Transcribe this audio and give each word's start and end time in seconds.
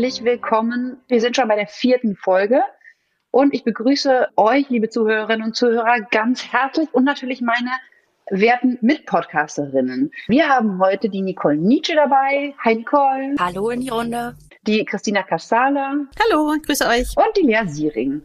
herzlich 0.00 0.24
willkommen. 0.24 0.98
Wir 1.08 1.20
sind 1.20 1.34
schon 1.34 1.48
bei 1.48 1.56
der 1.56 1.66
vierten 1.66 2.14
Folge 2.14 2.62
und 3.32 3.52
ich 3.52 3.64
begrüße 3.64 4.28
euch, 4.36 4.70
liebe 4.70 4.88
Zuhörerinnen 4.88 5.44
und 5.44 5.56
Zuhörer, 5.56 6.02
ganz 6.12 6.52
herzlich 6.52 6.88
und 6.94 7.02
natürlich 7.02 7.40
meine 7.40 7.72
werten 8.30 8.78
Mitpodcasterinnen. 8.80 10.12
Wir 10.28 10.48
haben 10.48 10.78
heute 10.78 11.08
die 11.08 11.20
Nicole 11.20 11.56
Nietzsche 11.56 11.96
dabei. 11.96 12.54
Hi 12.64 12.76
Nicole. 12.76 13.34
Hallo 13.40 13.70
in 13.70 13.80
die 13.80 13.88
Runde. 13.88 14.36
Die 14.68 14.84
Christina 14.84 15.24
Kassala. 15.24 15.94
Hallo, 16.30 16.54
grüße 16.64 16.86
euch. 16.86 17.08
Und 17.16 17.36
die 17.36 17.46
Lea 17.46 17.66
Siering. 17.66 18.22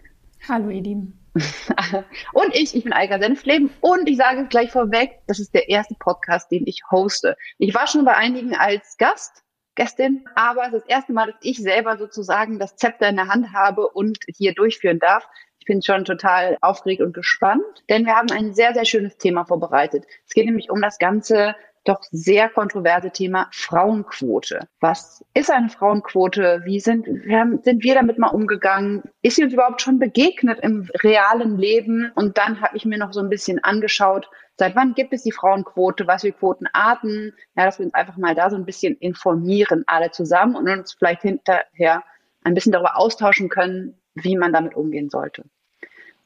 Hallo 0.47 0.69
ihr 0.69 0.83
Lieben. 0.83 1.17
und 2.33 2.53
ich, 2.53 2.75
ich 2.75 2.83
bin 2.83 2.93
Eika 2.93 3.17
Senfleben 3.17 3.71
und 3.81 4.07
ich 4.07 4.17
sage 4.17 4.45
gleich 4.45 4.71
vorweg, 4.71 5.21
das 5.25 5.39
ist 5.39 5.55
der 5.55 5.67
erste 5.69 5.95
Podcast, 5.95 6.51
den 6.51 6.67
ich 6.67 6.81
hoste. 6.91 7.35
Ich 7.57 7.73
war 7.73 7.87
schon 7.87 8.05
bei 8.05 8.15
einigen 8.15 8.53
als 8.53 8.95
Gast, 8.99 9.42
Gästin, 9.75 10.25
aber 10.35 10.67
es 10.67 10.73
ist 10.73 10.81
das 10.83 10.89
erste 10.89 11.13
Mal, 11.13 11.27
dass 11.27 11.41
ich 11.41 11.57
selber 11.57 11.97
sozusagen 11.97 12.59
das 12.59 12.75
Zepter 12.75 13.09
in 13.09 13.15
der 13.15 13.27
Hand 13.27 13.53
habe 13.53 13.89
und 13.89 14.19
hier 14.27 14.53
durchführen 14.53 14.99
darf. 14.99 15.27
Ich 15.59 15.65
bin 15.65 15.81
schon 15.81 16.05
total 16.05 16.57
aufgeregt 16.61 17.01
und 17.01 17.13
gespannt, 17.13 17.83
denn 17.89 18.05
wir 18.05 18.15
haben 18.15 18.29
ein 18.31 18.53
sehr, 18.53 18.73
sehr 18.73 18.85
schönes 18.85 19.17
Thema 19.17 19.45
vorbereitet. 19.45 20.05
Es 20.27 20.33
geht 20.33 20.45
nämlich 20.45 20.69
um 20.69 20.81
das 20.81 20.99
ganze 20.99 21.55
doch 21.83 22.01
sehr 22.11 22.49
kontroverse 22.49 23.11
Thema 23.11 23.47
Frauenquote. 23.51 24.67
Was 24.79 25.23
ist 25.33 25.51
eine 25.51 25.69
Frauenquote? 25.69 26.61
Wie 26.63 26.79
sind, 26.79 27.05
sind 27.05 27.83
wir 27.83 27.95
damit 27.95 28.17
mal 28.17 28.29
umgegangen? 28.29 29.03
Ist 29.21 29.35
sie 29.35 29.43
uns 29.43 29.53
überhaupt 29.53 29.81
schon 29.81 29.99
begegnet 29.99 30.59
im 30.61 30.89
realen 31.03 31.57
Leben? 31.57 32.11
Und 32.15 32.37
dann 32.37 32.61
habe 32.61 32.77
ich 32.77 32.85
mir 32.85 32.97
noch 32.97 33.13
so 33.13 33.19
ein 33.19 33.29
bisschen 33.29 33.63
angeschaut, 33.63 34.29
seit 34.57 34.75
wann 34.75 34.93
gibt 34.93 35.13
es 35.13 35.23
die 35.23 35.31
Frauenquote? 35.31 36.07
Was 36.07 36.21
für 36.21 36.31
Quotenarten? 36.31 37.33
Ja, 37.55 37.65
dass 37.65 37.79
wir 37.79 37.85
uns 37.85 37.93
einfach 37.93 38.17
mal 38.17 38.35
da 38.35 38.49
so 38.49 38.55
ein 38.55 38.65
bisschen 38.65 38.95
informieren, 38.97 39.83
alle 39.87 40.11
zusammen 40.11 40.55
und 40.55 40.69
uns 40.69 40.93
vielleicht 40.93 41.23
hinterher 41.23 42.03
ein 42.43 42.53
bisschen 42.53 42.71
darüber 42.71 42.97
austauschen 42.97 43.49
können, 43.49 43.97
wie 44.15 44.37
man 44.37 44.53
damit 44.53 44.75
umgehen 44.75 45.09
sollte. 45.09 45.43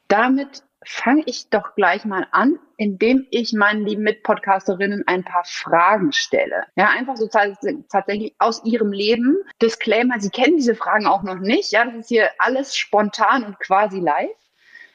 Damit 0.08 0.62
fange 0.84 1.22
ich 1.26 1.50
doch 1.50 1.74
gleich 1.74 2.04
mal 2.04 2.26
an, 2.30 2.58
indem 2.76 3.26
ich 3.30 3.52
meinen 3.52 3.84
lieben 3.84 4.02
Mitpodcasterinnen 4.02 5.04
ein 5.06 5.24
paar 5.24 5.44
Fragen 5.44 6.12
stelle. 6.12 6.64
Ja, 6.76 6.88
einfach 6.90 7.16
so 7.16 7.28
tatsächlich 7.28 8.34
aus 8.38 8.64
ihrem 8.64 8.92
Leben. 8.92 9.36
Disclaimer, 9.60 10.20
sie 10.20 10.30
kennen 10.30 10.56
diese 10.56 10.76
Fragen 10.76 11.06
auch 11.06 11.22
noch 11.22 11.38
nicht. 11.40 11.72
Ja, 11.72 11.84
das 11.84 11.94
ist 11.94 12.08
hier 12.08 12.30
alles 12.38 12.76
spontan 12.76 13.44
und 13.44 13.58
quasi 13.58 13.98
live. 13.98 14.30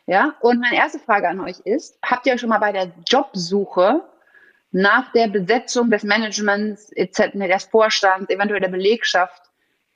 Ja, 0.05 0.35
und 0.41 0.59
meine 0.59 0.75
erste 0.75 0.99
Frage 0.99 1.29
an 1.29 1.39
euch 1.39 1.59
ist, 1.59 1.97
habt 2.03 2.25
ihr 2.25 2.37
schon 2.37 2.49
mal 2.49 2.59
bei 2.59 2.71
der 2.71 2.91
Jobsuche 3.07 4.03
nach 4.71 5.11
der 5.11 5.27
Besetzung 5.27 5.89
des 5.89 6.03
Managements, 6.03 6.91
etc., 6.93 7.31
des 7.33 7.65
Vorstands, 7.65 8.29
eventuell 8.29 8.59
der 8.59 8.69
Belegschaft 8.69 9.41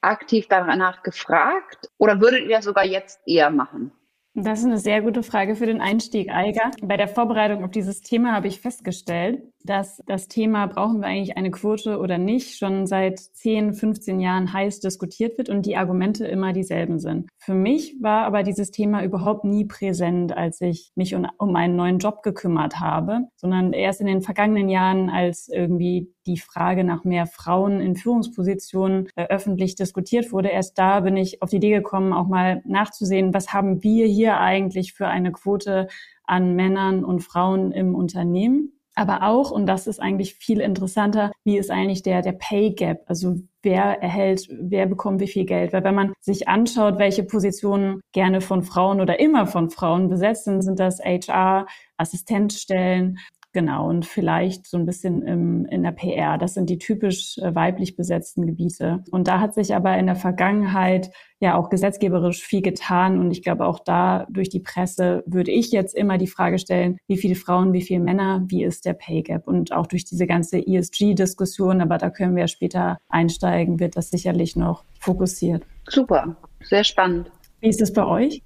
aktiv 0.01 0.47
danach 0.47 1.03
gefragt? 1.03 1.89
Oder 1.97 2.22
würdet 2.22 2.41
ihr 2.41 2.55
das 2.55 2.66
sogar 2.66 2.85
jetzt 2.85 3.19
eher 3.25 3.49
machen? 3.49 3.91
Das 4.39 4.59
ist 4.59 4.66
eine 4.66 4.77
sehr 4.77 5.02
gute 5.02 5.23
Frage 5.23 5.55
für 5.55 5.66
den 5.66 5.81
Einstieg, 5.81 6.30
Eiger. 6.30 6.69
Bei 6.83 6.95
der 6.95 7.07
Vorbereitung 7.07 7.63
auf 7.63 7.71
dieses 7.71 8.02
Thema 8.02 8.33
habe 8.33 8.47
ich 8.47 8.61
festgestellt, 8.61 9.41
dass 9.63 9.99
das 10.05 10.27
Thema, 10.27 10.67
brauchen 10.67 10.99
wir 10.99 11.07
eigentlich 11.07 11.38
eine 11.38 11.49
Quote 11.49 11.97
oder 11.97 12.19
nicht, 12.19 12.55
schon 12.55 12.85
seit 12.85 13.17
10, 13.17 13.73
15 13.73 14.19
Jahren 14.19 14.53
heiß 14.53 14.79
diskutiert 14.79 15.39
wird 15.39 15.49
und 15.49 15.66
die 15.66 15.75
Argumente 15.75 16.27
immer 16.27 16.53
dieselben 16.53 16.99
sind. 16.99 17.27
Für 17.48 17.53
mich 17.53 17.95
war 18.02 18.26
aber 18.26 18.44
dieses 18.44 18.72
Thema 18.72 19.06
überhaupt 19.06 19.45
nie 19.45 19.64
präsent, 19.64 20.36
als 20.36 20.59
ich 20.59 20.92
mich 20.95 21.16
um 21.16 21.56
einen 21.56 21.78
neuen 21.78 21.97
Job 21.97 22.22
gekümmert 22.22 22.81
habe, 22.81 23.22
sondern 23.38 23.72
erst 23.72 24.02
in 24.02 24.08
den 24.08 24.22
vergangenen 24.22 24.68
Jahren, 24.68 25.09
als 25.09 25.47
irgendwie 25.47 26.13
die 26.25 26.40
Frage 26.40 26.84
nach 26.84 27.06
mehr 27.06 27.25
Frauen 27.25 27.80
in 27.80 27.96
Führungspositionen 27.96 29.07
äh, 29.16 29.28
öffentlich 29.28 29.75
diskutiert 29.75 30.34
wurde. 30.34 30.50
Erst 30.50 30.78
da 30.78 31.00
bin 31.00 31.16
ich 31.16 31.41
auf 31.41 31.50
die 31.50 31.56
Idee 31.56 31.72
gekommen, 31.72 32.12
auch 32.12 32.28
mal 32.28 32.62
nachzusehen, 32.66 33.34
was 33.34 33.53
haben 33.53 33.81
wir 33.81 34.07
hier 34.07 34.41
eigentlich 34.41 34.91
für 34.91 35.07
eine 35.07 35.31
Quote 35.31 35.88
an 36.25 36.53
Männern 36.53 37.06
und 37.06 37.22
Frauen 37.22 37.72
im 37.72 37.96
Unternehmen. 37.96 38.74
Aber 38.94 39.24
auch, 39.24 39.52
und 39.52 39.68
das 39.68 39.88
ist 39.88 40.02
eigentlich 40.02 40.34
viel 40.34 40.59
interessanter, 40.59 41.31
wie 41.46 41.57
ist 41.57 41.72
eigentlich 41.72 42.02
der, 42.02 42.22
der 42.24 42.34
Pay 42.34 42.72
Gap? 42.72 43.03
Also 43.06 43.38
wer 43.67 44.01
erhält, 44.01 44.47
wer 44.50 44.85
bekommt 44.85 45.19
wie 45.19 45.28
viel 45.28 45.45
Geld? 45.45 45.73
Weil 45.73 45.83
wenn 45.83 45.95
man 45.95 46.13
sich 46.22 46.47
anschaut, 46.47 47.00
welche 47.00 47.23
Positionen 47.23 48.00
gerne 48.13 48.39
von 48.39 48.63
Frauen 48.63 49.01
oder 49.01 49.19
immer 49.19 49.45
von 49.45 49.69
Frauen 49.69 50.07
besetzt 50.07 50.45
sind, 50.45 50.61
sind 50.61 50.79
das 50.79 51.00
HR, 51.00 51.67
Assistenzstellen, 51.97 53.17
Genau, 53.53 53.88
und 53.88 54.06
vielleicht 54.06 54.68
so 54.68 54.78
ein 54.78 54.85
bisschen 54.85 55.22
im, 55.24 55.66
in 55.66 55.81
der 55.81 55.91
PR. 55.91 56.38
Das 56.38 56.53
sind 56.53 56.69
die 56.69 56.78
typisch 56.78 57.38
äh, 57.38 57.56
weiblich 57.56 57.96
besetzten 57.96 58.46
Gebiete. 58.46 59.03
Und 59.09 59.28
da 59.28 59.40
hat 59.40 59.53
sich 59.53 59.74
aber 59.74 59.97
in 59.97 60.06
der 60.06 60.16
Vergangenheit 60.16 61.12
ja 61.40 61.56
auch 61.56 61.69
gesetzgeberisch 61.69 62.44
viel 62.44 62.62
getan. 62.62 63.19
Und 63.19 63.31
ich 63.31 63.41
glaube, 63.41 63.66
auch 63.66 63.80
da 63.80 64.28
durch 64.30 64.50
die 64.50 64.59
Presse 64.59 65.24
würde 65.25 65.52
ich 65.52 65.72
jetzt 65.72 65.96
immer 65.96 66.18
die 66.18 66.28
Frage 66.28 66.59
stellen, 66.59 66.97
wie 67.07 67.18
viele 67.18 67.36
Frauen, 67.36 67.74
wie 67.74 67.81
viele 67.81 68.02
Männer, 68.02 68.44
wie 68.47 68.63
ist 68.63 68.86
der 68.86 68.94
Pay 68.94 69.24
Gap? 69.24 69.47
Und 69.47 69.72
auch 69.72 69.88
durch 69.88 70.03
diese 70.03 70.28
ganze 70.28 70.59
ESG-Diskussion, 70.59 71.81
aber 71.81 71.97
da 71.97 72.09
können 72.09 72.36
wir 72.36 72.47
später 72.47 72.97
einsteigen, 73.07 73.80
wird 73.80 73.96
das 73.96 74.09
sicherlich 74.09 74.56
noch 74.56 74.84
fokussiert. 75.00 75.66
Super, 75.88 76.36
sehr 76.63 76.84
spannend. 76.84 77.31
Wie 77.62 77.69
ist 77.69 77.81
es 77.81 77.94
bei 77.94 78.06
euch? 78.06 78.44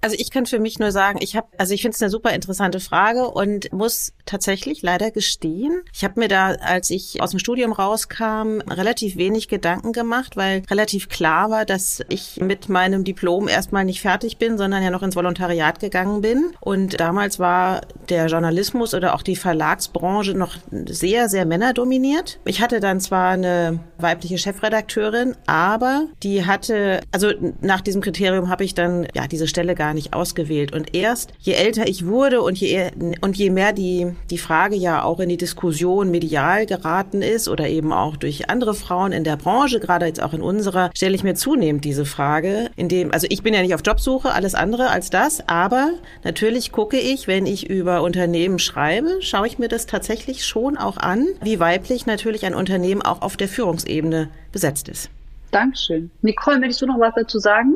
Also 0.00 0.16
ich 0.18 0.30
kann 0.30 0.46
für 0.46 0.58
mich 0.58 0.78
nur 0.78 0.92
sagen, 0.92 1.18
ich 1.20 1.36
habe, 1.36 1.48
also 1.58 1.74
ich 1.74 1.82
finde 1.82 1.94
es 1.94 2.02
eine 2.02 2.10
super 2.10 2.32
interessante 2.32 2.80
Frage 2.80 3.28
und 3.28 3.72
muss 3.72 4.12
tatsächlich 4.24 4.82
leider 4.82 5.10
gestehen, 5.10 5.82
ich 5.92 6.04
habe 6.04 6.20
mir 6.20 6.28
da, 6.28 6.48
als 6.52 6.90
ich 6.90 7.20
aus 7.22 7.30
dem 7.30 7.38
Studium 7.38 7.72
rauskam, 7.72 8.60
relativ 8.68 9.16
wenig 9.16 9.48
Gedanken 9.48 9.92
gemacht, 9.92 10.36
weil 10.36 10.62
relativ 10.70 11.08
klar 11.08 11.50
war, 11.50 11.64
dass 11.64 12.02
ich 12.08 12.40
mit 12.40 12.68
meinem 12.68 13.04
Diplom 13.04 13.48
erstmal 13.48 13.84
nicht 13.84 14.00
fertig 14.00 14.38
bin, 14.38 14.56
sondern 14.56 14.82
ja 14.82 14.90
noch 14.90 15.02
ins 15.02 15.16
Volontariat 15.16 15.80
gegangen 15.80 16.20
bin. 16.22 16.52
Und 16.60 16.98
damals 17.00 17.38
war 17.38 17.82
der 18.08 18.26
Journalismus 18.26 18.94
oder 18.94 19.14
auch 19.14 19.22
die 19.22 19.36
Verlagsbranche 19.36 20.34
noch 20.34 20.56
sehr, 20.86 21.28
sehr 21.28 21.44
männerdominiert. 21.44 22.40
Ich 22.44 22.62
hatte 22.62 22.80
dann 22.80 23.00
zwar 23.00 23.32
eine 23.32 23.80
weibliche 23.98 24.38
Chefredakteurin, 24.38 25.36
aber 25.46 26.06
die 26.22 26.46
hatte, 26.46 27.00
also 27.12 27.32
nach 27.60 27.80
diesem 27.80 28.00
Kriterium 28.00 28.48
habe 28.48 28.64
ich 28.64 28.74
dann 28.74 29.06
ja 29.14 29.26
diese 29.26 29.46
Stelle 29.46 29.74
gar 29.74 29.89
nicht 29.94 30.12
ausgewählt. 30.12 30.72
Und 30.72 30.94
erst 30.94 31.32
je 31.40 31.54
älter 31.54 31.86
ich 31.86 32.06
wurde 32.06 32.42
und 32.42 32.58
je, 32.58 32.90
und 33.20 33.36
je 33.36 33.50
mehr 33.50 33.72
die, 33.72 34.12
die 34.30 34.38
Frage 34.38 34.76
ja 34.76 35.02
auch 35.02 35.20
in 35.20 35.28
die 35.28 35.36
Diskussion 35.36 36.10
medial 36.10 36.66
geraten 36.66 37.22
ist 37.22 37.48
oder 37.48 37.68
eben 37.68 37.92
auch 37.92 38.16
durch 38.16 38.50
andere 38.50 38.74
Frauen 38.74 39.12
in 39.12 39.24
der 39.24 39.36
Branche, 39.36 39.80
gerade 39.80 40.06
jetzt 40.06 40.22
auch 40.22 40.32
in 40.32 40.42
unserer, 40.42 40.90
stelle 40.94 41.14
ich 41.14 41.24
mir 41.24 41.34
zunehmend 41.34 41.84
diese 41.84 42.04
Frage, 42.04 42.70
in 42.76 42.88
dem, 42.88 43.12
also 43.12 43.26
ich 43.30 43.42
bin 43.42 43.54
ja 43.54 43.62
nicht 43.62 43.74
auf 43.74 43.82
Jobsuche, 43.84 44.32
alles 44.32 44.54
andere 44.54 44.90
als 44.90 45.10
das, 45.10 45.48
aber 45.48 45.90
natürlich 46.24 46.72
gucke 46.72 46.98
ich, 46.98 47.26
wenn 47.26 47.46
ich 47.46 47.68
über 47.68 48.02
Unternehmen 48.02 48.58
schreibe, 48.58 49.18
schaue 49.20 49.46
ich 49.46 49.58
mir 49.58 49.68
das 49.68 49.86
tatsächlich 49.86 50.44
schon 50.44 50.76
auch 50.76 50.96
an, 50.96 51.26
wie 51.42 51.60
weiblich 51.60 52.06
natürlich 52.06 52.44
ein 52.46 52.54
Unternehmen 52.54 53.02
auch 53.02 53.22
auf 53.22 53.36
der 53.36 53.48
Führungsebene 53.48 54.28
besetzt 54.52 54.88
ist. 54.88 55.10
Dankeschön. 55.50 56.10
Nicole, 56.22 56.58
möchtest 56.58 56.82
du 56.82 56.86
noch 56.86 57.00
was 57.00 57.14
dazu 57.14 57.38
sagen? 57.38 57.74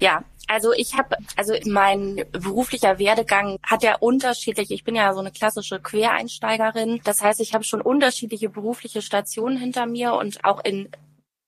Ja, 0.00 0.24
also 0.48 0.72
ich 0.72 0.96
habe, 0.96 1.16
also 1.36 1.54
mein 1.66 2.24
beruflicher 2.32 2.98
Werdegang 2.98 3.58
hat 3.62 3.84
ja 3.84 3.96
unterschiedlich, 3.96 4.72
ich 4.72 4.82
bin 4.82 4.96
ja 4.96 5.12
so 5.14 5.20
eine 5.20 5.30
klassische 5.30 5.78
Quereinsteigerin. 5.78 7.00
Das 7.04 7.22
heißt, 7.22 7.40
ich 7.40 7.54
habe 7.54 7.62
schon 7.62 7.80
unterschiedliche 7.80 8.48
berufliche 8.48 9.02
Stationen 9.02 9.56
hinter 9.56 9.86
mir 9.86 10.14
und 10.14 10.44
auch 10.44 10.64
in 10.64 10.88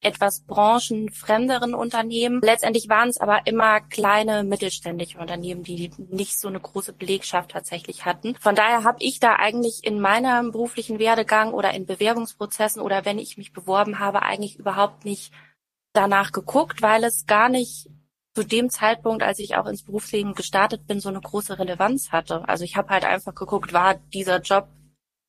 etwas 0.02 0.40
branchenfremderen 0.40 1.74
Unternehmen. 1.74 2.40
Letztendlich 2.42 2.88
waren 2.88 3.08
es 3.08 3.18
aber 3.18 3.46
immer 3.46 3.80
kleine 3.80 4.42
mittelständische 4.42 5.18
Unternehmen, 5.18 5.62
die 5.62 5.90
nicht 6.10 6.38
so 6.38 6.48
eine 6.48 6.60
große 6.60 6.92
Belegschaft 6.92 7.52
tatsächlich 7.52 8.04
hatten. 8.04 8.34
Von 8.36 8.54
daher 8.54 8.84
habe 8.84 8.98
ich 9.00 9.20
da 9.20 9.36
eigentlich 9.36 9.84
in 9.84 10.00
meinem 10.00 10.50
beruflichen 10.50 10.98
Werdegang 10.98 11.54
oder 11.54 11.72
in 11.72 11.86
Bewerbungsprozessen 11.86 12.82
oder 12.82 13.04
wenn 13.04 13.18
ich 13.18 13.38
mich 13.38 13.52
beworben 13.52 14.00
habe, 14.00 14.22
eigentlich 14.22 14.58
überhaupt 14.58 15.04
nicht 15.04 15.32
danach 15.92 16.32
geguckt, 16.32 16.82
weil 16.82 17.04
es 17.04 17.26
gar 17.26 17.48
nicht 17.48 17.88
zu 18.34 18.44
dem 18.44 18.70
Zeitpunkt, 18.70 19.22
als 19.22 19.38
ich 19.38 19.56
auch 19.56 19.66
ins 19.66 19.84
Berufsleben 19.84 20.34
gestartet 20.34 20.86
bin, 20.86 21.00
so 21.00 21.08
eine 21.08 21.20
große 21.20 21.58
Relevanz 21.58 22.12
hatte. 22.12 22.48
Also 22.48 22.64
ich 22.64 22.76
habe 22.76 22.88
halt 22.88 23.04
einfach 23.04 23.34
geguckt, 23.34 23.72
war 23.72 23.94
dieser 24.12 24.40
Job, 24.40 24.68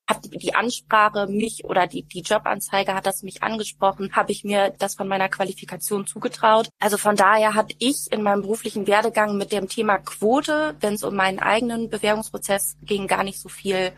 hat 0.08 0.20
die 0.32 0.56
Ansprache 0.56 1.28
mich 1.28 1.66
oder 1.66 1.88
die, 1.88 2.04
die 2.04 2.22
Jobanzeige 2.22 2.94
hat 2.94 3.06
das 3.06 3.24
mich 3.24 3.42
angesprochen, 3.42 4.16
habe 4.16 4.32
ich 4.32 4.44
mir 4.44 4.74
das 4.78 4.96
von 4.96 5.08
meiner 5.08 5.30
Qualifikation 5.30 6.06
zugetraut. 6.08 6.70
Also 6.80 6.98
von 6.98 7.16
daher 7.16 7.56
hatte 7.56 7.76
ich 7.80 8.12
in 8.12 8.22
meinem 8.22 8.42
beruflichen 8.42 8.88
Werdegang 8.88 9.38
mit 9.38 9.52
dem 9.52 9.68
Thema 9.68 9.98
Quote, 9.98 10.76
wenn 10.80 10.94
es 10.94 11.04
um 11.04 11.16
meinen 11.16 11.40
eigenen 11.40 11.90
Bewerbungsprozess 11.90 12.78
ging, 12.82 13.08
gar 13.08 13.24
nicht 13.24 13.40
so 13.40 13.50
viel 13.50 13.94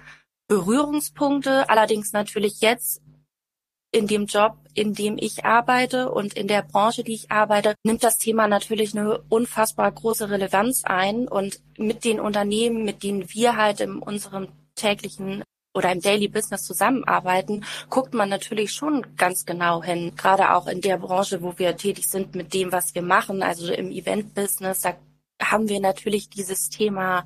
Berührungspunkte. 0.47 1.69
Allerdings 1.69 2.13
natürlich 2.13 2.61
jetzt 2.61 3.01
in 3.95 4.07
dem 4.07 4.25
Job, 4.25 4.57
in 4.73 4.93
dem 4.93 5.17
ich 5.17 5.45
arbeite 5.45 6.11
und 6.11 6.33
in 6.33 6.49
der 6.49 6.63
Branche, 6.63 7.05
die 7.05 7.13
ich 7.13 7.31
arbeite, 7.31 7.75
nimmt 7.83 8.03
das 8.03 8.17
Thema 8.17 8.45
natürlich 8.49 8.93
eine 8.93 9.19
unfassbar 9.29 9.89
große 9.89 10.29
Relevanz 10.29 10.83
ein. 10.83 11.29
Und 11.29 11.61
mit 11.77 12.03
den 12.03 12.19
Unternehmen, 12.19 12.83
mit 12.83 13.03
denen 13.03 13.33
wir 13.33 13.55
halt 13.55 13.79
in 13.79 13.99
unserem 13.99 14.49
täglichen 14.75 15.43
oder 15.73 15.93
im 15.93 16.01
Daily 16.01 16.27
Business 16.27 16.63
zusammenarbeiten, 16.63 17.63
guckt 17.89 18.13
man 18.13 18.27
natürlich 18.27 18.73
schon 18.73 19.15
ganz 19.15 19.45
genau 19.45 19.81
hin. 19.81 20.11
Gerade 20.17 20.53
auch 20.53 20.67
in 20.67 20.81
der 20.81 20.97
Branche, 20.97 21.41
wo 21.41 21.57
wir 21.57 21.77
tätig 21.77 22.09
sind 22.09 22.35
mit 22.35 22.53
dem, 22.53 22.73
was 22.73 22.95
wir 22.95 23.01
machen, 23.01 23.43
also 23.43 23.71
im 23.71 23.91
Event-Business, 23.91 24.81
da 24.81 24.95
haben 25.41 25.69
wir 25.69 25.79
natürlich 25.79 26.29
dieses 26.29 26.69
Thema 26.69 27.25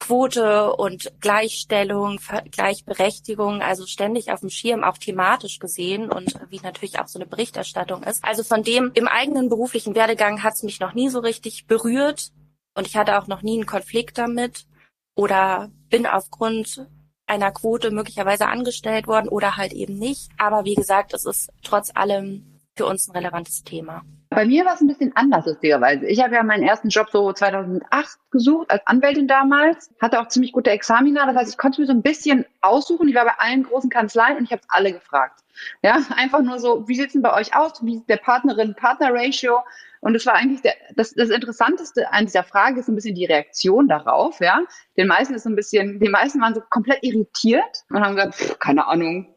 Quote 0.00 0.72
und 0.74 1.12
Gleichstellung, 1.20 2.18
Gleichberechtigung, 2.50 3.62
also 3.62 3.86
ständig 3.86 4.32
auf 4.32 4.40
dem 4.40 4.50
Schirm, 4.50 4.82
auch 4.82 4.98
thematisch 4.98 5.58
gesehen 5.60 6.10
und 6.10 6.34
wie 6.48 6.58
natürlich 6.60 6.98
auch 6.98 7.06
so 7.06 7.18
eine 7.18 7.26
Berichterstattung 7.26 8.02
ist. 8.02 8.24
Also 8.24 8.42
von 8.42 8.64
dem 8.64 8.90
im 8.94 9.06
eigenen 9.06 9.48
beruflichen 9.48 9.94
Werdegang 9.94 10.42
hat 10.42 10.54
es 10.54 10.62
mich 10.62 10.80
noch 10.80 10.94
nie 10.94 11.10
so 11.10 11.20
richtig 11.20 11.66
berührt 11.66 12.32
und 12.74 12.86
ich 12.86 12.96
hatte 12.96 13.18
auch 13.18 13.26
noch 13.26 13.42
nie 13.42 13.58
einen 13.58 13.66
Konflikt 13.66 14.18
damit 14.18 14.66
oder 15.14 15.70
bin 15.90 16.06
aufgrund 16.06 16.86
einer 17.26 17.52
Quote 17.52 17.90
möglicherweise 17.90 18.48
angestellt 18.48 19.06
worden 19.06 19.28
oder 19.28 19.56
halt 19.56 19.72
eben 19.72 19.98
nicht. 19.98 20.30
Aber 20.38 20.64
wie 20.64 20.74
gesagt, 20.74 21.14
es 21.14 21.26
ist 21.26 21.50
trotz 21.62 21.90
allem 21.94 22.58
für 22.74 22.86
uns 22.86 23.08
ein 23.08 23.12
relevantes 23.12 23.62
Thema. 23.62 24.02
Bei 24.32 24.46
mir 24.46 24.64
war 24.64 24.74
es 24.74 24.80
ein 24.80 24.86
bisschen 24.86 25.10
anders, 25.16 25.44
lustigerweise. 25.44 26.06
Ich 26.06 26.22
habe 26.22 26.36
ja 26.36 26.44
meinen 26.44 26.62
ersten 26.62 26.88
Job 26.88 27.08
so 27.10 27.32
2008 27.32 28.16
gesucht, 28.30 28.70
als 28.70 28.86
Anwältin 28.86 29.26
damals. 29.26 29.90
Hatte 30.00 30.20
auch 30.20 30.28
ziemlich 30.28 30.52
gute 30.52 30.70
Examina. 30.70 31.26
Das 31.26 31.34
heißt, 31.34 31.50
ich 31.50 31.58
konnte 31.58 31.80
mir 31.80 31.88
so 31.88 31.92
ein 31.92 32.02
bisschen 32.02 32.46
aussuchen. 32.60 33.08
Ich 33.08 33.16
war 33.16 33.24
bei 33.24 33.34
allen 33.38 33.64
großen 33.64 33.90
Kanzleien 33.90 34.38
und 34.38 34.44
ich 34.44 34.52
habe 34.52 34.62
alle 34.68 34.92
gefragt. 34.92 35.40
Ja, 35.82 35.98
einfach 36.16 36.42
nur 36.42 36.60
so, 36.60 36.86
wie 36.86 36.94
sieht's 36.94 37.14
denn 37.14 37.22
bei 37.22 37.34
euch 37.34 37.56
aus? 37.56 37.84
Wie 37.84 37.96
ist 37.96 38.08
der 38.08 38.18
Partnerin-Partner-Ratio? 38.18 39.58
Und 39.98 40.14
es 40.14 40.24
war 40.26 40.34
eigentlich 40.34 40.62
der, 40.62 40.74
das, 40.94 41.12
das 41.12 41.30
Interessanteste 41.30 42.12
an 42.12 42.26
dieser 42.26 42.44
Frage 42.44 42.78
ist 42.78 42.88
ein 42.88 42.94
bisschen 42.94 43.16
die 43.16 43.26
Reaktion 43.26 43.88
darauf, 43.88 44.38
ja. 44.40 44.60
Den 44.96 45.08
meisten 45.08 45.34
ist 45.34 45.42
so 45.42 45.50
ein 45.50 45.56
bisschen, 45.56 45.98
die 45.98 46.08
meisten 46.08 46.40
waren 46.40 46.54
so 46.54 46.62
komplett 46.70 47.02
irritiert 47.02 47.84
und 47.90 48.00
haben 48.00 48.14
gesagt, 48.14 48.34
pff, 48.36 48.58
keine 48.60 48.86
Ahnung, 48.86 49.34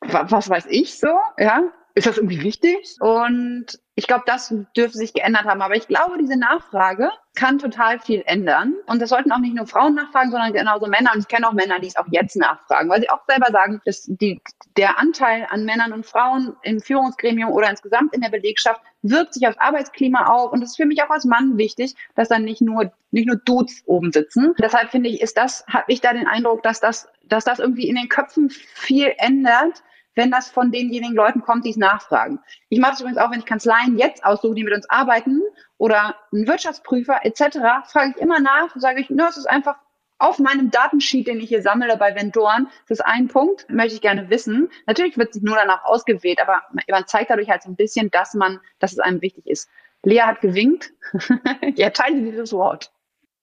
was 0.00 0.48
weiß 0.48 0.66
ich 0.70 0.98
so, 0.98 1.18
ja 1.36 1.64
ist 1.94 2.06
das 2.06 2.16
irgendwie 2.16 2.42
wichtig? 2.42 2.96
Und 3.00 3.78
ich 3.94 4.06
glaube, 4.06 4.22
das 4.26 4.54
dürfte 4.76 4.96
sich 4.96 5.12
geändert 5.12 5.44
haben. 5.44 5.60
Aber 5.60 5.76
ich 5.76 5.86
glaube, 5.86 6.16
diese 6.18 6.38
Nachfrage 6.38 7.10
kann 7.34 7.58
total 7.58 7.98
viel 7.98 8.22
ändern. 8.24 8.74
Und 8.86 9.02
das 9.02 9.10
sollten 9.10 9.30
auch 9.32 9.38
nicht 9.38 9.54
nur 9.54 9.66
Frauen 9.66 9.94
nachfragen, 9.94 10.30
sondern 10.30 10.52
genauso 10.52 10.86
Männer. 10.86 11.10
Und 11.12 11.20
ich 11.20 11.28
kenne 11.28 11.48
auch 11.48 11.52
Männer, 11.52 11.80
die 11.80 11.88
es 11.88 11.96
auch 11.96 12.06
jetzt 12.10 12.36
nachfragen, 12.36 12.88
weil 12.88 13.00
sie 13.00 13.10
auch 13.10 13.20
selber 13.28 13.50
sagen, 13.50 13.80
dass 13.84 14.04
die, 14.06 14.40
der 14.76 14.98
Anteil 14.98 15.46
an 15.50 15.64
Männern 15.64 15.92
und 15.92 16.06
Frauen 16.06 16.56
im 16.62 16.80
Führungsgremium 16.80 17.50
oder 17.50 17.68
insgesamt 17.68 18.14
in 18.14 18.20
der 18.20 18.30
Belegschaft 18.30 18.80
wirkt 19.02 19.34
sich 19.34 19.46
aufs 19.46 19.58
Arbeitsklima 19.58 20.26
auf. 20.26 20.52
Und 20.52 20.62
es 20.62 20.70
ist 20.70 20.76
für 20.76 20.86
mich 20.86 21.02
auch 21.02 21.10
als 21.10 21.24
Mann 21.24 21.58
wichtig, 21.58 21.94
dass 22.14 22.28
dann 22.28 22.44
nicht 22.44 22.62
nur, 22.62 22.92
nicht 23.10 23.26
nur 23.26 23.36
Dudes 23.36 23.82
oben 23.86 24.12
sitzen. 24.12 24.54
Deshalb 24.58 24.90
finde 24.90 25.10
ich, 25.10 25.20
ist 25.20 25.36
das, 25.36 25.64
habe 25.66 25.84
ich 25.88 26.00
da 26.00 26.12
den 26.12 26.26
Eindruck, 26.26 26.62
dass 26.62 26.80
das, 26.80 27.08
dass 27.24 27.44
das 27.44 27.58
irgendwie 27.58 27.88
in 27.88 27.96
den 27.96 28.08
Köpfen 28.08 28.48
viel 28.48 29.12
ändert 29.18 29.82
wenn 30.14 30.30
das 30.30 30.50
von 30.50 30.72
denjenigen 30.72 31.14
Leuten 31.14 31.40
kommt, 31.40 31.64
die 31.64 31.70
es 31.70 31.76
nachfragen. 31.76 32.40
Ich 32.68 32.80
mache 32.80 32.94
es 32.94 33.00
übrigens 33.00 33.18
auch, 33.18 33.30
wenn 33.30 33.40
ich 33.40 33.46
Kanzleien 33.46 33.98
jetzt 33.98 34.24
aussuche, 34.24 34.54
die 34.54 34.64
mit 34.64 34.74
uns 34.74 34.88
arbeiten 34.90 35.40
oder 35.78 36.16
einen 36.32 36.46
Wirtschaftsprüfer 36.46 37.24
etc., 37.24 37.58
frage 37.86 38.14
ich 38.14 38.22
immer 38.22 38.40
nach, 38.40 38.74
sage 38.76 39.00
ich, 39.00 39.10
nur 39.10 39.28
es 39.28 39.36
ist 39.36 39.48
einfach 39.48 39.76
auf 40.18 40.38
meinem 40.38 40.70
Datensheet, 40.70 41.26
den 41.26 41.40
ich 41.40 41.48
hier 41.48 41.62
sammle 41.62 41.96
bei 41.96 42.14
Vendoren, 42.14 42.68
das 42.88 42.98
ist 42.98 43.06
ein 43.06 43.28
Punkt, 43.28 43.68
möchte 43.70 43.94
ich 43.94 44.00
gerne 44.02 44.28
wissen. 44.28 44.68
Natürlich 44.86 45.16
wird 45.16 45.32
sich 45.32 45.42
nur 45.42 45.56
danach 45.56 45.84
ausgewählt, 45.84 46.40
aber 46.42 46.60
man 46.88 47.06
zeigt 47.06 47.30
dadurch 47.30 47.48
halt 47.48 47.62
so 47.62 47.70
ein 47.70 47.76
bisschen, 47.76 48.10
dass 48.10 48.34
man, 48.34 48.60
dass 48.78 48.92
es 48.92 48.98
einem 48.98 49.22
wichtig 49.22 49.46
ist. 49.46 49.70
Lea 50.02 50.20
hat 50.20 50.40
gewinkt. 50.40 50.92
ja, 51.74 51.90
teile 51.90 52.20
dieses 52.20 52.52
Wort. 52.52 52.92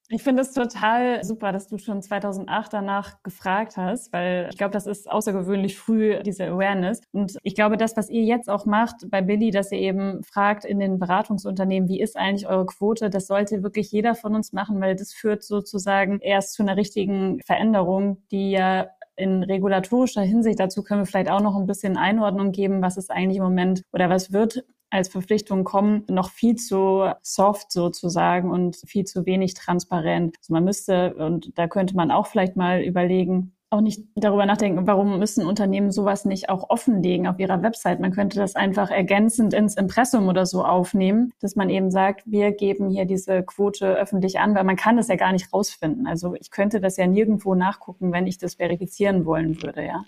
Ich 0.09 0.24
finde 0.24 0.42
es 0.42 0.54
total 0.54 1.21
super, 1.25 1.51
dass 1.51 1.68
du 1.68 1.77
schon 1.77 2.01
2008 2.01 2.71
danach 2.71 3.21
gefragt 3.24 3.75
hast, 3.75 4.13
weil 4.13 4.48
ich 4.50 4.57
glaube, 4.57 4.71
das 4.71 4.88
ist 4.88 5.12
außergewöhnlich 5.12 5.77
früh, 5.77 6.21
diese 6.24 6.45
Awareness. 6.45 7.01
Und 7.12 7.38
ich 7.44 7.56
glaube, 7.56 7.75
das, 7.75 7.98
was 7.98 8.09
ihr 8.09 8.24
jetzt 8.24 8.50
auch 8.50 8.65
macht 8.65 9.09
bei 9.09 9.21
Billy, 9.21 9.51
dass 9.51 9.69
ihr 9.74 9.80
eben 9.80 10.24
fragt 10.24 10.63
in 10.63 10.80
den 10.80 10.98
Beratungsunternehmen, 10.98 11.89
wie 11.89 12.00
ist 12.00 12.15
eigentlich 12.15 12.48
eure 12.48 12.65
Quote, 12.68 13.09
das 13.09 13.27
sollte 13.27 13.63
wirklich 13.63 13.92
jeder 13.92 14.15
von 14.15 14.33
uns 14.33 14.54
machen, 14.54 14.80
weil 14.80 14.95
das 14.95 15.12
führt 15.12 15.44
sozusagen 15.44 16.21
erst 16.21 16.54
zu 16.54 16.63
einer 16.63 16.77
richtigen 16.77 17.42
Veränderung, 17.45 18.24
die 18.31 18.51
ja 18.51 18.88
in 19.18 19.44
regulatorischer 19.44 20.22
Hinsicht, 20.22 20.60
dazu 20.60 20.84
können 20.84 21.02
wir 21.02 21.06
vielleicht 21.06 21.30
auch 21.30 21.42
noch 21.42 21.56
ein 21.56 21.68
bisschen 21.68 21.98
Einordnung 21.98 22.52
geben, 22.52 22.81
was 22.81 22.98
ist 22.98 23.12
eigentlich 23.12 23.38
im 23.38 23.44
Moment 23.44 23.84
oder 23.92 24.10
was 24.10 24.31
wird 24.31 24.64
als 24.90 25.10
Verpflichtung 25.10 25.64
kommen, 25.64 26.06
noch 26.10 26.30
viel 26.30 26.56
zu 26.56 27.12
soft 27.22 27.72
sozusagen 27.72 28.52
und 28.52 28.78
viel 28.86 29.04
zu 29.04 29.25
wenig 29.25 29.54
transparent. 29.54 30.38
Also 30.40 30.54
man 30.54 30.64
müsste, 30.64 31.16
und 31.16 31.58
da 31.58 31.68
könnte 31.68 31.96
man 31.96 32.12
auch 32.12 32.28
vielleicht 32.28 32.56
mal 32.56 32.81
überlegen, 32.81 33.56
auch 33.69 33.81
nicht 33.81 34.02
darüber 34.16 34.46
nachdenken, 34.46 34.88
warum 34.88 35.19
müssen 35.19 35.46
Unternehmen 35.46 35.92
sowas 35.92 36.24
nicht 36.25 36.50
auch 36.50 36.69
offenlegen 36.69 37.28
auf 37.28 37.38
ihrer 37.40 37.62
Website. 37.62 38.00
Man 38.00 38.14
könnte 38.14 38.40
das 38.40 38.56
einfach 38.56 38.90
ergänzend 38.90 39.54
ins 39.54 39.75
Impressum 39.75 40.28
oder 40.28 40.46
so 40.46 40.64
aufnehmen, 40.64 41.34
dass 41.42 41.56
man 41.56 41.69
eben 41.69 41.92
sagt, 41.92 42.24
wir 42.25 42.52
geben 42.54 42.90
hier 42.90 43.06
diese 43.06 43.44
Quote 43.44 43.96
öffentlich 43.96 44.40
an, 44.40 44.56
weil 44.56 44.64
man 44.64 44.78
kann 44.78 44.98
das 44.98 45.10
ja 45.10 45.16
gar 45.16 45.34
nicht 45.34 45.52
rausfinden. 45.52 46.08
Also 46.08 46.34
ich 46.36 46.50
könnte 46.50 46.80
das 46.80 46.96
ja 46.98 47.08
nirgendwo 47.08 47.56
nachgucken, 47.56 48.14
wenn 48.14 48.28
ich 48.28 48.38
das 48.38 48.56
verifizieren 48.56 49.25
wollen 49.25 49.62
würde, 49.62 49.86
ja. 49.86 50.06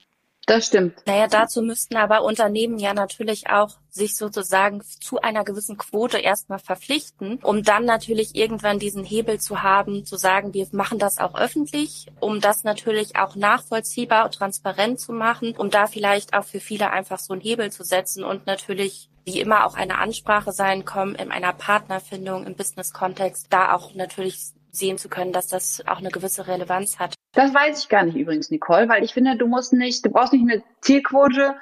Das 0.49 0.65
stimmt. 0.65 1.03
Naja, 1.05 1.27
dazu 1.27 1.61
müssten 1.61 1.95
aber 1.95 2.23
Unternehmen 2.23 2.79
ja 2.79 2.95
natürlich 2.95 3.51
auch 3.51 3.77
sich 3.91 4.17
sozusagen 4.17 4.81
zu 4.81 5.21
einer 5.21 5.43
gewissen 5.43 5.77
Quote 5.77 6.17
erstmal 6.17 6.57
verpflichten, 6.57 7.35
um 7.43 7.61
dann 7.61 7.85
natürlich 7.85 8.33
irgendwann 8.33 8.79
diesen 8.79 9.03
Hebel 9.03 9.39
zu 9.39 9.61
haben, 9.61 10.05
zu 10.05 10.17
sagen, 10.17 10.55
wir 10.55 10.67
machen 10.71 10.97
das 10.97 11.19
auch 11.19 11.35
öffentlich, 11.35 12.07
um 12.19 12.41
das 12.41 12.63
natürlich 12.63 13.15
auch 13.15 13.35
nachvollziehbar 13.35 14.25
und 14.25 14.33
transparent 14.33 14.99
zu 14.99 15.13
machen, 15.13 15.53
um 15.55 15.69
da 15.69 15.85
vielleicht 15.85 16.33
auch 16.33 16.45
für 16.45 16.59
viele 16.59 16.89
einfach 16.89 17.19
so 17.19 17.33
einen 17.33 17.43
Hebel 17.43 17.71
zu 17.71 17.83
setzen 17.83 18.23
und 18.23 18.47
natürlich 18.47 19.07
wie 19.25 19.41
immer 19.41 19.67
auch 19.67 19.75
eine 19.75 19.99
Ansprache 19.99 20.51
sein 20.51 20.83
kommen 20.83 21.13
in 21.13 21.31
einer 21.31 21.53
Partnerfindung 21.53 22.47
im 22.47 22.55
Business-Kontext, 22.55 23.45
da 23.51 23.75
auch 23.75 23.93
natürlich 23.93 24.53
sehen 24.71 24.97
zu 24.97 25.09
können, 25.09 25.31
dass 25.31 25.47
das 25.47 25.83
auch 25.85 25.97
eine 25.97 26.09
gewisse 26.09 26.47
Relevanz 26.47 26.97
hat. 26.97 27.13
Das 27.39 27.53
weiß 27.53 27.81
ich 27.81 27.87
gar 27.87 28.03
nicht 28.03 28.17
übrigens, 28.17 28.51
Nicole, 28.51 28.89
weil 28.89 29.01
ich 29.01 29.13
finde, 29.13 29.37
du 29.37 29.47
musst 29.47 29.71
nicht, 29.71 30.05
du 30.05 30.09
brauchst 30.09 30.33
nicht 30.33 30.41
eine 30.41 30.61
Zielquote, 30.81 31.55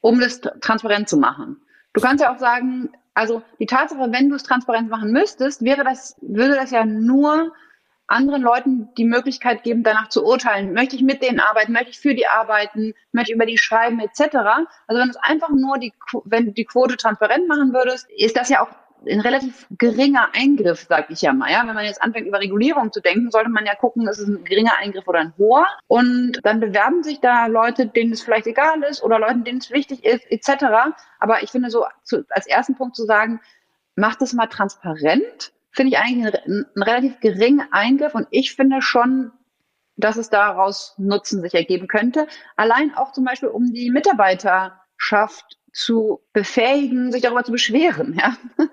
um 0.00 0.20
das 0.20 0.40
transparent 0.40 1.08
zu 1.08 1.16
machen. 1.16 1.60
Du 1.92 2.00
kannst 2.00 2.22
ja 2.22 2.32
auch 2.32 2.38
sagen, 2.38 2.90
also 3.14 3.42
die 3.58 3.66
Tatsache, 3.66 4.12
wenn 4.12 4.28
du 4.28 4.36
es 4.36 4.44
transparent 4.44 4.88
machen 4.90 5.10
müsstest, 5.10 5.64
wäre 5.64 5.82
das, 5.82 6.14
würde 6.20 6.54
das 6.54 6.70
ja 6.70 6.84
nur 6.84 7.52
anderen 8.06 8.42
Leuten 8.42 8.94
die 8.96 9.04
Möglichkeit 9.04 9.64
geben, 9.64 9.82
danach 9.82 10.08
zu 10.08 10.24
urteilen. 10.24 10.72
Möchte 10.72 10.94
ich 10.94 11.02
mit 11.02 11.20
denen 11.20 11.40
arbeiten? 11.40 11.72
Möchte 11.72 11.90
ich 11.90 11.98
für 11.98 12.14
die 12.14 12.28
arbeiten? 12.28 12.94
Möchte 13.10 13.32
ich 13.32 13.34
über 13.34 13.46
die 13.46 13.58
schreiben, 13.58 13.98
etc. 13.98 14.36
Also 14.86 15.00
wenn 15.00 15.08
du 15.08 15.10
es 15.10 15.16
einfach 15.16 15.48
nur 15.48 15.78
die, 15.78 15.92
wenn 16.26 16.46
du 16.46 16.52
die 16.52 16.64
Quote 16.64 16.96
transparent 16.96 17.48
machen 17.48 17.72
würdest, 17.72 18.08
ist 18.16 18.36
das 18.36 18.50
ja 18.50 18.62
auch 18.62 18.70
ein 19.08 19.20
relativ 19.20 19.66
geringer 19.70 20.28
Eingriff, 20.34 20.86
sage 20.88 21.06
ich 21.10 21.22
ja 21.22 21.32
mal. 21.32 21.50
Ja? 21.50 21.66
Wenn 21.66 21.74
man 21.74 21.84
jetzt 21.84 22.02
anfängt, 22.02 22.26
über 22.26 22.40
Regulierung 22.40 22.92
zu 22.92 23.00
denken, 23.00 23.30
sollte 23.30 23.50
man 23.50 23.66
ja 23.66 23.74
gucken, 23.74 24.08
ist 24.08 24.18
es 24.18 24.28
ein 24.28 24.44
geringer 24.44 24.76
Eingriff 24.78 25.06
oder 25.06 25.20
ein 25.20 25.34
hoher. 25.38 25.66
Und 25.86 26.40
dann 26.42 26.60
bewerben 26.60 27.02
sich 27.02 27.20
da 27.20 27.46
Leute, 27.46 27.86
denen 27.86 28.12
es 28.12 28.22
vielleicht 28.22 28.46
egal 28.46 28.82
ist 28.82 29.02
oder 29.02 29.18
Leuten, 29.18 29.44
denen 29.44 29.58
es 29.58 29.70
wichtig 29.70 30.04
ist, 30.04 30.30
etc. 30.30 30.64
Aber 31.18 31.42
ich 31.42 31.50
finde 31.50 31.70
so 31.70 31.84
zu, 32.02 32.24
als 32.30 32.46
ersten 32.46 32.74
Punkt 32.74 32.96
zu 32.96 33.04
sagen, 33.04 33.40
macht 33.96 34.22
es 34.22 34.32
mal 34.32 34.46
transparent, 34.46 35.52
finde 35.70 35.92
ich 35.92 35.98
eigentlich 35.98 36.34
einen, 36.44 36.66
einen 36.74 36.82
relativ 36.82 37.20
geringen 37.20 37.66
Eingriff. 37.70 38.14
Und 38.14 38.26
ich 38.30 38.54
finde 38.54 38.82
schon, 38.82 39.32
dass 39.96 40.16
es 40.16 40.30
daraus 40.30 40.94
Nutzen 40.98 41.40
sich 41.42 41.54
ergeben 41.54 41.86
könnte. 41.86 42.26
Allein 42.56 42.94
auch 42.94 43.12
zum 43.12 43.24
Beispiel, 43.24 43.48
um 43.48 43.72
die 43.72 43.90
Mitarbeiterschaft 43.90 45.58
zu 45.74 46.22
befähigen, 46.32 47.10
sich 47.10 47.20
darüber 47.20 47.42
zu 47.42 47.52
beschweren. 47.52 48.18
Ja? 48.18 48.36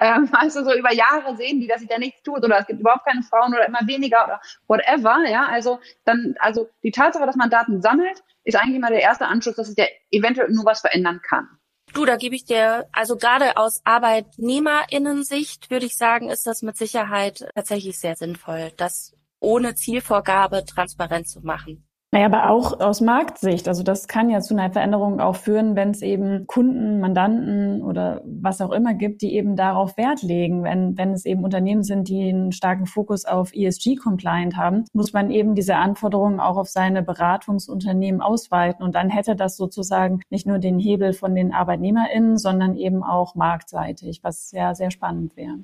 ähm, 0.00 0.28
also 0.32 0.64
so 0.64 0.74
über 0.74 0.92
Jahre 0.92 1.36
sehen 1.36 1.60
die, 1.60 1.66
dass 1.66 1.80
sich 1.80 1.88
da 1.88 1.98
nichts 1.98 2.22
tut 2.22 2.42
oder 2.42 2.58
es 2.58 2.66
gibt 2.66 2.80
überhaupt 2.80 3.04
keine 3.04 3.22
Frauen 3.22 3.52
oder 3.52 3.66
immer 3.66 3.86
weniger 3.86 4.24
oder 4.24 4.40
whatever. 4.66 5.28
Ja, 5.28 5.46
also 5.46 5.80
dann, 6.04 6.34
also 6.38 6.68
die 6.82 6.90
Tatsache, 6.90 7.26
dass 7.26 7.36
man 7.36 7.50
Daten 7.50 7.82
sammelt, 7.82 8.22
ist 8.42 8.56
eigentlich 8.56 8.76
immer 8.76 8.88
der 8.88 9.02
erste 9.02 9.26
Anschluss, 9.26 9.56
dass 9.56 9.68
es 9.68 9.76
ja 9.76 9.84
eventuell 10.10 10.50
nur 10.50 10.64
was 10.64 10.80
verändern 10.80 11.20
kann. 11.22 11.46
Du, 11.92 12.06
da 12.06 12.16
gebe 12.16 12.34
ich 12.34 12.44
dir, 12.44 12.88
also 12.92 13.16
gerade 13.16 13.56
aus 13.56 13.82
Arbeitnehmerinnensicht 13.84 15.70
würde 15.70 15.86
ich 15.86 15.96
sagen, 15.96 16.30
ist 16.30 16.46
das 16.46 16.62
mit 16.62 16.76
Sicherheit 16.76 17.46
tatsächlich 17.54 17.98
sehr 18.00 18.16
sinnvoll, 18.16 18.72
das 18.76 19.14
ohne 19.40 19.74
Zielvorgabe 19.74 20.64
transparent 20.64 21.28
zu 21.28 21.40
machen. 21.42 21.83
Naja, 22.14 22.26
aber 22.26 22.50
auch 22.50 22.78
aus 22.78 23.00
Marktsicht. 23.00 23.66
Also 23.66 23.82
das 23.82 24.06
kann 24.06 24.30
ja 24.30 24.40
zu 24.40 24.54
einer 24.54 24.70
Veränderung 24.70 25.18
auch 25.18 25.34
führen, 25.34 25.74
wenn 25.74 25.90
es 25.90 26.00
eben 26.00 26.46
Kunden, 26.46 27.00
Mandanten 27.00 27.82
oder 27.82 28.22
was 28.24 28.60
auch 28.60 28.70
immer 28.70 28.94
gibt, 28.94 29.20
die 29.20 29.34
eben 29.34 29.56
darauf 29.56 29.96
Wert 29.96 30.22
legen. 30.22 30.62
Wenn, 30.62 30.96
wenn 30.96 31.10
es 31.10 31.24
eben 31.24 31.42
Unternehmen 31.42 31.82
sind, 31.82 32.08
die 32.08 32.28
einen 32.28 32.52
starken 32.52 32.86
Fokus 32.86 33.24
auf 33.24 33.52
ESG-Compliant 33.52 34.56
haben, 34.56 34.84
muss 34.92 35.12
man 35.12 35.32
eben 35.32 35.56
diese 35.56 35.74
Anforderungen 35.74 36.38
auch 36.38 36.56
auf 36.56 36.68
seine 36.68 37.02
Beratungsunternehmen 37.02 38.20
ausweiten. 38.20 38.84
Und 38.84 38.94
dann 38.94 39.10
hätte 39.10 39.34
das 39.34 39.56
sozusagen 39.56 40.20
nicht 40.30 40.46
nur 40.46 40.60
den 40.60 40.78
Hebel 40.78 41.14
von 41.14 41.34
den 41.34 41.52
ArbeitnehmerInnen, 41.52 42.38
sondern 42.38 42.76
eben 42.76 43.02
auch 43.02 43.34
marktseitig, 43.34 44.20
was 44.22 44.52
ja 44.52 44.76
sehr 44.76 44.92
spannend 44.92 45.36
wäre. 45.36 45.58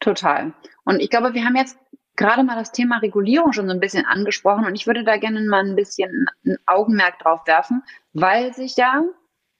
Total. 0.00 0.52
Und 0.84 0.98
ich 0.98 1.08
glaube, 1.08 1.34
wir 1.34 1.44
haben 1.44 1.54
jetzt 1.54 1.78
gerade 2.16 2.44
mal 2.44 2.56
das 2.56 2.72
Thema 2.72 2.98
Regulierung 2.98 3.52
schon 3.52 3.66
so 3.66 3.72
ein 3.72 3.80
bisschen 3.80 4.04
angesprochen 4.06 4.66
und 4.66 4.74
ich 4.74 4.86
würde 4.86 5.04
da 5.04 5.16
gerne 5.16 5.40
mal 5.42 5.64
ein 5.64 5.76
bisschen 5.76 6.26
ein 6.44 6.56
Augenmerk 6.66 7.18
drauf 7.18 7.46
werfen, 7.46 7.82
weil 8.12 8.52
sich 8.52 8.76
ja 8.76 9.02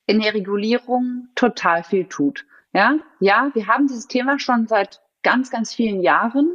in 0.07 0.21
der 0.21 0.35
Regulierung 0.35 1.29
total 1.35 1.83
viel 1.83 2.07
tut. 2.07 2.45
Ja, 2.73 2.99
ja, 3.21 3.51
wir 3.55 3.67
haben 3.67 3.87
dieses 3.87 4.07
Thema 4.07 4.39
schon 4.39 4.67
seit 4.67 5.01
ganz, 5.23 5.51
ganz 5.51 5.75
vielen 5.75 6.01
Jahren, 6.01 6.51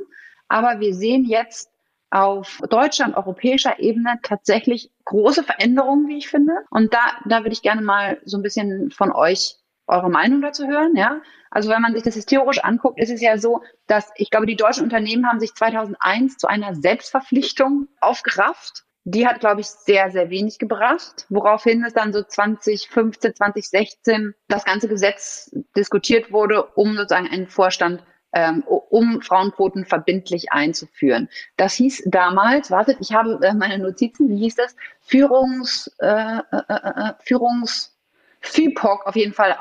aber 0.48 0.80
wir 0.80 0.94
sehen 0.94 1.26
jetzt 1.26 1.72
auf 2.10 2.62
deutscher 2.70 3.06
und 3.06 3.16
europäischer 3.16 3.80
Ebene 3.80 4.20
tatsächlich 4.24 4.92
große 5.06 5.44
Veränderungen, 5.44 6.08
wie 6.08 6.18
ich 6.18 6.30
finde. 6.30 6.54
Und 6.70 6.94
da, 6.94 7.00
da 7.26 7.40
würde 7.40 7.52
ich 7.52 7.62
gerne 7.62 7.82
mal 7.82 8.20
so 8.24 8.38
ein 8.38 8.44
bisschen 8.44 8.92
von 8.92 9.12
euch 9.12 9.58
eure 9.88 10.10
Meinung 10.10 10.42
dazu 10.42 10.68
hören, 10.68 10.96
ja. 10.96 11.22
Also 11.50 11.70
wenn 11.70 11.82
man 11.82 11.94
sich 11.94 12.04
das 12.04 12.16
historisch 12.16 12.64
anguckt, 12.64 13.00
ist 13.00 13.10
es 13.10 13.22
ja 13.22 13.38
so, 13.38 13.62
dass 13.88 14.12
ich 14.16 14.30
glaube, 14.30 14.46
die 14.46 14.56
deutschen 14.56 14.84
Unternehmen 14.84 15.28
haben 15.28 15.40
sich 15.40 15.54
2001 15.56 16.38
zu 16.38 16.48
einer 16.48 16.76
Selbstverpflichtung 16.76 17.88
aufgerafft. 18.02 18.84
Die 19.06 19.26
hat, 19.26 19.40
glaube 19.40 19.62
ich, 19.62 19.68
sehr, 19.68 20.12
sehr 20.12 20.30
wenig 20.30 20.60
gebracht, 20.60 21.26
woraufhin 21.30 21.84
es 21.86 21.94
dann 21.94 22.12
so 22.12 22.22
2015, 22.22 23.36
2016 23.36 24.36
das 24.50 24.66
ganze 24.66 24.90
Gesetz 24.90 25.56
diskutiert 25.78 26.34
wurde, 26.34 26.66
um 26.76 26.96
sozusagen 26.98 27.30
einen 27.30 27.48
Vorstand 27.48 28.04
ähm, 28.34 28.64
um 28.68 29.22
Frauenquoten 29.22 29.86
verbindlich 29.86 30.52
einzuführen. 30.52 31.30
Das 31.56 31.74
hieß 31.76 32.04
damals, 32.08 32.70
wartet, 32.70 32.98
ich 33.00 33.14
habe 33.14 33.40
äh, 33.42 33.54
meine 33.54 33.80
Notizen, 33.80 34.30
wie 34.30 34.38
hieß 34.38 34.56
das? 34.56 34.76
Führungs, 35.00 35.88
äh, 36.00 36.08
äh, 36.08 36.42
äh, 36.68 37.10
äh 37.10 37.14
Führungs, 37.22 37.98
FIPOC 38.42 39.08
auf 39.08 39.16
jeden 39.16 39.34
Fall. 39.34 39.56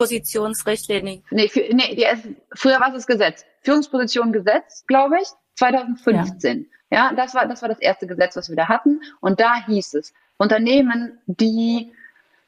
Positionsrichtlinie. 0.00 1.22
Nee, 1.30 1.48
für, 1.48 1.60
nee 1.72 1.94
die, 1.94 2.06
früher 2.54 2.80
war 2.80 2.88
es 2.88 2.94
das 2.94 3.06
Gesetz. 3.06 3.44
Führungsposition 3.60 4.32
Gesetz, 4.32 4.86
glaube 4.86 5.18
ich, 5.20 5.28
2015. 5.56 6.66
Ja. 6.90 7.10
ja, 7.10 7.14
das 7.14 7.34
war, 7.34 7.46
das 7.46 7.60
war 7.60 7.68
das 7.68 7.80
erste 7.80 8.06
Gesetz, 8.06 8.34
was 8.34 8.48
wir 8.48 8.56
da 8.56 8.68
hatten. 8.68 9.02
Und 9.20 9.40
da 9.40 9.66
hieß 9.66 9.92
es, 9.94 10.14
Unternehmen, 10.38 11.18
die 11.26 11.92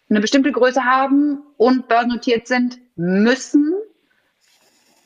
eine 0.09 0.21
bestimmte 0.21 0.51
Größe 0.51 0.83
haben 0.83 1.43
und 1.59 1.89
börsennotiert 1.89 2.49
sind, 2.49 2.79
müssen 2.97 3.75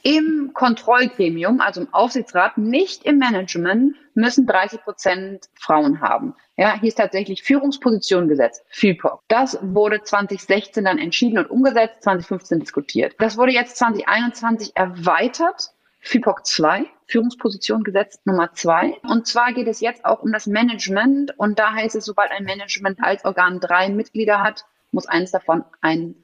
im 0.06 0.52
Kontrollgremium, 0.54 1.60
also 1.60 1.80
im 1.80 1.92
Aufsichtsrat, 1.92 2.58
nicht 2.58 3.02
im 3.02 3.18
Management, 3.18 3.96
müssen 4.14 4.46
30 4.46 4.82
Prozent 4.82 5.46
Frauen 5.58 6.00
haben. 6.00 6.36
Ja, 6.56 6.78
hier 6.78 6.90
ist 6.90 6.98
tatsächlich 6.98 7.42
Führungsposition 7.42 8.28
gesetzt, 8.28 8.64
FIPOC. 8.68 9.20
Das 9.26 9.58
wurde 9.60 10.00
2016 10.00 10.84
dann 10.84 10.98
entschieden 10.98 11.38
und 11.38 11.50
umgesetzt, 11.50 12.04
2015 12.04 12.60
diskutiert. 12.60 13.16
Das 13.18 13.36
wurde 13.36 13.50
jetzt 13.50 13.78
2021 13.78 14.76
erweitert, 14.76 15.72
FIPOC 15.98 16.46
2, 16.46 16.84
Führungsposition 17.08 17.82
gesetzt 17.82 18.24
Nummer 18.26 18.52
2. 18.52 18.98
Und 19.08 19.26
zwar 19.26 19.52
geht 19.54 19.66
es 19.66 19.80
jetzt 19.80 20.04
auch 20.04 20.22
um 20.22 20.32
das 20.32 20.46
Management 20.46 21.36
und 21.36 21.58
da 21.58 21.72
heißt 21.72 21.96
es, 21.96 22.04
sobald 22.04 22.30
ein 22.30 22.44
Management 22.44 23.00
als 23.02 23.24
Organ 23.24 23.58
drei 23.58 23.88
Mitglieder 23.88 24.40
hat, 24.40 24.66
muss 24.92 25.06
eines 25.06 25.32
davon 25.32 25.64
ein 25.80 26.14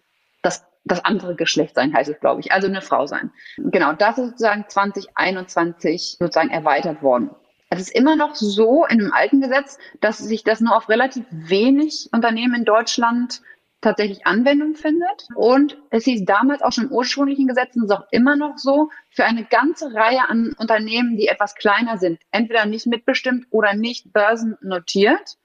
das 0.84 1.04
andere 1.04 1.34
Geschlecht 1.36 1.74
sein, 1.74 1.94
heißt 1.94 2.10
es, 2.10 2.20
glaube 2.20 2.40
ich. 2.40 2.52
Also 2.52 2.66
eine 2.66 2.82
Frau 2.82 3.06
sein. 3.06 3.30
Genau, 3.56 3.92
das 3.92 4.18
ist 4.18 4.30
sozusagen 4.30 4.64
2021 4.68 6.16
sozusagen 6.18 6.50
erweitert 6.50 7.02
worden. 7.02 7.30
Es 7.70 7.80
ist 7.80 7.94
immer 7.94 8.16
noch 8.16 8.34
so 8.34 8.84
in 8.84 9.00
einem 9.00 9.12
alten 9.12 9.40
Gesetz, 9.40 9.78
dass 10.00 10.18
sich 10.18 10.44
das 10.44 10.60
nur 10.60 10.76
auf 10.76 10.88
relativ 10.88 11.24
wenig 11.30 12.10
Unternehmen 12.12 12.54
in 12.54 12.64
Deutschland 12.64 13.40
tatsächlich 13.80 14.26
Anwendung 14.26 14.74
findet. 14.74 15.28
Und 15.34 15.78
es 15.90 16.04
hieß 16.04 16.24
damals 16.24 16.62
auch 16.62 16.72
schon 16.72 16.84
im 16.84 16.92
ursprünglichen 16.92 17.48
Gesetz, 17.48 17.74
und 17.74 17.84
ist 17.84 17.90
auch 17.90 18.06
immer 18.10 18.36
noch 18.36 18.58
so, 18.58 18.90
für 19.10 19.24
eine 19.24 19.44
ganze 19.44 19.94
Reihe 19.94 20.28
an 20.28 20.54
Unternehmen, 20.58 21.16
die 21.16 21.28
etwas 21.28 21.54
kleiner 21.54 21.98
sind, 21.98 22.20
entweder 22.30 22.66
nicht 22.66 22.86
mitbestimmt 22.86 23.46
oder 23.50 23.74
nicht 23.74 24.12
börsennotiert, 24.12 25.36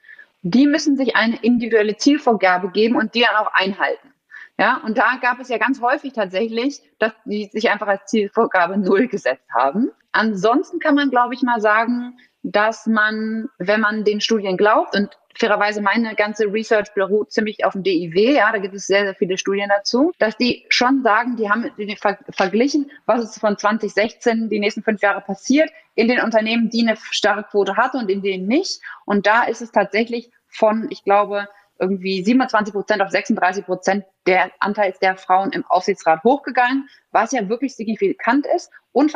die 0.42 0.68
müssen 0.68 0.98
sich 0.98 1.16
eine 1.16 1.38
individuelle 1.42 1.98
Zielvorgabe 1.98 2.72
geben 2.72 2.96
und 2.96 3.16
die 3.16 3.22
dann 3.22 3.36
auch 3.36 3.54
einhalten. 3.54 4.14
Ja, 4.60 4.82
und 4.84 4.98
da 4.98 5.18
gab 5.22 5.40
es 5.40 5.50
ja 5.50 5.58
ganz 5.58 5.82
häufig 5.82 6.14
tatsächlich, 6.14 6.82
dass 6.98 7.12
die 7.26 7.46
sich 7.52 7.70
einfach 7.70 7.88
als 7.88 8.06
Zielvorgabe 8.06 8.78
Null 8.78 9.08
gesetzt 9.08 9.48
haben. 9.54 9.92
Ansonsten 10.12 10.80
kann 10.80 10.96
man, 10.96 11.12
glaube 11.12 11.36
ich, 11.36 11.44
mal 11.44 11.62
sagen, 11.62 12.18
dass 12.42 12.88
man, 12.88 13.50
wenn 13.60 13.82
man 13.82 14.04
den 14.04 14.20
Studien 14.20 14.58
glaubt, 14.58 14.96
und 14.96 15.18
fairerweise 15.38 15.82
meine 15.82 16.16
ganze 16.16 16.46
Research 16.52 16.94
beruht 16.96 17.32
ziemlich 17.32 17.64
auf 17.66 17.74
dem 17.74 17.84
DIW, 17.84 18.36
ja, 18.36 18.52
da 18.52 18.58
gibt 18.58 18.74
es 18.74 18.88
sehr, 18.88 19.04
sehr 19.04 19.14
viele 19.14 19.38
Studien 19.38 19.70
dazu, 19.70 20.12
dass 20.18 20.36
die 20.38 20.66
schon 20.70 21.04
sagen, 21.04 21.36
die 21.36 21.50
haben 21.50 21.70
ver 22.00 22.18
verglichen, 22.32 22.90
was 23.06 23.24
ist 23.24 23.40
von 23.40 23.58
2016 23.58 24.50
die 24.50 24.60
nächsten 24.60 24.82
fünf 24.82 25.02
Jahre 25.02 25.22
passiert 25.22 25.70
in 25.96 26.08
den 26.08 26.22
Unternehmen, 26.22 26.70
die 26.70 26.88
eine 26.88 26.98
starke 27.12 27.44
Quote 27.44 27.78
hatte 27.78 27.98
und 27.98 28.10
in 28.10 28.22
denen 28.22 28.48
nicht. 28.48 28.82
Und 29.06 29.28
da 29.28 29.44
ist 29.44 29.62
es 29.62 29.72
tatsächlich 29.72 30.32
von, 30.48 30.88
ich 30.90 31.04
glaube, 31.04 31.48
irgendwie 31.80 32.24
27 32.24 32.74
Prozent 32.74 33.02
auf 33.02 33.10
36 33.10 33.66
Prozent 33.66 34.06
der 34.26 34.52
Anteil 34.60 34.94
der 35.02 35.18
Frauen 35.18 35.52
im 35.52 35.66
Aufsichtsrat 35.66 36.24
hochgegangen, 36.24 36.90
was 37.12 37.32
ja 37.32 37.48
wirklich 37.50 37.76
signifikant 37.76 38.46
ist 38.56 38.72
und 38.92 39.14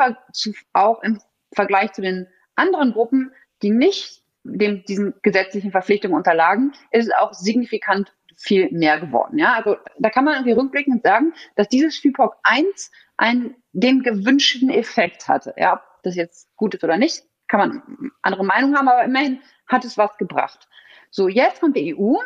auch 0.72 1.02
im 1.02 1.20
Vergleich 1.52 1.92
zu 1.92 2.02
den 2.02 2.28
anderen 2.54 2.92
Gruppen, 2.92 3.32
die 3.62 3.70
nicht 3.70 4.22
dem, 4.44 4.84
diesen 4.84 5.14
gesetzlichen 5.22 5.70
Verpflichtungen 5.70 6.16
unterlagen, 6.16 6.72
ist 6.90 7.06
es 7.06 7.14
auch 7.14 7.32
signifikant 7.32 8.12
viel 8.36 8.70
mehr 8.72 8.98
geworden. 8.98 9.38
Ja, 9.38 9.54
also 9.54 9.76
da 9.98 10.10
kann 10.10 10.24
man 10.24 10.34
irgendwie 10.34 10.52
rückblickend 10.52 11.02
sagen, 11.04 11.32
dass 11.54 11.68
dieses 11.68 11.98
FIPOC 11.98 12.36
1 12.42 12.90
einen, 13.16 13.54
den 13.72 14.02
gewünschten 14.02 14.70
Effekt 14.70 15.28
hatte. 15.28 15.54
Ja, 15.56 15.74
ob 15.74 16.02
das 16.02 16.16
jetzt 16.16 16.48
gut 16.56 16.74
ist 16.74 16.82
oder 16.82 16.96
nicht, 16.96 17.22
kann 17.46 17.60
man 17.60 18.10
andere 18.22 18.44
Meinung 18.44 18.74
haben, 18.76 18.88
aber 18.88 19.04
immerhin 19.04 19.40
hat 19.68 19.84
es 19.84 19.96
was 19.96 20.16
gebracht. 20.16 20.68
So, 21.14 21.28
jetzt 21.28 21.60
kommt 21.60 21.76
die 21.76 21.94
EU 21.94 22.16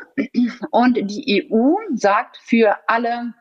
und 0.70 0.94
die 0.94 1.50
EU 1.50 1.74
sagt 1.94 2.36
für 2.36 2.78
alle 2.86 3.34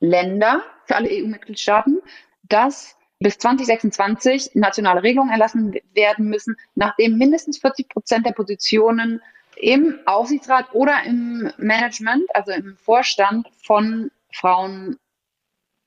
Länder, 0.00 0.62
für 0.84 0.96
alle 0.96 1.08
EU-Mitgliedstaaten, 1.08 2.00
dass 2.42 2.94
bis 3.20 3.38
2026 3.38 4.54
nationale 4.54 5.02
Regelungen 5.02 5.32
erlassen 5.32 5.74
werden 5.94 6.28
müssen, 6.28 6.56
nachdem 6.74 7.16
mindestens 7.16 7.56
40 7.56 7.88
Prozent 7.88 8.26
der 8.26 8.32
Positionen 8.32 9.22
im 9.56 9.98
Aufsichtsrat 10.04 10.74
oder 10.74 11.04
im 11.06 11.50
Management, 11.56 12.24
also 12.34 12.52
im 12.52 12.76
Vorstand 12.76 13.48
von 13.62 14.10
Frauen 14.30 14.98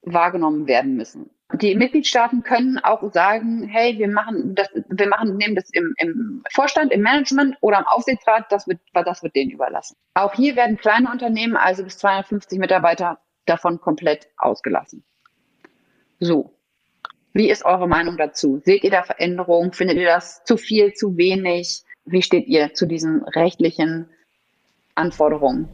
wahrgenommen 0.02 0.66
werden 0.66 0.96
müssen 0.96 1.30
die 1.54 1.76
Mitgliedstaaten 1.76 2.44
können 2.44 2.80
auch 2.80 3.14
sagen, 3.14 3.68
hey, 3.68 3.98
wir 3.98 4.08
machen 4.08 4.56
das, 4.56 4.70
wir 4.74 5.08
machen, 5.08 5.38
nehmen 5.38 5.56
das 5.56 5.70
im, 5.72 5.94
im 5.98 6.44
Vorstand, 6.52 6.92
im 6.92 7.02
Management 7.02 7.58
oder 7.62 7.80
im 7.80 7.86
Aufsichtsrat, 7.86 8.52
das 8.52 8.68
wird, 8.68 8.80
das 8.94 9.22
wird 9.22 9.36
denen 9.36 9.52
überlassen. 9.52 9.96
Auch 10.16 10.34
hier 10.34 10.56
werden 10.56 10.78
kleine 10.78 11.12
Unternehmen, 11.12 11.56
also 11.56 11.84
bis 11.84 11.98
250 12.00 12.58
Mitarbeiter, 12.60 13.20
davon 13.46 13.80
komplett 13.80 14.28
ausgelassen. 14.38 15.04
So. 16.20 16.54
Wie 17.34 17.50
ist 17.50 17.66
eure 17.66 17.88
Meinung 17.88 18.18
dazu? 18.18 18.62
Seht 18.64 18.84
ihr 18.84 18.92
da 18.92 19.04
Veränderungen? 19.04 19.74
Findet 19.74 19.98
ihr 19.98 20.06
das 20.06 20.44
zu 20.44 20.56
viel, 20.56 20.94
zu 20.94 21.18
wenig? 21.18 21.84
Wie 22.06 22.22
steht 22.22 22.48
ihr 22.48 22.74
zu 22.74 22.86
diesen 22.86 23.24
rechtlichen 23.24 24.08
Anforderungen? 24.96 25.68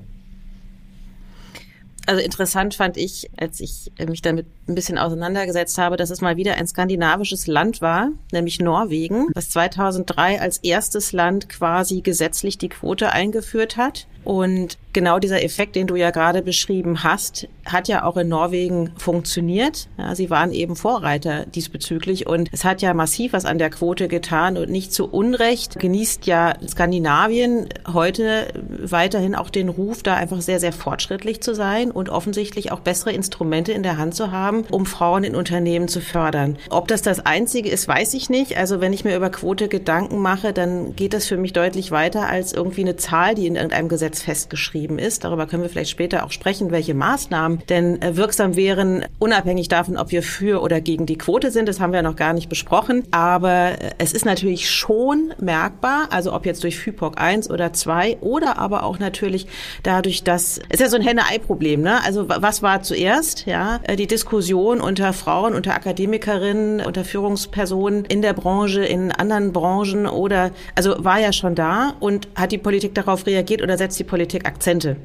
Also 2.06 2.24
interessant 2.24 2.74
fand 2.74 2.98
ich, 2.98 3.30
als 3.38 3.60
ich 3.60 3.92
mich 4.08 4.22
damit 4.22 4.48
ein 4.70 4.76
bisschen 4.76 4.98
auseinandergesetzt 4.98 5.78
habe, 5.78 5.98
dass 5.98 6.10
es 6.10 6.22
mal 6.22 6.38
wieder 6.38 6.56
ein 6.56 6.68
skandinavisches 6.68 7.48
Land 7.48 7.82
war, 7.82 8.10
nämlich 8.32 8.60
Norwegen, 8.60 9.28
was 9.34 9.50
2003 9.50 10.40
als 10.40 10.58
erstes 10.60 11.12
Land 11.12 11.50
quasi 11.50 12.02
gesetzlich 12.02 12.58
die 12.58 12.70
Quote 12.70 13.12
eingeführt 13.12 13.78
hat. 13.78 14.08
Und 14.24 14.78
genau 14.94 15.18
dieser 15.18 15.44
Effekt, 15.44 15.76
den 15.76 15.88
du 15.88 15.96
ja 15.96 16.12
gerade 16.12 16.42
beschrieben 16.42 17.04
hast, 17.04 17.48
hat 17.66 17.88
ja 17.88 18.04
auch 18.04 18.18
in 18.18 18.28
Norwegen 18.28 18.92
funktioniert. 18.98 19.88
Ja, 19.98 20.14
sie 20.14 20.30
waren 20.30 20.52
eben 20.52 20.76
Vorreiter 20.76 21.46
diesbezüglich 21.46 22.28
und 22.28 22.50
es 22.52 22.64
hat 22.64 22.82
ja 22.82 22.94
massiv 22.94 23.34
was 23.34 23.46
an 23.46 23.58
der 23.58 23.70
Quote 23.70 24.08
getan 24.08 24.58
und 24.58 24.70
nicht 24.70 24.94
zu 24.94 25.10
Unrecht 25.10 25.80
genießt 25.80 26.26
ja 26.26 26.54
Skandinavien 26.68 27.70
heute 27.92 28.48
weiterhin 28.84 29.36
auch 29.36 29.50
den 29.50 29.70
Ruf, 29.70 30.04
da 30.04 30.16
einfach 30.16 30.42
sehr, 30.42 30.60
sehr 30.60 30.74
fortschrittlich 30.74 31.42
zu 31.42 31.56
sein 31.56 31.90
und 31.90 32.10
offensichtlich 32.10 32.72
auch 32.72 32.82
bessere 32.82 33.12
Instrumente 33.12 33.72
in 33.72 33.84
der 33.84 33.98
Hand 33.98 34.16
zu 34.16 34.32
haben, 34.32 34.59
um 34.70 34.86
Frauen 34.86 35.24
in 35.24 35.36
Unternehmen 35.36 35.88
zu 35.88 36.02
fördern. 36.02 36.58
Ob 36.70 36.88
das 36.88 37.02
das 37.02 37.26
Einzige 37.26 37.70
ist, 37.70 37.88
weiß 37.88 38.14
ich 38.14 38.30
nicht. 38.30 38.58
Also 38.58 38.82
wenn 38.82 38.94
ich 38.94 39.04
mir 39.04 39.16
über 39.16 39.30
Quote 39.30 39.68
Gedanken 39.68 40.20
mache, 40.20 40.54
dann 40.54 40.96
geht 40.96 41.14
das 41.14 41.28
für 41.28 41.38
mich 41.38 41.54
deutlich 41.54 41.92
weiter 41.92 42.28
als 42.28 42.54
irgendwie 42.54 42.82
eine 42.82 42.96
Zahl, 42.96 43.36
die 43.36 43.48
in 43.48 43.56
irgendeinem 43.56 43.90
Gesetz 43.90 44.22
festgeschrieben 44.22 45.00
ist. 45.00 45.24
Darüber 45.24 45.48
können 45.48 45.64
wir 45.64 45.70
vielleicht 45.70 45.92
später 45.92 46.26
auch 46.26 46.32
sprechen, 46.32 46.72
welche 46.72 46.94
Maßnahmen 46.94 47.64
denn 47.70 48.02
äh, 48.02 48.16
wirksam 48.16 48.56
wären, 48.56 49.06
unabhängig 49.20 49.68
davon, 49.68 49.98
ob 49.98 50.12
wir 50.12 50.24
für 50.24 50.62
oder 50.62 50.82
gegen 50.82 51.06
die 51.06 51.18
Quote 51.18 51.52
sind. 51.52 51.68
Das 51.68 51.80
haben 51.80 51.94
wir 51.94 52.02
noch 52.02 52.16
gar 52.16 52.34
nicht 52.34 52.50
besprochen. 52.50 53.04
Aber 53.12 53.82
äh, 53.82 53.92
es 53.98 54.14
ist 54.14 54.26
natürlich 54.26 54.70
schon 54.70 55.34
merkbar, 55.40 56.08
also 56.12 56.34
ob 56.34 56.46
jetzt 56.46 56.64
durch 56.64 56.78
FIPOC 56.78 57.20
1 57.20 57.50
oder 57.50 57.74
2 57.74 58.18
oder 58.22 58.58
aber 58.58 58.84
auch 58.84 59.00
natürlich 59.00 59.48
dadurch, 59.84 60.24
dass, 60.24 60.60
es 60.70 60.76
ist 60.76 60.80
ja 60.82 60.90
so 60.90 60.98
ein 60.98 61.04
Henne-Ei-Problem, 61.04 61.82
ne? 61.82 62.04
Also 62.04 62.26
was 62.28 62.62
war 62.62 62.82
zuerst, 62.82 63.46
ja? 63.46 63.80
Äh, 63.84 63.96
die 63.96 64.08
Diskussion 64.08 64.49
unter 64.54 65.14
Frauen, 65.14 65.54
unter 65.54 65.74
Akademikerinnen, 65.76 66.82
unter 66.82 67.04
Führungspersonen 67.04 68.06
in 68.06 68.22
der 68.22 68.34
Branche, 68.34 68.84
in 68.84 69.12
anderen 69.12 69.54
Branchen 69.54 70.08
oder, 70.08 70.52
also 70.76 70.96
war 71.04 71.20
ja 71.20 71.34
schon 71.34 71.56
da 71.56 71.94
und 72.00 72.28
hat 72.36 72.52
die 72.52 72.58
Politik 72.58 72.96
darauf 72.96 73.26
reagiert 73.26 73.62
oder 73.62 73.78
setzt 73.78 74.00
die 74.00 74.04
Politik 74.04 74.46
Akzente? 74.46 74.98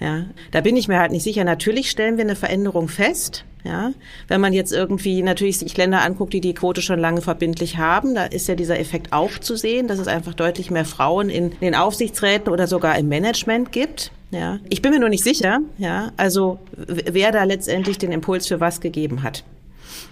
Ja, 0.00 0.26
da 0.52 0.60
bin 0.60 0.76
ich 0.76 0.86
mir 0.86 0.98
halt 0.98 1.10
nicht 1.10 1.24
sicher. 1.24 1.44
Natürlich 1.44 1.90
stellen 1.90 2.16
wir 2.16 2.24
eine 2.24 2.36
Veränderung 2.36 2.88
fest. 2.88 3.44
Ja, 3.68 3.92
wenn 4.28 4.40
man 4.40 4.54
jetzt 4.54 4.72
irgendwie 4.72 5.20
natürlich 5.22 5.58
sich 5.58 5.76
Länder 5.76 6.00
anguckt, 6.00 6.32
die 6.32 6.40
die 6.40 6.54
Quote 6.54 6.80
schon 6.80 6.98
lange 6.98 7.20
verbindlich 7.20 7.76
haben, 7.76 8.14
da 8.14 8.24
ist 8.24 8.48
ja 8.48 8.54
dieser 8.54 8.80
Effekt 8.80 9.12
auch 9.12 9.38
zu 9.38 9.56
sehen, 9.56 9.88
dass 9.88 9.98
es 9.98 10.08
einfach 10.08 10.32
deutlich 10.32 10.70
mehr 10.70 10.86
Frauen 10.86 11.28
in 11.28 11.50
den 11.60 11.74
Aufsichtsräten 11.74 12.50
oder 12.50 12.66
sogar 12.66 12.96
im 12.96 13.08
Management 13.08 13.70
gibt. 13.70 14.10
Ja, 14.30 14.58
ich 14.70 14.80
bin 14.80 14.92
mir 14.92 15.00
nur 15.00 15.10
nicht 15.10 15.22
sicher. 15.22 15.60
Ja, 15.76 16.12
also 16.16 16.58
wer 16.76 17.30
da 17.30 17.44
letztendlich 17.44 17.98
den 17.98 18.10
Impuls 18.10 18.46
für 18.46 18.58
was 18.58 18.80
gegeben 18.80 19.22
hat. 19.22 19.44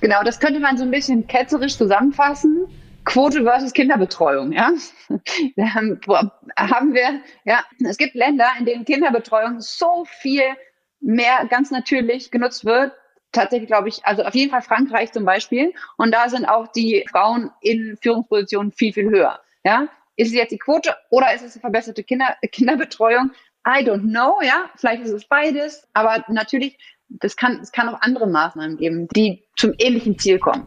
Genau, 0.03 0.23
das 0.23 0.39
könnte 0.39 0.61
man 0.61 0.77
so 0.77 0.85
ein 0.85 0.91
bisschen 0.91 1.27
ketzerisch 1.27 1.79
zusammenfassen. 1.79 2.67
Quote 3.05 3.43
versus 3.45 3.73
Kinderbetreuung, 3.73 4.53
ja. 4.53 4.71
haben 5.09 6.93
wir, 6.93 7.21
ja, 7.45 7.65
es 7.89 7.97
gibt 7.97 8.15
Länder, 8.17 8.49
in 8.59 8.67
denen 8.67 8.85
Kinderbetreuung 8.85 9.61
so 9.61 10.05
viel 10.21 10.43
mehr 11.01 11.47
ganz 11.49 11.71
natürlich 11.71 12.31
genutzt 12.31 12.67
wird. 12.67 12.93
Tatsächlich 13.33 13.69
glaube 13.69 13.89
ich, 13.89 14.05
also 14.05 14.23
auf 14.23 14.35
jeden 14.35 14.51
Fall 14.51 14.63
Frankreich 14.63 15.13
zum 15.13 15.25
Beispiel. 15.25 15.73
Und 15.97 16.13
da 16.13 16.29
sind 16.29 16.47
auch 16.47 16.69
die 16.69 17.05
Frauen 17.11 17.51
in 17.61 17.97
Führungspositionen 18.01 18.73
viel, 18.73 18.93
viel 18.93 19.11
höher. 19.11 19.41
Ja, 19.65 19.89
ist 20.17 20.29
es 20.29 20.35
jetzt 20.35 20.53
die 20.53 20.59
Quote 20.59 20.95
oder 21.11 21.35
ist 21.35 21.43
es 21.43 21.55
eine 21.55 21.61
verbesserte 21.61 22.03
Kinder, 22.03 22.37
Kinderbetreuung? 22.53 23.31
I 23.67 23.83
don't 23.83 24.11
know, 24.11 24.41
ja. 24.43 24.71
Vielleicht 24.77 25.03
ist 25.03 25.11
es 25.11 25.27
beides. 25.27 25.87
Aber 25.93 26.25
natürlich, 26.29 26.79
das 27.09 27.37
kann, 27.37 27.61
es 27.61 27.73
kann 27.73 27.89
auch 27.89 28.01
andere 28.01 28.27
Maßnahmen 28.27 28.77
geben, 28.77 29.09
die 29.09 29.45
zum 29.57 29.75
ähnlichen 29.79 30.19
Ziel 30.19 30.39
kommen. 30.39 30.67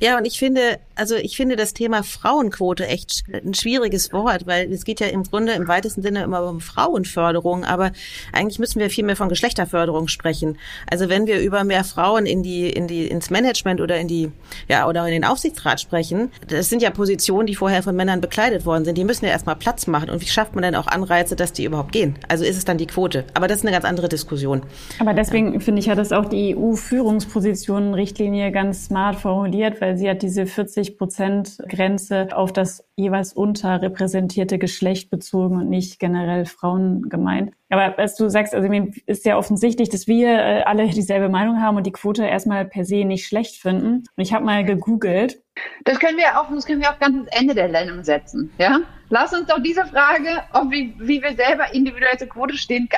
Ja, 0.00 0.16
und 0.16 0.26
ich 0.26 0.38
finde, 0.38 0.78
also 0.98 1.14
ich 1.14 1.36
finde 1.36 1.56
das 1.56 1.74
Thema 1.74 2.02
Frauenquote 2.02 2.86
echt 2.86 3.22
ein 3.32 3.54
schwieriges 3.54 4.12
Wort, 4.12 4.46
weil 4.46 4.70
es 4.72 4.84
geht 4.84 5.00
ja 5.00 5.06
im 5.06 5.22
Grunde 5.22 5.52
im 5.52 5.68
weitesten 5.68 6.02
Sinne 6.02 6.24
immer 6.24 6.42
um 6.44 6.60
Frauenförderung, 6.60 7.64
aber 7.64 7.92
eigentlich 8.32 8.58
müssen 8.58 8.80
wir 8.80 8.90
viel 8.90 9.04
mehr 9.04 9.16
von 9.16 9.28
Geschlechterförderung 9.28 10.08
sprechen. 10.08 10.58
Also 10.90 11.08
wenn 11.08 11.26
wir 11.26 11.40
über 11.40 11.62
mehr 11.64 11.84
Frauen 11.84 12.26
in 12.26 12.42
die, 12.42 12.68
in 12.68 12.88
die, 12.88 13.06
ins 13.06 13.30
Management 13.30 13.80
oder 13.80 13.96
in 13.98 14.08
die, 14.08 14.32
ja, 14.68 14.88
oder 14.88 15.06
in 15.06 15.12
den 15.12 15.24
Aufsichtsrat 15.24 15.80
sprechen, 15.80 16.32
das 16.48 16.68
sind 16.68 16.82
ja 16.82 16.90
Positionen, 16.90 17.46
die 17.46 17.54
vorher 17.54 17.82
von 17.82 17.94
Männern 17.94 18.20
bekleidet 18.20 18.66
worden 18.66 18.84
sind. 18.84 18.98
Die 18.98 19.04
müssen 19.04 19.24
ja 19.24 19.30
erstmal 19.30 19.56
Platz 19.56 19.86
machen. 19.86 20.10
Und 20.10 20.20
wie 20.20 20.26
schafft 20.26 20.54
man 20.54 20.62
denn 20.62 20.74
auch 20.74 20.88
Anreize, 20.88 21.36
dass 21.36 21.52
die 21.52 21.64
überhaupt 21.64 21.92
gehen? 21.92 22.16
Also 22.28 22.44
ist 22.44 22.56
es 22.56 22.64
dann 22.64 22.78
die 22.78 22.86
Quote? 22.86 23.24
Aber 23.34 23.46
das 23.46 23.58
ist 23.58 23.64
eine 23.64 23.72
ganz 23.72 23.84
andere 23.84 24.08
Diskussion. 24.08 24.62
Aber 24.98 25.14
deswegen 25.14 25.54
ja. 25.54 25.60
finde 25.60 25.80
ich, 25.80 25.88
hat 25.88 25.98
das 25.98 26.10
auch 26.12 26.24
die 26.24 26.56
EU-Führungspositionen-Richtlinie 26.56 28.50
ganz 28.50 28.86
smart 28.86 29.16
formuliert, 29.16 29.80
weil 29.80 29.96
sie 29.96 30.10
hat 30.10 30.22
diese 30.22 30.46
40 30.46 30.87
Prozent 30.96 31.58
Grenze 31.68 32.28
auf 32.32 32.52
das 32.52 32.84
jeweils 32.96 33.32
unterrepräsentierte 33.32 34.58
Geschlecht 34.58 35.10
bezogen 35.10 35.56
und 35.56 35.68
nicht 35.68 35.98
generell 35.98 36.46
Frauen 36.46 37.08
gemeint. 37.08 37.52
Aber 37.68 37.94
was 37.98 38.16
du 38.16 38.30
sagst, 38.30 38.54
also 38.54 38.68
mir 38.68 38.90
ist 39.06 39.26
ja 39.26 39.36
offensichtlich, 39.36 39.90
dass 39.90 40.06
wir 40.06 40.28
äh, 40.28 40.62
alle 40.62 40.88
dieselbe 40.88 41.28
Meinung 41.28 41.60
haben 41.60 41.76
und 41.76 41.86
die 41.86 41.92
Quote 41.92 42.24
erstmal 42.24 42.64
per 42.64 42.84
se 42.84 43.04
nicht 43.04 43.26
schlecht 43.26 43.60
finden. 43.60 44.04
Und 44.16 44.22
ich 44.22 44.32
habe 44.32 44.44
mal 44.44 44.64
gegoogelt. 44.64 45.42
Das 45.84 45.98
können 45.98 46.16
wir 46.16 46.40
auch, 46.40 46.50
das 46.50 46.64
können 46.64 46.80
wir 46.80 46.90
auch 46.90 46.98
ganz 46.98 47.16
ans 47.16 47.28
Ende 47.32 47.54
der 47.54 47.70
Sendung 47.70 48.04
setzen, 48.04 48.50
ja? 48.58 48.80
Lass 49.10 49.32
uns 49.32 49.46
doch 49.46 49.60
diese 49.62 49.86
Frage, 49.86 50.28
ob 50.52 50.70
wie, 50.70 50.94
wie 50.98 51.22
wir 51.22 51.34
selber 51.34 51.74
individuell 51.74 52.18
zur 52.18 52.28
Quote 52.28 52.56
stehen, 52.56 52.88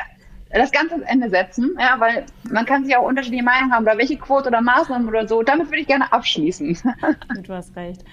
das 0.59 0.73
Ganze 0.73 0.95
ans 0.95 1.07
Ende 1.09 1.31
setzen, 1.31 1.77
ja, 1.79 1.97
weil 1.99 2.27
man 2.51 2.67
kann 2.67 2.85
sich 2.85 2.97
auch 2.97 3.07
unterschiedliche 3.07 3.45
Meinungen 3.45 3.73
haben 3.73 3.85
oder 3.85 3.99
welche 3.99 4.17
Quote 4.17 4.49
oder 4.49 4.61
Maßnahmen 4.61 5.09
oder 5.09 5.29
so. 5.29 5.43
Damit 5.43 5.69
würde 5.69 5.81
ich 5.81 5.87
gerne 5.87 6.13
abschließen. 6.13 6.79
Du 7.43 7.55
hast 7.55 7.75
recht. 7.77 8.05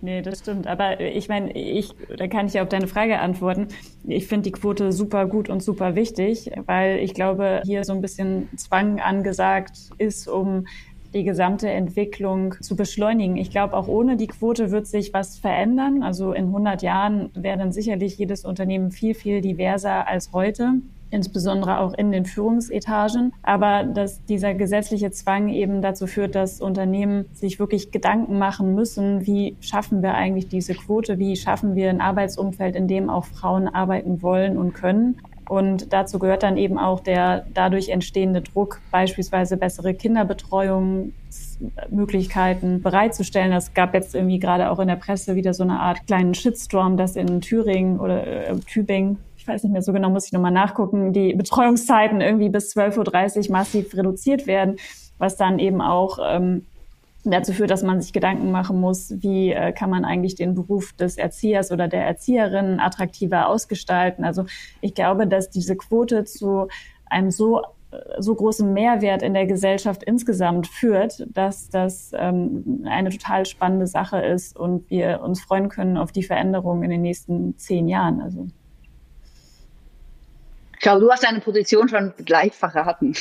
Nee, 0.00 0.22
das 0.22 0.40
stimmt. 0.40 0.66
Aber 0.66 1.00
ich 1.00 1.28
meine, 1.28 1.52
ich, 1.52 1.90
da 2.16 2.28
kann 2.28 2.46
ich 2.46 2.54
ja 2.54 2.62
auf 2.62 2.68
deine 2.68 2.86
Frage 2.86 3.18
antworten. 3.18 3.68
Ich 4.04 4.28
finde 4.28 4.44
die 4.44 4.52
Quote 4.52 4.92
super 4.92 5.26
gut 5.26 5.48
und 5.48 5.62
super 5.62 5.94
wichtig, 5.96 6.50
weil 6.66 6.98
ich 6.98 7.14
glaube, 7.14 7.62
hier 7.64 7.84
so 7.84 7.92
ein 7.92 8.00
bisschen 8.00 8.48
Zwang 8.56 9.00
angesagt 9.00 9.90
ist, 9.98 10.28
um 10.28 10.66
die 11.14 11.24
gesamte 11.24 11.68
Entwicklung 11.68 12.54
zu 12.60 12.76
beschleunigen. 12.76 13.36
Ich 13.36 13.50
glaube, 13.50 13.74
auch 13.74 13.88
ohne 13.88 14.16
die 14.16 14.26
Quote 14.26 14.70
wird 14.70 14.86
sich 14.86 15.12
was 15.14 15.38
verändern. 15.38 16.02
Also 16.02 16.32
in 16.32 16.46
100 16.46 16.82
Jahren 16.82 17.30
wäre 17.34 17.58
dann 17.58 17.72
sicherlich 17.72 18.18
jedes 18.18 18.44
Unternehmen 18.44 18.90
viel, 18.90 19.14
viel 19.14 19.40
diverser 19.40 20.06
als 20.06 20.32
heute 20.32 20.74
insbesondere 21.10 21.80
auch 21.80 21.94
in 21.94 22.12
den 22.12 22.24
Führungsetagen. 22.24 23.32
Aber 23.42 23.84
dass 23.84 24.24
dieser 24.24 24.54
gesetzliche 24.54 25.10
Zwang 25.10 25.48
eben 25.48 25.82
dazu 25.82 26.06
führt, 26.06 26.34
dass 26.34 26.60
Unternehmen 26.60 27.26
sich 27.32 27.58
wirklich 27.58 27.90
Gedanken 27.90 28.38
machen 28.38 28.74
müssen, 28.74 29.26
wie 29.26 29.56
schaffen 29.60 30.02
wir 30.02 30.14
eigentlich 30.14 30.48
diese 30.48 30.74
Quote, 30.74 31.18
wie 31.18 31.36
schaffen 31.36 31.74
wir 31.74 31.90
ein 31.90 32.00
Arbeitsumfeld, 32.00 32.76
in 32.76 32.88
dem 32.88 33.10
auch 33.10 33.24
Frauen 33.24 33.68
arbeiten 33.68 34.22
wollen 34.22 34.58
und 34.58 34.74
können. 34.74 35.16
Und 35.48 35.92
dazu 35.94 36.18
gehört 36.18 36.42
dann 36.42 36.58
eben 36.58 36.78
auch 36.78 37.00
der 37.00 37.46
dadurch 37.54 37.88
entstehende 37.88 38.42
Druck, 38.42 38.82
beispielsweise 38.90 39.56
bessere 39.56 39.94
Kinderbetreuungsmöglichkeiten 39.94 42.82
bereitzustellen. 42.82 43.52
Es 43.52 43.72
gab 43.72 43.94
jetzt 43.94 44.14
irgendwie 44.14 44.38
gerade 44.38 44.70
auch 44.70 44.78
in 44.78 44.88
der 44.88 44.96
Presse 44.96 45.36
wieder 45.36 45.54
so 45.54 45.62
eine 45.62 45.80
Art 45.80 46.06
kleinen 46.06 46.34
Shitstorm, 46.34 46.98
dass 46.98 47.16
in 47.16 47.40
Thüringen 47.40 47.98
oder 47.98 48.26
äh, 48.26 48.54
Tübingen 48.60 49.16
weiß 49.48 49.64
nicht 49.64 49.72
mehr 49.72 49.82
so 49.82 49.92
genau, 49.92 50.10
muss 50.10 50.26
ich 50.26 50.32
nochmal 50.32 50.52
nachgucken, 50.52 51.12
die 51.12 51.34
Betreuungszeiten 51.34 52.20
irgendwie 52.20 52.48
bis 52.48 52.76
12.30 52.76 53.46
Uhr 53.46 53.52
massiv 53.52 53.94
reduziert 53.96 54.46
werden, 54.46 54.76
was 55.18 55.36
dann 55.36 55.58
eben 55.58 55.80
auch 55.80 56.18
ähm, 56.22 56.66
dazu 57.24 57.52
führt, 57.52 57.70
dass 57.70 57.82
man 57.82 58.00
sich 58.00 58.12
Gedanken 58.12 58.50
machen 58.50 58.80
muss, 58.80 59.14
wie 59.22 59.52
äh, 59.52 59.72
kann 59.72 59.90
man 59.90 60.04
eigentlich 60.04 60.34
den 60.34 60.54
Beruf 60.54 60.92
des 60.92 61.16
Erziehers 61.16 61.72
oder 61.72 61.88
der 61.88 62.06
Erzieherin 62.06 62.80
attraktiver 62.80 63.48
ausgestalten. 63.48 64.24
Also 64.24 64.46
ich 64.80 64.94
glaube, 64.94 65.26
dass 65.26 65.50
diese 65.50 65.76
Quote 65.76 66.24
zu 66.24 66.68
einem 67.06 67.30
so 67.30 67.62
äh, 67.90 68.20
so 68.20 68.34
großen 68.34 68.72
Mehrwert 68.72 69.22
in 69.22 69.34
der 69.34 69.46
Gesellschaft 69.46 70.02
insgesamt 70.02 70.66
führt, 70.66 71.26
dass 71.34 71.68
das 71.70 72.12
ähm, 72.14 72.84
eine 72.86 73.10
total 73.10 73.46
spannende 73.46 73.86
Sache 73.86 74.18
ist 74.18 74.56
und 74.56 74.88
wir 74.90 75.20
uns 75.22 75.40
freuen 75.40 75.68
können 75.68 75.96
auf 75.96 76.12
die 76.12 76.22
Veränderung 76.22 76.82
in 76.82 76.90
den 76.90 77.02
nächsten 77.02 77.56
zehn 77.58 77.88
Jahren. 77.88 78.20
Also 78.20 78.48
glaube, 80.88 81.04
du 81.04 81.10
hast 81.10 81.22
deine 81.22 81.40
Position 81.40 81.88
schon 81.88 82.14
gleich 82.24 82.54
verraten. 82.54 83.14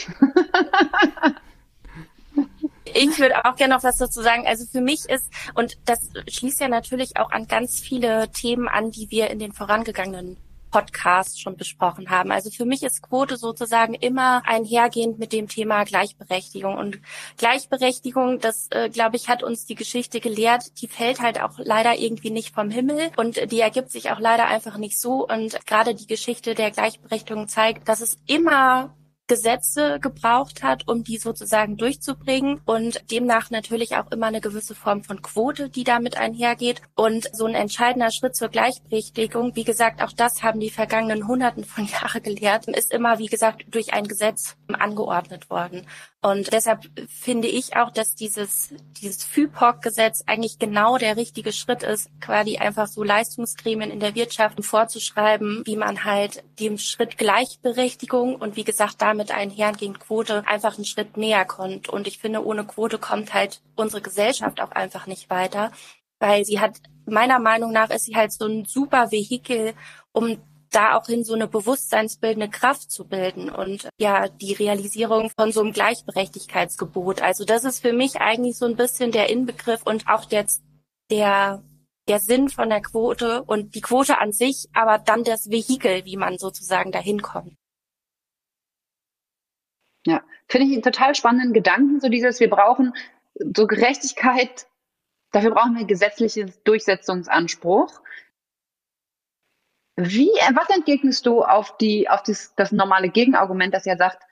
Ich 2.93 3.19
würde 3.19 3.43
auch 3.43 3.57
gerne 3.57 3.73
noch 3.73 3.83
was 3.83 3.97
dazu 3.97 4.21
sagen. 4.21 4.47
Also 4.47 4.65
für 4.65 4.79
mich 4.79 5.09
ist, 5.09 5.29
und 5.53 5.77
das 5.85 6.09
schließt 6.29 6.61
ja 6.61 6.69
natürlich 6.69 7.17
auch 7.17 7.31
an 7.31 7.45
ganz 7.47 7.81
viele 7.81 8.31
Themen 8.31 8.69
an, 8.69 8.91
die 8.91 9.11
wir 9.11 9.29
in 9.29 9.39
den 9.39 9.51
vorangegangenen 9.51 10.37
Podcast 10.69 11.41
schon 11.41 11.57
besprochen 11.57 12.09
haben. 12.09 12.31
Also 12.31 12.49
für 12.49 12.65
mich 12.65 12.83
ist 12.83 13.01
Quote 13.01 13.37
sozusagen 13.37 13.93
immer 13.93 14.41
einhergehend 14.45 15.19
mit 15.19 15.33
dem 15.33 15.47
Thema 15.47 15.83
Gleichberechtigung. 15.83 16.77
Und 16.77 16.99
Gleichberechtigung, 17.37 18.39
das, 18.39 18.67
äh, 18.71 18.89
glaube 18.89 19.15
ich, 19.15 19.29
hat 19.29 19.43
uns 19.43 19.65
die 19.65 19.75
Geschichte 19.75 20.19
gelehrt, 20.19 20.81
die 20.81 20.87
fällt 20.87 21.21
halt 21.21 21.41
auch 21.41 21.57
leider 21.57 21.97
irgendwie 21.97 22.31
nicht 22.31 22.53
vom 22.53 22.69
Himmel 22.69 23.11
und 23.17 23.51
die 23.51 23.59
ergibt 23.59 23.91
sich 23.91 24.11
auch 24.11 24.19
leider 24.19 24.47
einfach 24.47 24.77
nicht 24.77 24.99
so. 24.99 25.27
Und 25.27 25.65
gerade 25.65 25.95
die 25.95 26.07
Geschichte 26.07 26.55
der 26.55 26.71
Gleichberechtigung 26.71 27.47
zeigt, 27.47 27.87
dass 27.87 28.01
es 28.01 28.17
immer 28.25 28.93
Gesetze 29.27 29.99
gebraucht 29.99 30.63
hat, 30.63 30.87
um 30.87 31.03
die 31.03 31.17
sozusagen 31.17 31.77
durchzubringen 31.77 32.61
und 32.65 33.11
demnach 33.11 33.51
natürlich 33.51 33.95
auch 33.95 34.11
immer 34.11 34.27
eine 34.27 34.41
gewisse 34.41 34.75
Form 34.75 35.03
von 35.03 35.21
Quote, 35.21 35.69
die 35.69 35.83
damit 35.83 36.17
einhergeht. 36.17 36.81
Und 36.95 37.29
so 37.33 37.45
ein 37.45 37.55
entscheidender 37.55 38.11
Schritt 38.11 38.35
zur 38.35 38.49
Gleichberechtigung, 38.49 39.55
wie 39.55 39.63
gesagt, 39.63 40.01
auch 40.01 40.13
das 40.13 40.43
haben 40.43 40.59
die 40.59 40.69
vergangenen 40.69 41.27
Hunderten 41.27 41.65
von 41.65 41.85
Jahren 42.01 42.23
gelehrt, 42.23 42.67
ist 42.67 42.93
immer, 42.93 43.19
wie 43.19 43.27
gesagt, 43.27 43.65
durch 43.69 43.93
ein 43.93 44.07
Gesetz 44.07 44.55
angeordnet 44.67 45.49
worden. 45.49 45.85
Und 46.21 46.51
deshalb 46.51 46.89
finde 47.07 47.47
ich 47.47 47.77
auch, 47.77 47.91
dass 47.91 48.15
dieses, 48.15 48.73
dieses 49.01 49.23
FIPOC-Gesetz 49.23 50.23
eigentlich 50.25 50.59
genau 50.59 50.97
der 50.97 51.15
richtige 51.15 51.53
Schritt 51.53 51.83
ist, 51.83 52.09
quasi 52.19 52.57
einfach 52.57 52.87
so 52.87 53.03
Leistungsgremien 53.03 53.91
in 53.91 53.99
der 53.99 54.15
Wirtschaft 54.15 54.63
vorzuschreiben, 54.65 55.61
wie 55.65 55.77
man 55.77 56.03
halt 56.03 56.43
dem 56.59 56.79
Schritt 56.79 57.17
Gleichberechtigung 57.17 58.35
und 58.35 58.55
wie 58.57 58.63
gesagt 58.63 59.01
damit 59.01 59.16
einhergehend 59.31 59.99
Quote 59.99 60.43
einfach 60.47 60.75
einen 60.75 60.85
Schritt 60.85 61.17
näher 61.17 61.45
kommt. 61.45 61.89
Und 61.89 62.07
ich 62.07 62.19
finde, 62.19 62.45
ohne 62.45 62.65
Quote 62.65 62.97
kommt 62.99 63.33
halt 63.33 63.61
unsere 63.75 64.01
Gesellschaft 64.01 64.61
auch 64.61 64.71
einfach 64.71 65.07
nicht 65.07 65.29
weiter, 65.29 65.71
weil 66.19 66.45
sie 66.45 66.59
hat, 66.59 66.77
meiner 67.05 67.39
Meinung 67.39 67.71
nach 67.71 67.89
ist 67.89 68.05
sie 68.05 68.15
halt 68.15 68.31
so 68.31 68.45
ein 68.45 68.65
super 68.65 69.11
Vehikel, 69.11 69.73
um 70.11 70.37
da 70.71 70.97
auch 70.97 71.05
hin 71.05 71.23
so 71.23 71.33
eine 71.33 71.47
bewusstseinsbildende 71.47 72.49
Kraft 72.49 72.91
zu 72.91 73.05
bilden 73.05 73.49
und 73.49 73.89
ja, 73.97 74.27
die 74.27 74.53
Realisierung 74.53 75.29
von 75.29 75.51
so 75.51 75.61
einem 75.61 75.71
Gleichberechtigkeitsgebot. 75.71 77.21
Also 77.21 77.45
das 77.45 77.63
ist 77.63 77.79
für 77.79 77.93
mich 77.93 78.19
eigentlich 78.19 78.57
so 78.57 78.65
ein 78.65 78.75
bisschen 78.75 79.11
der 79.11 79.29
Inbegriff 79.29 79.83
und 79.83 80.07
auch 80.07 80.25
der, 80.25 80.45
der, 81.09 81.63
der 82.07 82.19
Sinn 82.19 82.49
von 82.49 82.69
der 82.69 82.81
Quote 82.81 83.43
und 83.43 83.75
die 83.75 83.81
Quote 83.81 84.19
an 84.19 84.33
sich, 84.33 84.67
aber 84.73 84.97
dann 84.97 85.23
das 85.23 85.49
Vehikel, 85.49 86.05
wie 86.05 86.17
man 86.17 86.37
sozusagen 86.37 86.91
dahin 86.91 87.21
kommt. 87.21 87.55
Ja, 90.07 90.23
finde 90.47 90.67
ich 90.67 90.73
einen 90.73 90.83
total 90.83 91.15
spannenden 91.15 91.51
Gedanken, 91.51 91.99
so 91.99 92.07
dieses, 92.07 92.39
wir 92.39 92.49
brauchen 92.49 92.93
so 93.35 93.67
Gerechtigkeit, 93.67 94.65
dafür 95.33 95.51
brauchen 95.51 95.77
wir 95.77 95.83
gesetzliches 95.83 96.63
Durchsetzungsanspruch. 96.63 97.99
Wie, 99.97 100.29
äh, 100.29 100.55
was 100.55 100.69
entgegnest 100.69 101.25
du 101.25 101.43
auf 101.43 101.75
die, 101.75 102.09
auf 102.09 102.23
das, 102.23 102.55
das 102.55 102.71
normale 102.71 103.09
Gegenargument, 103.09 103.73
das 103.73 103.83
ja 103.83 103.97
sagt, 103.97 104.23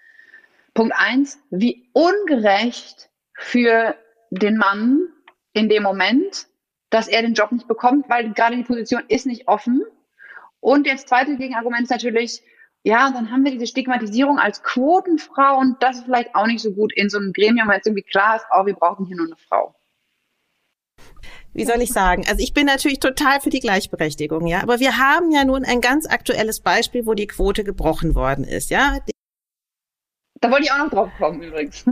Punkt 0.74 0.96
eins, 0.96 1.40
wie 1.50 1.90
ungerecht 1.92 3.10
für 3.34 3.98
den 4.30 4.56
Mann 4.56 5.10
in 5.52 5.68
dem 5.68 5.84
Moment, 5.84 6.48
dass 6.90 7.10
er 7.10 7.22
den 7.22 7.34
Job 7.34 7.52
nicht 7.52 7.68
bekommt, 7.68 8.10
weil 8.10 8.32
gerade 8.32 8.56
die 8.56 8.64
Position 8.64 9.04
ist 9.10 9.26
nicht 9.26 9.50
offen. 9.50 9.84
Und 10.62 10.88
das 10.88 11.06
zweite 11.06 11.36
Gegenargument 11.36 11.84
ist 11.84 11.90
natürlich, 11.90 12.42
ja, 12.86 13.12
dann 13.12 13.32
haben 13.32 13.44
wir 13.44 13.52
diese 13.52 13.68
Stigmatisierung 13.68 14.40
als 14.40 14.64
Quotenfrau 14.64 15.58
und 15.60 15.82
das 15.82 15.98
ist 15.98 16.06
vielleicht 16.06 16.36
auch 16.36 16.48
nicht 16.48 16.62
so 16.62 16.72
gut 16.72 16.94
in 16.94 17.10
so 17.10 17.18
einem 17.18 17.34
Gremium, 17.34 17.68
weil 17.68 17.80
es 17.80 17.86
irgendwie 17.86 18.04
klar 18.04 18.38
ist, 18.38 18.46
oh, 18.56 18.66
wir 18.66 18.76
brauchen 18.76 19.06
hier 19.06 19.18
nur 19.18 19.26
eine 19.26 19.36
Frau 19.36 19.76
wie 21.56 21.64
soll 21.64 21.82
ich 21.82 21.92
sagen? 21.92 22.26
Also 22.28 22.44
ich 22.44 22.54
bin 22.54 22.66
natürlich 22.66 23.00
total 23.00 23.40
für 23.40 23.50
die 23.50 23.62
Gleichberechtigung, 23.62 24.46
ja. 24.46 24.62
Aber 24.62 24.82
wir 24.82 24.98
haben 24.98 25.32
ja 25.32 25.46
nun 25.46 25.64
ein 25.64 25.80
ganz 25.80 26.06
aktuelles 26.06 26.60
Beispiel, 26.60 27.06
wo 27.06 27.14
die 27.14 27.28
Quote 27.28 27.64
gebrochen 27.64 28.14
worden 28.14 28.44
ist, 28.44 28.70
ja. 28.70 28.98
Da 30.42 30.52
wollte 30.52 30.66
ich 30.66 30.72
auch 30.72 30.80
noch 30.80 30.90
drauf 30.90 31.10
kommen 31.18 31.42
übrigens. 31.42 31.86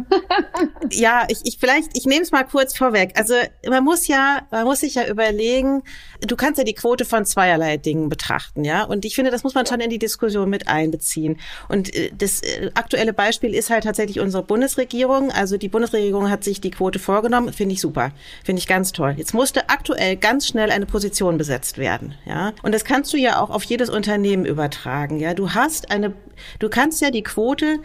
ja, 0.92 1.26
ich, 1.30 1.40
ich 1.46 1.58
vielleicht, 1.60 1.98
ich 1.98 2.06
nehme 2.06 2.24
es 2.24 2.32
mal 2.32 2.44
kurz 2.44 2.78
vorweg. 2.78 3.14
Also 3.16 3.36
man 3.70 3.86
muss 3.86 4.08
ja, 4.08 4.42
man 4.52 4.66
muss 4.66 4.82
sich 4.82 4.96
ja 4.96 5.08
überlegen, 5.08 5.82
du 6.20 6.36
kannst 6.36 6.58
ja 6.58 6.66
die 6.66 6.74
Quote 6.74 7.06
von 7.06 7.26
zweierlei 7.26 7.78
Dingen 7.78 8.10
betrachten, 8.10 8.66
ja. 8.66 8.84
Und 8.84 9.06
ich 9.06 9.16
finde, 9.16 9.32
das 9.32 9.44
muss 9.44 9.56
man 9.56 9.66
schon 9.66 9.80
in 9.80 9.90
die 9.90 9.98
Diskussion 9.98 10.50
mit 10.50 10.68
einbeziehen. 10.68 11.40
Und 11.70 11.96
äh, 11.96 12.12
das 12.18 12.42
äh, 12.42 12.70
aktuelle 12.74 13.14
Beispiel 13.14 13.56
ist 13.56 13.70
halt 13.70 13.86
tatsächlich 13.86 14.20
unsere 14.20 14.44
Bundesregierung. 14.44 15.32
Also 15.32 15.58
die 15.58 15.70
Bundesregierung 15.70 16.30
hat 16.30 16.44
sich 16.44 16.60
die 16.60 16.72
Quote 16.72 17.00
vorgenommen, 17.00 17.54
finde 17.54 17.74
ich 17.74 17.82
super, 17.82 18.12
finde 18.44 18.60
ich 18.60 18.68
ganz 18.68 18.92
toll. 18.92 19.16
Jetzt 19.18 19.34
musste 19.34 19.70
aktuell 19.70 20.18
ganz 20.18 20.48
schnell 20.48 20.70
eine 20.70 20.86
Position 20.86 21.38
besetzt 21.38 21.78
werden, 21.78 22.16
ja. 22.26 22.52
Und 22.62 22.76
das 22.76 22.84
kannst 22.84 23.14
du 23.14 23.18
ja 23.18 23.42
auch 23.42 23.50
auf 23.50 23.64
jedes 23.64 23.90
Unternehmen 23.90 24.46
übertragen, 24.46 25.22
ja. 25.22 25.34
Du 25.34 25.54
hast 25.54 25.92
eine, 25.92 26.14
du 26.60 26.68
kannst 26.68 27.02
ja 27.02 27.10
die 27.10 27.24
Quote 27.24 27.80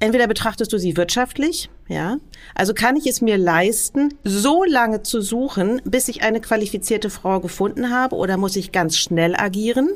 Entweder 0.00 0.28
betrachtest 0.28 0.72
du 0.72 0.78
sie 0.78 0.96
wirtschaftlich, 0.96 1.68
ja, 1.88 2.18
also 2.54 2.74
kann 2.74 2.96
ich 2.96 3.06
es 3.06 3.20
mir 3.20 3.38
leisten, 3.38 4.14
so 4.22 4.62
lange 4.64 5.02
zu 5.02 5.20
suchen, 5.20 5.80
bis 5.84 6.08
ich 6.08 6.22
eine 6.22 6.40
qualifizierte 6.40 7.08
Frau 7.08 7.40
gefunden 7.40 7.90
habe, 7.90 8.16
oder 8.16 8.36
muss 8.36 8.56
ich 8.56 8.72
ganz 8.72 8.96
schnell 8.98 9.34
agieren, 9.34 9.88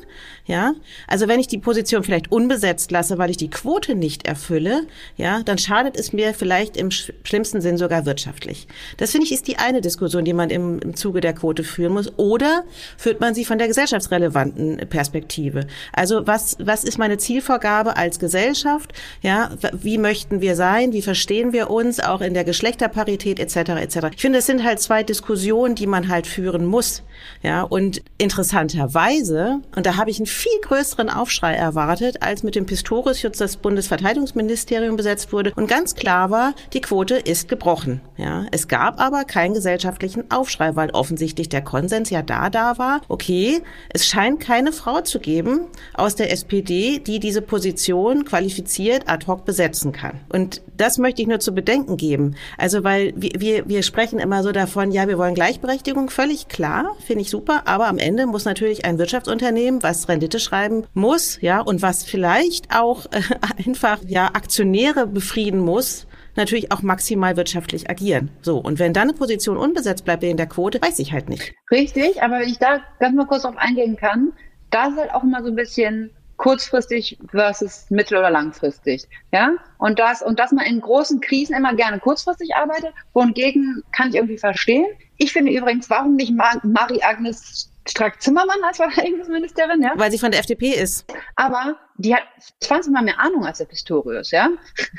ja? 0.47 0.73
Also 1.07 1.29
wenn 1.29 1.39
ich 1.39 1.47
die 1.47 1.59
Position 1.59 2.03
vielleicht 2.03 2.33
unbesetzt 2.33 2.91
lasse, 2.91 3.19
weil 3.19 3.31
ich 3.31 3.37
die 3.37 3.51
Quote 3.51 3.95
nicht 3.95 4.27
erfülle, 4.27 4.87
ja, 5.17 5.43
dann 5.43 5.59
schadet 5.59 5.97
es 5.97 6.13
mir 6.13 6.35
vielleicht 6.35 6.77
im 6.77 6.91
schlimmsten 6.91 7.61
Sinn 7.61 7.77
sogar 7.77 8.07
wirtschaftlich. 8.07 8.67
Das 8.97 9.13
finde 9.13 9.27
ich 9.27 9.33
ist 9.33 9.47
die 9.47 9.59
eine 9.59 9.81
Diskussion, 9.81 10.25
die 10.25 10.33
man 10.33 10.51
im, 10.51 10.79
im 10.81 10.97
Zuge 10.97 11.21
der 11.21 11.35
Quote 11.35 11.63
führen 11.65 11.93
muss. 11.93 12.13
Oder 12.19 12.65
führt 12.97 13.21
man 13.21 13.35
sie 13.35 13.45
von 13.45 13.59
der 13.59 13.69
gesellschaftsrelevanten 13.69 14.89
Perspektive? 14.89 15.67
Also 15.93 16.27
was 16.27 16.57
was 16.59 16.85
ist 16.85 16.99
meine 16.99 17.19
Zielvorgabe 17.19 17.97
als 17.97 18.19
Gesellschaft? 18.19 18.93
Ja, 19.21 19.51
wie 19.73 19.99
möchten 19.99 20.41
wir 20.41 20.57
sein, 20.57 20.93
wie 20.93 21.03
verstehen 21.03 21.53
wir 21.53 21.71
uns, 21.71 21.82
auch 22.01 22.21
in 22.21 22.35
der 22.35 22.45
Geschlechterparität 22.45 23.39
etc. 23.39 23.57
etc. 23.81 23.99
Ich 24.15 24.23
finde, 24.23 24.39
es 24.39 24.47
sind 24.47 24.65
halt 24.65 24.81
zwei 24.81 25.03
Diskussionen, 25.03 25.75
die 25.75 25.87
man 25.87 26.09
halt 26.09 26.27
führen 26.27 26.65
muss. 26.65 27.03
Ja, 27.43 27.63
und 27.63 28.03
interessanterweise, 28.19 29.61
und 29.77 29.87
da 29.87 29.97
habe 29.97 30.11
ich 30.11 30.19
einen 30.19 30.27
viel 30.27 30.59
größeren 30.63 31.11
Aufschrei 31.11 31.55
erwartet, 31.55 32.23
als 32.23 32.43
mit 32.43 32.55
dem 32.55 32.67
Pistorius 32.67 33.23
das 33.37 33.57
Bundesverteidigungsministerium 33.57 34.97
besetzt 34.97 35.33
wurde 35.33 35.53
und 35.55 35.67
ganz 35.67 35.95
klar 35.95 36.31
war, 36.31 36.55
die 36.73 36.81
Quote 36.81 37.17
ist 37.17 37.49
gebrochen. 37.49 38.01
Ja, 38.17 38.47
es 38.51 38.69
gab 38.69 39.01
aber 39.01 39.25
keinen 39.25 39.55
gesellschaftlichen 39.55 40.31
Aufschrei, 40.31 40.75
weil 40.75 40.91
offensichtlich 40.91 41.49
der 41.49 41.63
Konsens 41.63 42.11
ja 42.11 42.23
da 42.23 42.51
da 42.51 42.79
war. 42.79 43.03
Okay, 43.09 43.63
es 43.91 44.07
scheint 44.07 44.41
keine 44.41 44.73
Frau 44.73 45.03
zu 45.03 45.21
geben 45.21 45.67
aus 45.95 46.17
der 46.17 46.33
SPD, 46.33 46.99
die 46.99 47.21
diese 47.21 47.43
Position 47.43 48.25
qualifiziert 48.25 49.09
ad 49.09 49.27
hoc 49.27 49.45
besetzt 49.45 49.83
nutzen 49.83 49.93
kann. 49.93 50.21
Und 50.29 50.63
das 50.77 50.99
möchte 50.99 51.23
ich 51.23 51.29
nur 51.29 51.41
zu 51.41 51.53
bedenken 51.53 51.72
geben. 51.97 52.37
Also 52.59 52.85
weil 52.85 53.13
wir, 53.17 53.33
wir, 53.39 53.69
wir 53.69 53.83
sprechen 53.83 54.19
immer 54.19 54.43
so 54.43 54.53
davon, 54.53 54.93
ja, 54.93 55.09
wir 55.09 55.19
wollen 55.19 55.35
Gleichberechtigung, 55.35 56.11
völlig 56.11 56.49
klar, 56.49 56.97
finde 57.05 57.23
ich 57.23 57.31
super, 57.31 57.63
aber 57.67 57.89
am 57.89 57.99
Ende 57.99 58.27
muss 58.27 58.45
natürlich 58.45 58.85
ein 58.85 58.99
Wirtschaftsunternehmen, 58.99 59.83
was 59.83 60.09
Rendite 60.09 60.39
schreiben 60.39 60.85
muss, 60.95 61.41
ja, 61.41 61.61
und 61.61 61.83
was 61.83 62.05
vielleicht 62.05 62.75
auch 62.75 63.07
äh, 63.07 63.23
einfach 63.67 63.99
ja 64.07 64.27
Aktionäre 64.27 65.07
befrieden 65.07 65.61
muss, 65.61 66.07
natürlich 66.37 66.73
auch 66.73 66.83
maximal 66.83 67.37
wirtschaftlich 67.37 67.91
agieren. 67.91 68.31
So, 68.43 68.59
und 68.59 68.79
wenn 68.79 68.93
dann 68.93 69.09
eine 69.09 69.13
Position 69.15 69.57
unbesetzt 69.57 70.05
bleibt 70.05 70.23
wegen 70.23 70.37
der 70.37 70.47
Quote, 70.47 70.81
weiß 70.81 70.99
ich 70.99 71.13
halt 71.13 71.29
nicht. 71.29 71.53
Richtig, 71.71 72.23
aber 72.23 72.41
wenn 72.41 72.49
ich 72.49 72.59
da 72.59 72.81
ganz 73.01 73.15
mal 73.15 73.27
kurz 73.27 73.43
drauf 73.43 73.57
eingehen 73.57 73.97
kann, 73.97 74.33
da 74.71 74.89
ist 74.89 74.97
halt 74.97 75.13
auch 75.13 75.23
immer 75.23 75.43
so 75.43 75.49
ein 75.49 75.57
bisschen 75.57 76.11
kurzfristig 76.43 77.19
versus 77.31 77.87
mittel- 77.91 78.19
oder 78.19 78.31
langfristig. 78.31 79.07
Ja, 79.33 79.53
und 79.83 79.99
das, 79.99 80.23
und 80.23 80.39
dass 80.39 80.53
man 80.53 80.65
in 80.65 80.81
großen 80.81 81.21
Krisen 81.21 81.57
immer 81.57 81.75
gerne 81.75 81.99
kurzfristig 81.99 82.55
arbeitet, 82.55 82.95
wohingegen 83.15 83.83
kann 83.91 84.11
ich 84.11 84.15
irgendwie 84.15 84.39
verstehen. 84.39 84.87
Ich 85.17 85.33
finde 85.33 85.51
übrigens, 85.51 85.91
warum 85.91 86.15
nicht 86.15 86.33
Marie-Agnes 86.33 87.73
Strack-Zimmermann 87.89 88.63
als 88.65 88.77
Verteidigungsministerin, 88.77 89.83
ja? 89.83 89.93
Weil 89.97 90.13
sie 90.13 90.19
von 90.19 90.31
der 90.31 90.39
FDP 90.39 90.71
ist. 90.71 91.05
Aber 91.35 91.77
die 91.97 92.15
hat 92.15 92.23
20 92.61 92.93
Mal 92.93 93.03
mehr 93.03 93.19
Ahnung 93.19 93.45
als 93.45 93.59
der 93.59 93.65
Pistorius, 93.65 94.31
ja? 94.31 94.49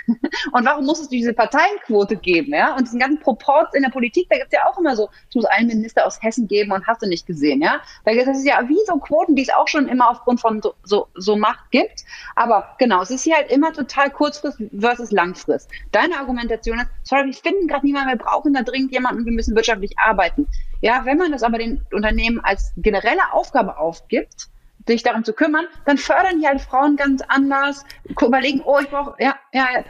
Und 0.52 0.66
warum 0.66 0.86
muss 0.86 1.00
es 1.00 1.10
diese 1.10 1.34
Parteienquote 1.34 2.18
geben, 2.18 2.54
ja? 2.54 2.76
Und 2.76 2.86
diesen 2.86 3.00
ganzen 3.00 3.20
Proports 3.20 3.74
in 3.74 3.84
der 3.84 3.90
Politik, 3.90 4.28
da 4.30 4.38
gibt 4.38 4.54
es 4.54 4.60
ja 4.60 4.70
auch 4.70 4.78
immer 4.78 4.96
so, 4.96 5.10
es 5.30 5.36
muss 5.36 5.46
einen 5.46 5.68
Minister 5.68 6.06
aus 6.06 6.22
Hessen 6.22 6.48
geben 6.48 6.72
und 6.72 6.86
hast 6.86 7.02
du 7.02 7.08
nicht 7.08 7.26
gesehen, 7.26 7.62
ja? 7.62 7.82
Da 8.04 8.14
gibt 8.14 8.28
es 8.28 8.46
ja 8.46 8.68
wie 8.68 8.80
so 8.86 8.98
Quoten, 8.98 9.36
die 9.36 9.44
es 9.44 9.50
auch 9.50 9.68
schon 9.68 9.88
immer 9.88 10.10
aufgrund 10.10 10.42
von 10.42 10.62
so, 10.62 10.74
so, 10.84 11.08
so 11.16 11.38
Macht 11.38 11.72
gibt. 11.72 12.04
Aber 12.36 12.76
genau, 12.80 13.02
es 13.02 13.12
ist 13.12 13.24
hier 13.24 13.36
halt 13.36 13.50
immer 13.50 13.72
total 13.72 14.10
Kurzfrist 14.10 14.60
versus 14.80 15.12
Langfrist. 15.12 15.70
Deine 15.92 16.18
Argumentation 16.18 16.80
ist, 16.80 16.88
sorry, 17.04 17.26
wir 17.26 17.34
finden 17.34 17.68
gerade 17.68 17.86
niemanden, 17.86 18.10
wir 18.10 18.18
brauchen 18.18 18.54
da 18.54 18.64
dringend 18.64 18.92
jemanden, 18.92 19.26
wir 19.26 19.34
müssen 19.34 19.56
wirtschaftlich 19.56 19.94
arbeiten. 19.98 20.48
Ja, 20.82 21.06
wenn 21.06 21.18
man 21.18 21.32
das 21.32 21.44
aber 21.44 21.58
den 21.58 21.82
Unternehmen 21.92 22.40
als 22.42 22.74
generelle 22.78 23.32
Aufgabe 23.32 23.78
aufgibt, 23.78 24.50
sich 24.88 25.04
darum 25.04 25.24
zu 25.24 25.34
kümmern, 25.34 25.66
dann 25.86 25.98
fördern 25.98 26.40
die 26.40 26.48
halt 26.48 26.62
Frauen 26.62 26.96
ganz 26.96 27.22
anders, 27.28 27.86
überlegen, 28.22 28.62
oh, 28.66 28.80
ich 28.82 28.90
brauche, 28.90 29.16
ja, 29.20 29.36
ja, 29.54 29.68
ja. 29.74 29.84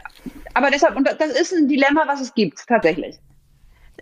Aber 0.54 0.70
deshalb, 0.70 0.96
und 0.96 1.08
das 1.08 1.30
ist 1.30 1.54
ein 1.54 1.68
Dilemma, 1.68 2.04
was 2.08 2.22
es 2.22 2.34
gibt, 2.34 2.66
tatsächlich. 2.68 3.20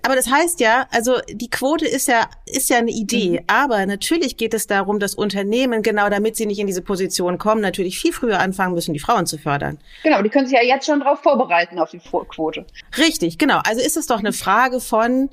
Aber 0.04 0.16
das 0.16 0.30
heißt 0.30 0.60
ja, 0.60 0.88
also 0.92 1.20
die 1.30 1.50
Quote 1.50 1.86
ist 1.86 2.08
ja, 2.08 2.30
ist 2.46 2.70
ja 2.70 2.78
eine 2.78 2.92
Idee. 2.92 3.40
Mhm. 3.40 3.46
Aber 3.48 3.86
natürlich 3.86 4.38
geht 4.38 4.54
es 4.54 4.68
darum, 4.68 5.00
dass 5.00 5.16
Unternehmen, 5.16 5.84
genau 5.84 6.10
damit 6.10 6.36
sie 6.36 6.46
nicht 6.46 6.60
in 6.60 6.68
diese 6.68 6.82
Position 6.82 7.38
kommen, 7.38 7.62
natürlich 7.62 8.00
viel 8.00 8.14
früher 8.14 8.40
anfangen 8.40 8.74
müssen, 8.74 8.94
die 8.94 9.00
Frauen 9.00 9.26
zu 9.26 9.38
fördern. 9.38 9.78
Genau, 10.04 10.22
die 10.22 10.30
können 10.30 10.48
sich 10.48 10.58
ja 10.58 10.64
jetzt 10.64 10.86
schon 10.86 11.00
darauf 11.00 11.22
vorbereiten, 11.22 11.80
auf 11.80 11.92
die 11.92 12.00
Quote. 12.00 12.66
Richtig, 12.98 13.38
genau. 13.38 13.60
Also 13.64 13.82
ist 13.82 13.98
es 13.98 14.08
doch 14.08 14.20
eine 14.20 14.34
Frage 14.34 14.80
von, 14.80 15.30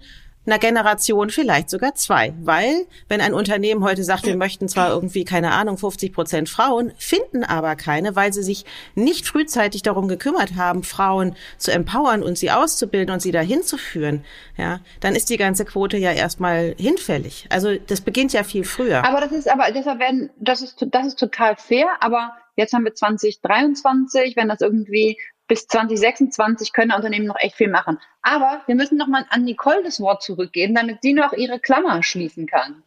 einer 0.46 0.59
Generation, 0.59 1.31
vielleicht 1.31 1.70
sogar 1.70 1.94
zwei. 1.94 2.33
Weil, 2.40 2.87
wenn 3.09 3.20
ein 3.20 3.35
Unternehmen 3.35 3.85
heute 3.85 4.03
sagt, 4.05 4.27
wir 4.27 4.37
möchten 4.37 4.68
zwar 4.68 4.90
irgendwie, 4.90 5.24
keine 5.24 5.53
Ahnung, 5.53 5.79
50 5.79 6.12
Prozent 6.12 6.48
Frauen, 6.48 6.92
finden 6.96 7.44
aber 7.44 7.77
keine, 7.77 8.16
weil 8.16 8.33
sie 8.33 8.42
sich 8.42 8.64
nicht 8.94 9.27
frühzeitig 9.27 9.83
darum 9.83 10.09
gekümmert 10.09 10.57
haben, 10.57 10.83
Frauen 10.83 11.37
zu 11.59 11.70
empowern 11.70 12.22
und 12.22 12.38
sie 12.38 12.51
auszubilden 12.51 13.12
und 13.12 13.20
sie 13.20 13.33
dahin 13.33 13.62
zu 13.62 13.77
führen, 13.77 14.24
ja, 14.57 14.81
dann 15.01 15.14
ist 15.14 15.31
die 15.31 15.37
ganze 15.37 15.64
Quote 15.64 15.96
ja 15.98 16.12
erstmal 16.12 16.74
hinfällig. 16.79 17.46
Also 17.51 17.77
das 17.87 18.01
beginnt 18.01 18.33
ja 18.33 18.42
viel 18.44 18.64
früher. 18.64 19.05
Aber 19.05 19.20
das 19.20 19.33
ist 19.33 19.48
aber, 19.48 19.70
deshalb 19.72 20.01
werden, 20.01 20.31
das 20.38 20.62
ist, 20.62 20.87
das 20.90 21.07
ist 21.07 21.18
total 21.18 21.57
fair, 21.57 21.88
aber 22.01 22.33
Jetzt 22.59 22.72
haben 22.72 22.85
wir 22.85 22.92
2023, 22.92 24.35
wenn 24.35 24.48
das 24.48 24.61
irgendwie 24.61 25.16
bis 25.48 25.66
2026 25.66 26.72
können 26.72 26.92
Unternehmen 26.92 27.26
noch 27.26 27.40
echt 27.40 27.56
viel 27.56 27.70
machen. 27.70 27.98
Aber 28.22 28.62
wir 28.66 28.74
müssen 28.74 28.98
nochmal 28.98 29.26
an 29.30 29.44
Nicole 29.44 29.82
das 29.82 30.00
Wort 30.00 30.22
zurückgeben, 30.22 30.74
damit 30.74 31.02
sie 31.02 31.14
noch 31.14 31.32
ihre 31.32 31.58
Klammer 31.58 32.02
schließen 32.02 32.46
kann 32.46 32.82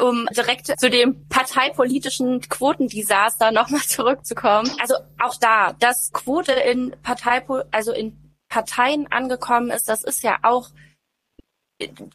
um 0.00 0.26
direkt 0.34 0.66
zu 0.80 0.90
dem 0.90 1.28
parteipolitischen 1.28 2.40
Quotendesaster 2.40 3.52
nochmal 3.52 3.82
zurückzukommen. 3.82 4.70
Also 4.80 4.94
auch 5.20 5.36
da, 5.36 5.72
dass 5.74 6.12
Quote 6.12 6.52
in 6.52 6.94
Partei, 7.02 7.44
also 7.70 7.92
in 7.92 8.16
Parteien 8.48 9.10
angekommen 9.10 9.70
ist, 9.70 9.88
das 9.88 10.04
ist 10.04 10.22
ja 10.22 10.38
auch 10.42 10.68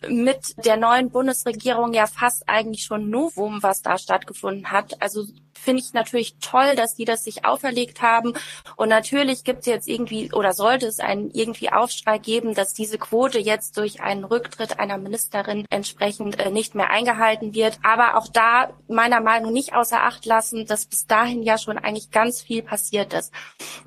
mit 0.07 0.65
der 0.65 0.77
neuen 0.77 1.09
Bundesregierung 1.09 1.93
ja 1.93 2.07
fast 2.07 2.47
eigentlich 2.47 2.83
schon 2.83 3.09
Novum, 3.09 3.61
was 3.63 3.81
da 3.81 3.97
stattgefunden 3.97 4.71
hat. 4.71 5.01
Also 5.01 5.25
finde 5.57 5.81
ich 5.81 5.93
natürlich 5.93 6.35
toll, 6.39 6.75
dass 6.75 6.95
die 6.95 7.05
das 7.05 7.23
sich 7.23 7.45
auferlegt 7.45 8.01
haben. 8.01 8.33
Und 8.75 8.89
natürlich 8.89 9.43
gibt 9.43 9.61
es 9.61 9.65
jetzt 9.65 9.87
irgendwie 9.87 10.31
oder 10.33 10.53
sollte 10.53 10.87
es 10.87 10.99
einen 10.99 11.31
irgendwie 11.31 11.71
Aufschrei 11.71 12.17
geben, 12.17 12.53
dass 12.53 12.73
diese 12.73 12.97
Quote 12.97 13.39
jetzt 13.39 13.77
durch 13.77 14.01
einen 14.01 14.23
Rücktritt 14.23 14.79
einer 14.79 14.97
Ministerin 14.97 15.65
entsprechend 15.69 16.39
äh, 16.39 16.51
nicht 16.51 16.75
mehr 16.75 16.89
eingehalten 16.89 17.53
wird. 17.53 17.79
Aber 17.83 18.17
auch 18.17 18.27
da 18.27 18.69
meiner 18.87 19.21
Meinung 19.21 19.53
nicht 19.53 19.73
außer 19.73 20.01
Acht 20.03 20.25
lassen, 20.25 20.65
dass 20.65 20.85
bis 20.85 21.07
dahin 21.07 21.43
ja 21.43 21.57
schon 21.57 21.77
eigentlich 21.77 22.11
ganz 22.11 22.41
viel 22.41 22.63
passiert 22.63 23.13
ist. 23.13 23.33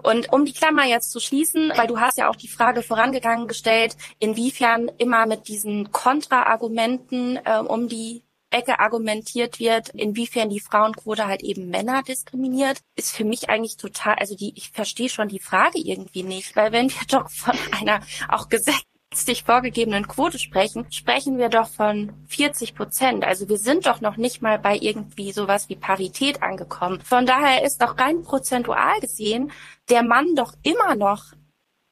Und 0.03 0.33
um 0.33 0.45
die 0.45 0.53
Klammer 0.53 0.85
jetzt 0.85 1.11
zu 1.11 1.21
schließen, 1.21 1.73
weil 1.77 1.87
du 1.87 2.01
hast 2.01 2.19
ja 2.19 2.29
auch 2.29 2.37
die 2.37 2.49
Frage 2.49 2.83
vorangegangen 2.83 3.49
gestellt, 3.49 3.97
inwiefern 4.19 4.91
immer 4.99 5.27
mit 5.27 5.49
diesen 5.49 5.93
Kontraargumenten 5.93 7.39
äh, 7.45 7.59
um 7.59 7.89
die 7.89 8.25
Ecke 8.51 8.81
argumentiert 8.81 9.61
wird, 9.61 9.91
inwiefern 9.91 10.51
die 10.51 10.61
Frauenquote 10.61 11.27
halt 11.27 11.43
eben 11.43 11.69
Männer 11.69 12.03
diskriminiert, 12.03 12.81
ist 12.97 13.17
für 13.17 13.25
mich 13.25 13.49
eigentlich 13.49 13.77
total, 13.77 14.17
also 14.17 14.35
die, 14.35 14.53
ich 14.57 14.71
verstehe 14.71 15.09
schon 15.09 15.29
die 15.29 15.39
Frage 15.39 15.79
irgendwie 15.79 16.25
nicht, 16.25 16.57
weil 16.57 16.73
wenn 16.73 16.91
wir 16.91 17.07
doch 17.09 17.31
von 17.31 17.57
einer 17.79 18.01
auch 18.29 18.49
gesetzlich 18.49 19.45
vorgegebenen 19.45 20.09
Quote 20.09 20.39
sprechen, 20.39 20.91
sprechen 20.91 21.39
wir 21.39 21.49
doch 21.49 21.69
von 21.69 22.13
40 22.29 22.75
Prozent. 22.75 23.25
Also 23.25 23.49
wir 23.49 23.59
sind 23.59 23.87
doch 23.87 24.01
noch 24.01 24.17
nicht 24.17 24.43
mal 24.43 24.59
bei 24.59 24.77
irgendwie 24.77 25.33
sowas 25.33 25.69
wie 25.69 25.77
Parität 25.77 26.43
angekommen. 26.43 27.01
Von 27.03 27.27
daher 27.27 27.65
ist 27.65 27.81
doch 27.81 27.99
rein 27.99 28.23
prozentual 28.23 29.01
gesehen 29.01 29.53
der 29.89 30.03
Mann 30.03 30.35
doch 30.37 30.55
immer 30.63 30.95
noch 30.95 31.25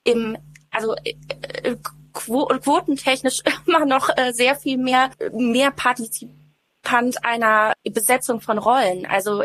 im, 0.05 0.37
also 0.71 0.95
äh, 1.05 1.15
äh 1.63 1.77
quotentechnisch 2.13 3.43
immer 3.67 3.85
noch 3.85 4.09
äh, 4.17 4.33
sehr 4.33 4.57
viel 4.57 4.77
mehr, 4.77 5.11
mehr 5.33 5.71
partizip 5.71 6.31
Kant 6.83 7.25
einer 7.25 7.75
Besetzung 7.85 8.41
von 8.41 8.59
Rollen. 8.59 9.07
Also 9.07 9.43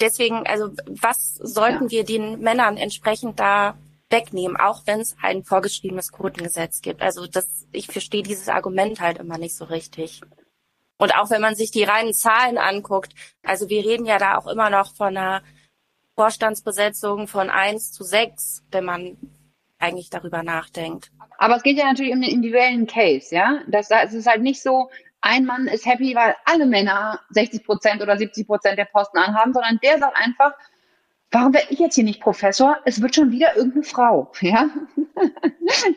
deswegen, 0.00 0.46
also 0.46 0.70
was 0.86 1.34
sollten 1.34 1.84
ja. 1.84 1.90
wir 1.90 2.04
den 2.04 2.40
Männern 2.40 2.76
entsprechend 2.76 3.40
da 3.40 3.76
wegnehmen, 4.10 4.56
auch 4.56 4.82
wenn 4.86 5.00
es 5.00 5.16
ein 5.22 5.42
vorgeschriebenes 5.42 6.12
Quotengesetz 6.12 6.82
gibt. 6.82 7.02
Also 7.02 7.26
das, 7.26 7.66
ich 7.72 7.86
verstehe 7.86 8.22
dieses 8.22 8.48
Argument 8.48 9.00
halt 9.00 9.18
immer 9.18 9.38
nicht 9.38 9.56
so 9.56 9.64
richtig. 9.64 10.20
Und 10.98 11.16
auch 11.16 11.30
wenn 11.30 11.40
man 11.40 11.56
sich 11.56 11.70
die 11.70 11.82
reinen 11.82 12.12
Zahlen 12.14 12.58
anguckt, 12.58 13.14
also 13.42 13.68
wir 13.68 13.84
reden 13.84 14.06
ja 14.06 14.18
da 14.18 14.36
auch 14.36 14.46
immer 14.46 14.70
noch 14.70 14.94
von 14.94 15.16
einer 15.16 15.42
Vorstandsbesetzung 16.14 17.26
von 17.26 17.50
eins 17.50 17.90
zu 17.90 18.04
sechs, 18.04 18.62
wenn 18.70 18.84
man 18.84 19.16
eigentlich 19.78 20.10
darüber 20.10 20.42
nachdenkt. 20.42 21.10
Aber 21.38 21.56
es 21.56 21.62
geht 21.62 21.76
ja 21.76 21.86
natürlich 21.86 22.12
um 22.12 22.20
den 22.20 22.30
individuellen 22.30 22.86
Case, 22.86 23.34
ja. 23.34 23.62
Das, 23.66 23.88
das 23.88 24.12
ist 24.12 24.28
halt 24.28 24.42
nicht 24.42 24.62
so, 24.62 24.90
ein 25.22 25.46
Mann 25.46 25.66
ist 25.66 25.86
happy, 25.86 26.14
weil 26.14 26.36
alle 26.44 26.66
Männer 26.66 27.20
60 27.30 27.64
Prozent 27.64 28.02
oder 28.02 28.16
70 28.18 28.46
Prozent 28.46 28.78
der 28.78 28.84
Posten 28.84 29.18
anhaben, 29.18 29.52
sondern 29.52 29.78
der 29.82 29.98
sagt 29.98 30.16
einfach, 30.16 30.52
warum 31.30 31.54
werde 31.54 31.68
ich 31.70 31.78
jetzt 31.78 31.94
hier 31.94 32.04
nicht 32.04 32.20
Professor? 32.20 32.76
Es 32.84 33.00
wird 33.00 33.14
schon 33.14 33.30
wieder 33.30 33.56
irgendeine 33.56 33.84
Frau, 33.84 34.30
ja? 34.40 34.68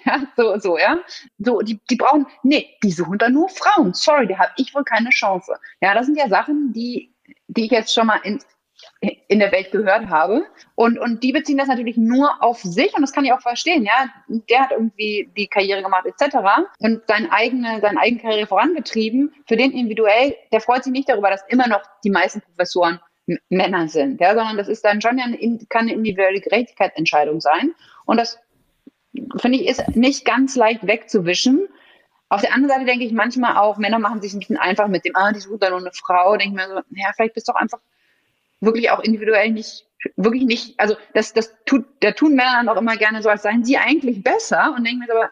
ja, 0.05 0.21
so, 0.37 0.57
so, 0.59 0.77
ja. 0.77 0.99
So, 1.39 1.59
die, 1.59 1.79
die 1.89 1.95
brauchen, 1.95 2.27
nee, 2.43 2.77
die 2.83 2.91
suchen 2.91 3.17
da 3.17 3.29
nur 3.29 3.49
Frauen. 3.49 3.93
Sorry, 3.93 4.27
da 4.27 4.37
habe 4.37 4.51
ich 4.57 4.73
wohl 4.73 4.83
keine 4.83 5.09
Chance. 5.09 5.59
Ja, 5.81 5.93
das 5.93 6.05
sind 6.05 6.17
ja 6.17 6.29
Sachen, 6.29 6.71
die, 6.71 7.13
die 7.47 7.65
ich 7.65 7.71
jetzt 7.71 7.93
schon 7.93 8.07
mal 8.07 8.19
in, 8.23 8.39
in 8.99 9.39
der 9.39 9.51
Welt 9.51 9.71
gehört 9.71 10.09
habe. 10.09 10.45
Und, 10.75 10.99
und 10.99 11.23
die 11.23 11.31
beziehen 11.31 11.57
das 11.57 11.67
natürlich 11.67 11.97
nur 11.97 12.43
auf 12.43 12.61
sich 12.61 12.93
und 12.93 13.01
das 13.01 13.13
kann 13.13 13.25
ich 13.25 13.33
auch 13.33 13.41
verstehen, 13.41 13.83
ja. 13.83 14.09
Der 14.27 14.61
hat 14.61 14.71
irgendwie 14.71 15.31
die 15.37 15.47
Karriere 15.47 15.81
gemacht 15.81 16.05
etc. 16.05 16.37
und 16.79 17.01
seine 17.07 17.31
eigene, 17.31 17.79
seine 17.81 17.99
eigene 17.99 18.21
Karriere 18.21 18.47
vorangetrieben. 18.47 19.33
Für 19.47 19.57
den 19.57 19.71
individuell, 19.71 20.35
der 20.51 20.61
freut 20.61 20.83
sich 20.83 20.93
nicht 20.93 21.09
darüber, 21.09 21.29
dass 21.29 21.43
immer 21.47 21.67
noch 21.67 21.81
die 22.03 22.09
meisten 22.09 22.41
Professoren 22.41 22.99
Männer 23.49 23.87
sind, 23.87 24.21
ja, 24.21 24.35
sondern 24.35 24.57
das 24.57 24.67
ist 24.67 24.85
dann 24.85 25.01
schon 25.01 25.19
eine, 25.19 25.37
kann 25.69 25.83
eine 25.83 25.93
individuelle 25.93 26.41
Gerechtigkeitsentscheidung 26.41 27.41
sein. 27.41 27.73
Und 28.05 28.17
das 28.17 28.39
finde 29.37 29.57
ich 29.57 29.67
ist 29.67 29.95
nicht 29.95 30.25
ganz 30.25 30.55
leicht 30.55 30.85
wegzuwischen. 30.85 31.67
Auf 32.29 32.41
der 32.41 32.53
anderen 32.53 32.75
Seite 32.75 32.85
denke 32.85 33.05
ich 33.05 33.13
manchmal 33.13 33.57
auch, 33.57 33.77
Männer 33.77 33.99
machen 33.99 34.21
sich 34.21 34.33
ein 34.33 34.39
bisschen 34.39 34.57
einfach 34.57 34.87
mit 34.87 35.05
dem, 35.05 35.15
ah, 35.15 35.31
die 35.31 35.39
sucht 35.39 35.63
da 35.63 35.69
nur 35.69 35.79
eine 35.79 35.91
Frau. 35.91 36.37
Denke 36.37 36.61
ich 36.61 36.67
mir 36.67 36.67
so, 36.67 36.81
ja, 36.89 37.11
vielleicht 37.15 37.33
bist 37.33 37.47
du 37.47 37.53
doch 37.53 37.59
einfach 37.59 37.79
wirklich 38.61 38.89
auch 38.91 38.99
individuell 38.99 39.51
nicht, 39.51 39.85
wirklich 40.15 40.45
nicht, 40.45 40.79
also 40.79 40.95
das, 41.13 41.33
das 41.33 41.53
tut, 41.65 41.85
da 42.01 42.11
tun 42.11 42.35
Männer 42.35 42.53
dann 42.57 42.69
auch 42.69 42.79
immer 42.79 42.97
gerne 42.97 43.21
so, 43.21 43.29
als 43.29 43.43
seien 43.43 43.63
sie 43.63 43.77
eigentlich 43.77 44.23
besser 44.23 44.73
und 44.75 44.85
denken 44.85 44.99
mir 44.99 45.11
aber, 45.11 45.31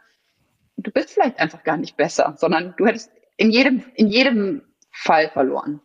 du 0.77 0.91
bist 0.91 1.11
vielleicht 1.11 1.39
einfach 1.39 1.63
gar 1.63 1.77
nicht 1.77 1.97
besser, 1.97 2.35
sondern 2.37 2.73
du 2.77 2.85
hättest 2.85 3.11
in 3.37 3.51
jedem, 3.51 3.83
in 3.95 4.07
jedem 4.07 4.61
Fall 4.91 5.29
verloren. 5.29 5.81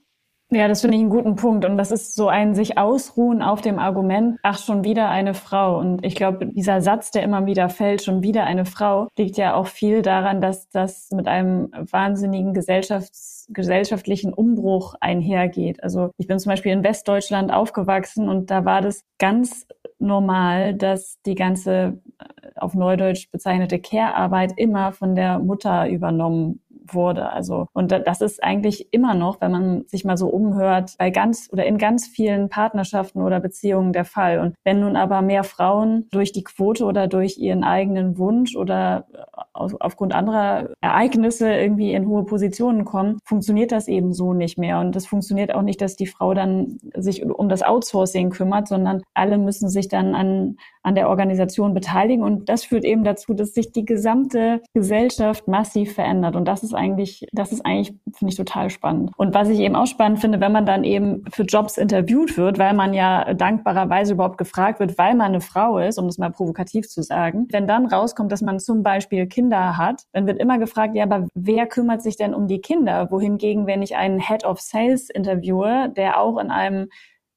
Ja, 0.51 0.67
das 0.67 0.81
finde 0.81 0.97
ich 0.97 1.03
einen 1.03 1.11
guten 1.11 1.37
Punkt. 1.37 1.67
Und 1.67 1.77
das 1.77 1.91
ist 1.91 2.15
so 2.15 2.29
ein 2.29 2.55
sich 2.55 2.79
ausruhen 2.79 3.43
auf 3.43 3.61
dem 3.61 3.79
Argument, 3.79 4.39
ach, 4.43 4.59
schon 4.59 4.83
wieder 4.83 5.11
eine 5.11 5.35
Frau. 5.35 5.79
Und 5.79 6.03
ich 6.07 6.15
glaube, 6.15 6.47
dieser 6.47 6.81
Satz, 6.81 7.11
der 7.11 7.23
immer 7.23 7.45
wieder 7.45 7.69
fällt, 7.69 8.03
schon 8.03 8.23
wieder 8.23 8.45
eine 8.45 8.65
Frau, 8.65 9.09
liegt 9.19 9.37
ja 9.37 9.55
auch 9.55 9.67
viel 9.67 10.01
daran, 10.01 10.41
dass 10.41 10.71
das 10.71 11.11
mit 11.11 11.29
einem 11.29 11.71
wahnsinnigen 11.73 12.55
Gesellschafts 12.55 13.38
gesellschaftlichen 13.49 14.33
Umbruch 14.33 14.95
einhergeht. 15.01 15.83
Also 15.83 16.11
ich 16.19 16.27
bin 16.27 16.39
zum 16.39 16.51
Beispiel 16.51 16.73
in 16.73 16.85
Westdeutschland 16.85 17.53
aufgewachsen 17.53 18.29
und 18.29 18.51
da 18.51 18.65
war 18.65 18.81
das 18.81 19.03
ganz 19.19 19.67
normal, 19.99 20.75
dass 20.75 21.19
die 21.27 21.35
ganze 21.35 22.01
äh, 22.19 22.25
auf 22.57 22.75
Neudeutsch 22.75 23.31
bezeichnete 23.31 23.81
Care-Arbeit 23.81 24.53
immer 24.57 24.93
von 24.93 25.15
der 25.15 25.39
Mutter 25.39 25.89
übernommen 25.89 26.61
wurde. 26.95 27.31
Also, 27.31 27.67
und 27.73 27.91
das 27.93 28.21
ist 28.21 28.43
eigentlich 28.43 28.93
immer 28.93 29.15
noch, 29.15 29.41
wenn 29.41 29.53
man 29.53 29.85
sich 29.87 30.05
mal 30.05 30.17
so 30.17 30.29
umhört, 30.29 30.95
bei 30.99 31.11
ganz 31.11 31.49
oder 31.53 31.67
in 31.67 31.79
ganz 31.79 32.07
vielen 32.07 32.49
Partnerschaften 32.49 33.23
oder 33.23 33.41
Beziehungen 33.41 33.93
der 33.93 34.05
Fall. 34.05 34.39
Und 34.39 34.55
wenn 34.65 34.81
nun 34.81 34.97
aber 34.97 35.23
mehr 35.23 35.45
Frauen 35.45 36.07
durch 36.11 36.33
die 36.33 36.45
Quote 36.45 36.85
oder 36.85 37.09
durch 37.09 37.39
ihren 37.39 37.65
eigenen 37.65 38.19
Wunsch 38.19 38.57
oder 38.57 39.07
aufgrund 39.53 40.15
anderer 40.15 40.71
Ereignisse 40.81 41.53
irgendwie 41.53 41.93
in 41.93 42.07
hohe 42.07 42.25
Positionen 42.25 42.85
kommen, 42.85 43.19
funktioniert 43.25 43.73
das 43.73 43.89
eben 43.89 44.13
so 44.13 44.35
nicht 44.35 44.59
mehr. 44.59 44.81
Und 44.81 44.95
es 44.97 45.07
funktioniert 45.07 45.55
auch 45.55 45.63
nicht, 45.63 45.81
dass 45.81 45.97
die 45.97 46.07
Frau 46.07 46.35
dann 46.35 46.79
sich 46.95 47.25
um 47.25 47.49
das 47.49 47.63
Outsourcing 47.63 48.31
kümmert, 48.31 48.69
sondern 48.69 49.03
alle 49.15 49.39
müssen 49.39 49.69
sich 49.69 49.89
dann 49.89 50.15
an, 50.15 50.57
an 50.89 50.95
der 50.95 51.11
Organisation 51.11 51.75
beteiligen. 51.75 52.25
Und 52.25 52.49
das 52.49 52.65
führt 52.65 52.85
eben 52.85 53.05
dazu, 53.05 53.35
dass 53.35 53.53
sich 53.53 53.73
die 53.73 53.85
gesamte 53.85 54.63
Gesellschaft 54.73 55.47
massiv 55.47 55.93
verändert. 55.93 56.35
Und 56.35 56.47
das 56.47 56.63
ist 56.63 56.75
eigentlich, 56.75 57.27
das 57.33 57.53
ist 57.53 57.65
eigentlich, 57.67 57.95
finde 58.17 58.33
ich 58.33 58.37
total 58.37 58.71
spannend. 58.71 59.11
Und 59.19 59.35
was 59.35 59.51
ich 59.51 59.61
eben 59.61 59.77
auch 59.77 59.87
spannend 59.87 60.21
finde, 60.21 60.41
wenn 60.41 60.51
man 60.51 60.65
dann 60.65 60.85
eben 60.85 61.25
für 61.31 61.43
Jobs 61.43 61.77
interviewt 61.77 62.39
wird, 62.39 62.59
weil 62.59 62.73
man 62.73 62.95
ja 62.95 63.35
dankbarerweise 63.35 64.15
überhaupt 64.15 64.39
gefragt 64.39 64.81
wird, 64.81 64.97
weil 64.97 65.15
man 65.15 65.29
eine 65.29 65.43
Frau 65.43 65.79
ist, 65.79 65.99
um 65.99 66.07
das 66.07 66.17
mal 66.17 66.31
provokativ 66.31 66.89
zu 66.89 67.03
sagen, 67.03 67.47
wenn 67.51 67.67
dann 67.67 67.85
rauskommt, 67.85 68.33
dass 68.33 68.41
man 68.41 68.59
zum 68.59 68.83
Beispiel 68.83 69.27
Kinder 69.27 69.77
hat, 69.77 70.05
dann 70.13 70.27
wird 70.27 70.41
immer 70.41 70.59
gefragt, 70.59 70.95
ja, 70.95 71.05
aber 71.05 71.29
wer 71.35 71.67
kümmert 71.67 72.01
sich 72.01 72.17
denn 72.17 72.33
um 72.33 72.49
die 72.49 72.63
Kinder? 72.63 73.11
Wohingegen, 73.11 73.67
wenn 73.67 73.83
ich 73.83 73.95
einen 73.95 74.21
Head 74.21 74.47
of 74.47 74.61
Sales 74.61 75.11
interviewe, 75.11 75.93
der 75.95 76.19
auch 76.19 76.39
in 76.39 76.51
einem 76.51 76.89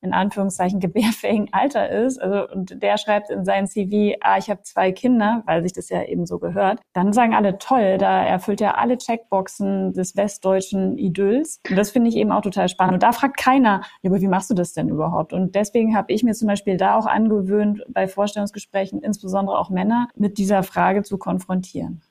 in 0.01 0.13
Anführungszeichen 0.13 0.79
gebärfähigen 0.79 1.49
Alter 1.51 1.89
ist, 1.89 2.21
also 2.21 2.47
und 2.49 2.81
der 2.81 2.97
schreibt 2.97 3.29
in 3.29 3.45
sein 3.45 3.67
CV, 3.67 4.17
ah, 4.21 4.37
ich 4.37 4.49
habe 4.49 4.63
zwei 4.63 4.91
Kinder, 4.91 5.43
weil 5.45 5.63
sich 5.63 5.73
das 5.73 5.89
ja 5.89 6.03
eben 6.03 6.25
so 6.25 6.39
gehört, 6.39 6.79
dann 6.93 7.13
sagen 7.13 7.33
alle 7.33 7.57
toll, 7.57 7.97
da 7.97 8.23
erfüllt 8.23 8.61
er 8.61 8.77
alle 8.77 8.97
Checkboxen 8.97 9.93
des 9.93 10.15
westdeutschen 10.15 10.97
Idylls. 10.97 11.59
Und 11.69 11.75
das 11.75 11.91
finde 11.91 12.09
ich 12.09 12.15
eben 12.15 12.31
auch 12.31 12.41
total 12.41 12.69
spannend. 12.69 12.95
Und 12.95 13.03
da 13.03 13.11
fragt 13.11 13.37
keiner, 13.37 13.81
aber 14.05 14.21
wie 14.21 14.27
machst 14.27 14.49
du 14.49 14.53
das 14.53 14.73
denn 14.73 14.89
überhaupt? 14.89 15.33
Und 15.33 15.55
deswegen 15.55 15.95
habe 15.95 16.11
ich 16.13 16.23
mir 16.23 16.33
zum 16.33 16.47
Beispiel 16.47 16.77
da 16.77 16.95
auch 16.95 17.05
angewöhnt, 17.05 17.83
bei 17.89 18.07
Vorstellungsgesprächen, 18.07 19.01
insbesondere 19.01 19.57
auch 19.57 19.69
Männer, 19.69 20.07
mit 20.15 20.37
dieser 20.37 20.63
Frage 20.63 21.03
zu 21.03 21.17
konfrontieren. 21.17 22.01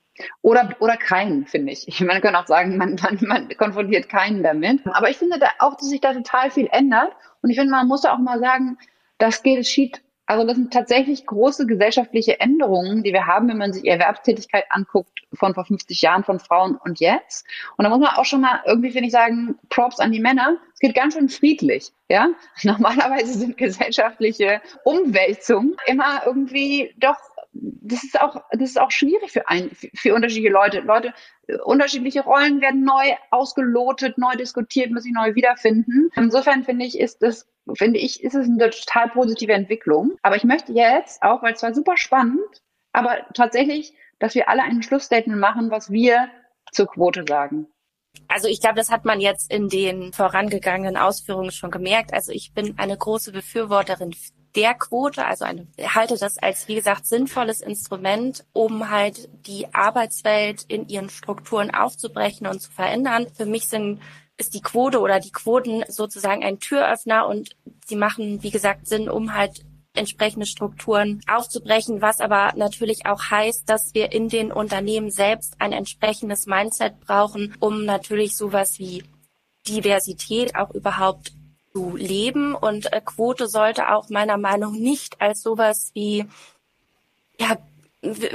Oder, 0.41 0.75
oder 0.79 0.97
keinen, 0.97 1.45
finde 1.45 1.71
ich. 1.73 1.99
Man 2.01 2.21
kann 2.21 2.35
auch 2.35 2.47
sagen, 2.47 2.77
man, 2.77 2.97
man, 3.01 3.17
man 3.21 3.49
konfrontiert 3.57 4.09
keinen 4.09 4.43
damit. 4.43 4.81
Aber 4.85 5.09
ich 5.09 5.17
finde 5.17 5.39
da 5.39 5.47
auch, 5.59 5.75
dass 5.75 5.89
sich 5.89 6.01
da 6.01 6.13
total 6.13 6.51
viel 6.51 6.67
ändert. 6.71 7.11
Und 7.41 7.49
ich 7.49 7.57
finde, 7.57 7.71
man 7.71 7.87
muss 7.87 8.05
auch 8.05 8.17
mal 8.17 8.39
sagen, 8.39 8.77
das 9.17 9.43
geschieht, 9.43 10.01
also 10.31 10.47
das 10.47 10.55
sind 10.55 10.71
tatsächlich 10.71 11.25
große 11.25 11.65
gesellschaftliche 11.65 12.39
Änderungen, 12.39 13.03
die 13.03 13.11
wir 13.11 13.27
haben, 13.27 13.49
wenn 13.49 13.57
man 13.57 13.73
sich 13.73 13.85
Erwerbstätigkeit 13.85 14.63
anguckt 14.69 15.19
von 15.33 15.53
vor 15.53 15.65
50 15.65 16.01
Jahren 16.01 16.23
von 16.23 16.39
Frauen 16.39 16.77
und 16.77 17.01
jetzt. 17.01 17.45
Und 17.75 17.83
da 17.83 17.89
muss 17.89 17.99
man 17.99 18.15
auch 18.15 18.23
schon 18.23 18.39
mal 18.39 18.61
irgendwie, 18.65 18.91
finde 18.91 19.07
ich, 19.07 19.11
sagen, 19.11 19.59
Props 19.67 19.99
an 19.99 20.13
die 20.13 20.21
Männer. 20.21 20.55
Es 20.73 20.79
geht 20.79 20.95
ganz 20.95 21.15
schön 21.15 21.27
friedlich, 21.27 21.91
ja. 22.07 22.29
Normalerweise 22.63 23.37
sind 23.37 23.57
gesellschaftliche 23.57 24.61
Umwälzungen 24.85 25.75
immer 25.85 26.21
irgendwie 26.25 26.93
doch 26.97 27.17
das 27.53 28.03
ist 28.03 28.19
auch, 28.19 28.43
das 28.51 28.69
ist 28.69 28.79
auch 28.79 28.91
schwierig 28.91 29.31
für 29.31 29.47
ein, 29.49 29.71
für, 29.71 29.89
für 29.93 30.15
unterschiedliche 30.15 30.53
Leute. 30.53 30.79
Leute, 30.81 31.13
unterschiedliche 31.63 32.21
Rollen 32.21 32.61
werden 32.61 32.83
neu 32.83 33.15
ausgelotet, 33.29 34.17
neu 34.17 34.35
diskutiert, 34.35 34.91
müssen 34.91 35.05
sich 35.05 35.13
neu 35.13 35.35
wiederfinden. 35.35 36.09
Insofern 36.15 36.63
finde 36.63 36.85
ich, 36.85 36.97
ist 36.97 37.21
das, 37.21 37.47
finde 37.73 37.99
ich, 37.99 38.23
ist 38.23 38.35
es 38.35 38.47
eine 38.47 38.69
total 38.69 39.09
positive 39.09 39.53
Entwicklung. 39.53 40.15
Aber 40.21 40.35
ich 40.35 40.43
möchte 40.43 40.71
jetzt 40.71 41.21
auch, 41.23 41.43
weil 41.43 41.53
es 41.53 41.63
war 41.63 41.73
super 41.73 41.97
spannend, 41.97 42.61
aber 42.93 43.25
tatsächlich, 43.33 43.93
dass 44.19 44.35
wir 44.35 44.47
alle 44.49 44.63
ein 44.63 44.83
Schlussstatement 44.83 45.39
machen, 45.39 45.71
was 45.71 45.91
wir 45.91 46.29
zur 46.71 46.87
Quote 46.87 47.25
sagen. 47.27 47.67
Also 48.27 48.47
ich 48.47 48.61
glaube, 48.61 48.75
das 48.75 48.91
hat 48.91 49.05
man 49.05 49.19
jetzt 49.19 49.51
in 49.51 49.69
den 49.69 50.13
vorangegangenen 50.13 50.97
Ausführungen 50.97 51.51
schon 51.51 51.71
gemerkt. 51.71 52.13
Also 52.13 52.31
ich 52.31 52.53
bin 52.53 52.77
eine 52.77 52.97
große 52.97 53.31
Befürworterin 53.31 54.13
der 54.55 54.73
Quote, 54.73 55.25
also 55.25 55.45
eine, 55.45 55.67
halte 55.79 56.17
das 56.17 56.37
als, 56.37 56.67
wie 56.67 56.75
gesagt, 56.75 57.05
sinnvolles 57.05 57.61
Instrument, 57.61 58.45
um 58.53 58.89
halt 58.89 59.29
die 59.45 59.73
Arbeitswelt 59.73 60.63
in 60.67 60.87
ihren 60.87 61.09
Strukturen 61.09 61.73
aufzubrechen 61.73 62.47
und 62.47 62.61
zu 62.61 62.71
verändern. 62.71 63.27
Für 63.33 63.45
mich 63.45 63.67
sind 63.67 64.01
ist 64.37 64.53
die 64.55 64.61
Quote 64.61 64.99
oder 64.99 65.19
die 65.19 65.31
Quoten 65.31 65.83
sozusagen 65.87 66.43
ein 66.43 66.59
Türöffner 66.59 67.27
und 67.27 67.55
sie 67.85 67.95
machen, 67.95 68.41
wie 68.41 68.49
gesagt, 68.49 68.87
Sinn, 68.87 69.07
um 69.07 69.35
halt 69.35 69.63
entsprechende 69.93 70.45
Strukturen 70.45 71.21
aufzubrechen, 71.27 72.01
was 72.01 72.19
aber 72.19 72.53
natürlich 72.55 73.05
auch 73.05 73.23
heißt, 73.29 73.69
dass 73.69 73.93
wir 73.93 74.11
in 74.11 74.29
den 74.29 74.51
Unternehmen 74.51 75.11
selbst 75.11 75.55
ein 75.59 75.73
entsprechendes 75.73 76.47
Mindset 76.47 76.99
brauchen, 77.01 77.55
um 77.59 77.85
natürlich 77.85 78.35
sowas 78.35 78.79
wie 78.79 79.03
Diversität 79.67 80.55
auch 80.55 80.71
überhaupt 80.71 81.33
zu 81.73 81.95
leben. 81.95 82.55
Und 82.55 82.91
äh, 82.93 83.01
Quote 83.03 83.47
sollte 83.47 83.93
auch 83.93 84.09
meiner 84.09 84.37
Meinung 84.37 84.73
nicht 84.73 85.21
als 85.21 85.41
sowas 85.41 85.91
wie, 85.93 86.25
ja, 87.39 87.57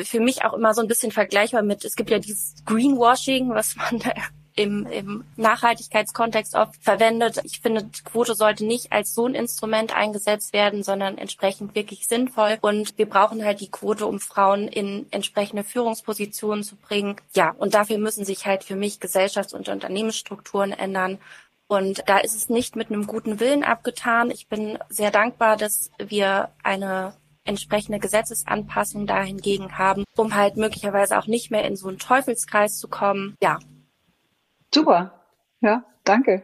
für 0.04 0.20
mich 0.20 0.44
auch 0.44 0.52
immer 0.52 0.74
so 0.74 0.80
ein 0.80 0.88
bisschen 0.88 1.10
vergleichbar 1.10 1.62
mit, 1.62 1.84
es 1.84 1.96
gibt 1.96 2.10
ja 2.10 2.18
dieses 2.18 2.54
Greenwashing, 2.66 3.50
was 3.50 3.74
man 3.74 4.00
im, 4.56 4.86
im 4.86 5.24
Nachhaltigkeitskontext 5.36 6.54
oft 6.54 6.82
verwendet. 6.82 7.40
Ich 7.44 7.60
finde, 7.60 7.88
Quote 8.04 8.34
sollte 8.34 8.64
nicht 8.64 8.90
als 8.90 9.14
so 9.14 9.26
ein 9.26 9.34
Instrument 9.34 9.94
eingesetzt 9.94 10.54
werden, 10.54 10.82
sondern 10.82 11.18
entsprechend 11.18 11.74
wirklich 11.74 12.06
sinnvoll. 12.08 12.56
Und 12.62 12.96
wir 12.96 13.06
brauchen 13.06 13.44
halt 13.44 13.60
die 13.60 13.70
Quote, 13.70 14.06
um 14.06 14.18
Frauen 14.18 14.66
in 14.68 15.06
entsprechende 15.10 15.62
Führungspositionen 15.62 16.64
zu 16.64 16.76
bringen. 16.76 17.16
Ja, 17.34 17.54
und 17.58 17.74
dafür 17.74 17.98
müssen 17.98 18.24
sich 18.24 18.46
halt 18.46 18.64
für 18.64 18.76
mich 18.76 18.98
Gesellschafts- 18.98 19.54
und 19.54 19.68
Unternehmensstrukturen 19.68 20.72
ändern. 20.72 21.18
Und 21.68 22.02
da 22.06 22.18
ist 22.18 22.36
es 22.36 22.48
nicht 22.48 22.76
mit 22.76 22.90
einem 22.90 23.06
guten 23.06 23.40
Willen 23.40 23.64
abgetan. 23.64 24.30
Ich 24.30 24.48
bin 24.48 24.78
sehr 24.88 25.10
dankbar, 25.10 25.56
dass 25.56 25.90
wir 25.98 26.50
eine 26.62 27.14
entsprechende 27.44 27.98
Gesetzesanpassung 27.98 29.06
dahingegen 29.06 29.78
haben, 29.78 30.04
um 30.16 30.34
halt 30.34 30.56
möglicherweise 30.56 31.18
auch 31.18 31.26
nicht 31.26 31.50
mehr 31.50 31.64
in 31.64 31.76
so 31.76 31.88
einen 31.88 31.98
Teufelskreis 31.98 32.78
zu 32.78 32.88
kommen. 32.88 33.36
Ja, 33.40 33.58
Super. 34.76 35.24
Ja, 35.62 35.84
danke. 36.04 36.42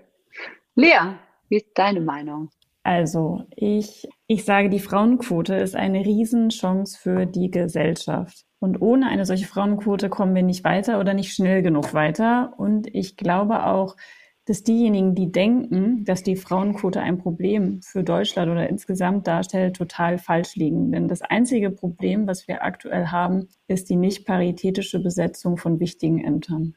Lea, 0.75 1.17
wie 1.49 1.57
ist 1.57 1.67
deine 1.75 2.01
Meinung? 2.01 2.49
Also, 2.83 3.45
ich, 3.55 4.09
ich 4.27 4.45
sage, 4.45 4.71
die 4.71 4.81
Frauenquote 4.81 5.55
ist 5.55 5.77
eine 5.77 6.01
Riesenchance 6.01 6.99
für 6.99 7.27
die 7.27 7.51
Gesellschaft. 7.51 8.45
Und 8.59 8.81
ohne 8.81 9.09
eine 9.09 9.27
solche 9.27 9.47
Frauenquote 9.47 10.09
kommen 10.09 10.35
wir 10.35 10.43
nicht 10.43 10.65
weiter 10.65 10.99
oder 10.99 11.15
nicht 11.15 11.35
schnell 11.35 11.63
genug 11.63 11.95
weiter. 11.95 12.55
Und 12.57 12.87
ich 12.87 13.17
glaube 13.17 13.67
auch, 13.67 13.97
dass 14.47 14.65
diejenigen, 14.65 15.15
die 15.15 15.31
denken, 15.31 16.05
dass 16.05 16.23
die 16.23 16.35
Frauenquote 16.37 17.01
ein 17.01 17.19
Problem 17.19 17.81
für 17.83 18.03
Deutschland 18.03 18.51
oder 18.51 18.69
insgesamt 18.69 19.27
darstellt, 19.27 19.77
total 19.77 20.19
falsch 20.19 20.57
liegen. 20.57 20.91
Denn 20.91 21.07
das 21.07 21.23
einzige 21.23 21.71
Problem, 21.71 22.27
was 22.27 22.49
wir 22.49 22.65
aktuell 22.65 23.07
haben, 23.07 23.49
ist 23.69 23.89
die 23.89 23.97
nicht 23.97 24.27
paritätische 24.27 25.01
Besetzung 25.01 25.57
von 25.57 25.79
wichtigen 25.79 26.25
Ämtern. 26.25 26.75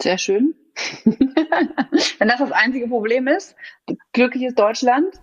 Sehr 0.00 0.18
schön. 0.18 0.54
Wenn 1.04 2.28
das 2.28 2.38
das 2.38 2.52
einzige 2.52 2.88
Problem 2.88 3.26
ist, 3.26 3.56
glückliches 4.12 4.54
Deutschland. 4.54 5.14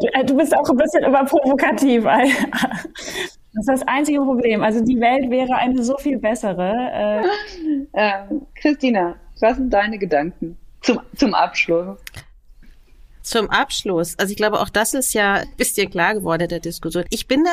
Du, 0.00 0.06
äh, 0.12 0.24
bist 0.34 0.56
auch 0.56 0.68
ein 0.68 0.76
bisschen 0.76 1.04
überprovokativ. 1.04 2.06
Das 3.54 3.68
ist 3.68 3.82
das 3.82 3.86
einzige 3.86 4.20
Problem. 4.20 4.62
Also 4.62 4.82
die 4.82 4.98
Welt 4.98 5.30
wäre 5.30 5.56
eine 5.56 5.82
so 5.82 5.98
viel 5.98 6.18
bessere. 6.18 6.72
Äh, 6.90 7.22
ähm, 7.92 8.46
Christina, 8.54 9.16
was 9.42 9.56
sind 9.56 9.70
deine 9.70 9.98
Gedanken 9.98 10.56
zum, 10.80 11.00
zum 11.16 11.34
Abschluss? 11.34 11.98
Zum 13.22 13.50
Abschluss. 13.50 14.18
Also 14.18 14.32
ich 14.32 14.36
glaube, 14.36 14.60
auch 14.60 14.68
das 14.68 14.94
ist 14.94 15.12
ja, 15.12 15.42
ist 15.56 15.76
dir 15.76 15.88
klar 15.88 16.14
geworden 16.14 16.48
der 16.48 16.60
Diskussion. 16.60 17.04
Ich 17.10 17.28
bin 17.28 17.44
da 17.44 17.50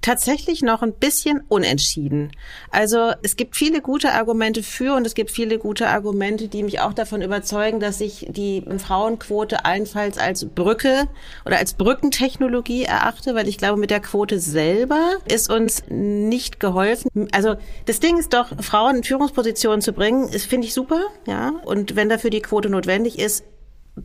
tatsächlich 0.00 0.62
noch 0.62 0.82
ein 0.82 0.92
bisschen 0.92 1.42
unentschieden. 1.48 2.32
Also 2.70 3.12
es 3.22 3.36
gibt 3.36 3.56
viele 3.56 3.80
gute 3.80 4.12
Argumente 4.12 4.62
für 4.62 4.94
und 4.94 5.06
es 5.06 5.14
gibt 5.14 5.30
viele 5.30 5.58
gute 5.58 5.88
Argumente, 5.88 6.48
die 6.48 6.62
mich 6.62 6.80
auch 6.80 6.92
davon 6.92 7.22
überzeugen, 7.22 7.80
dass 7.80 8.00
ich 8.00 8.26
die 8.30 8.64
Frauenquote 8.78 9.64
allenfalls 9.64 10.18
als 10.18 10.44
Brücke 10.44 11.08
oder 11.44 11.58
als 11.58 11.74
Brückentechnologie 11.74 12.84
erachte, 12.84 13.34
weil 13.34 13.48
ich 13.48 13.58
glaube, 13.58 13.78
mit 13.78 13.90
der 13.90 14.00
Quote 14.00 14.38
selber 14.38 15.12
ist 15.30 15.50
uns 15.50 15.82
nicht 15.88 16.60
geholfen. 16.60 17.28
Also 17.32 17.56
das 17.86 18.00
Ding 18.00 18.18
ist 18.18 18.32
doch, 18.32 18.48
Frauen 18.62 18.96
in 18.96 19.04
Führungspositionen 19.04 19.82
zu 19.82 19.92
bringen, 19.92 20.28
finde 20.30 20.66
ich 20.66 20.74
super, 20.74 21.00
ja. 21.26 21.52
Und 21.64 21.96
wenn 21.96 22.08
dafür 22.08 22.30
die 22.30 22.42
Quote 22.42 22.70
notwendig 22.70 23.18
ist, 23.18 23.44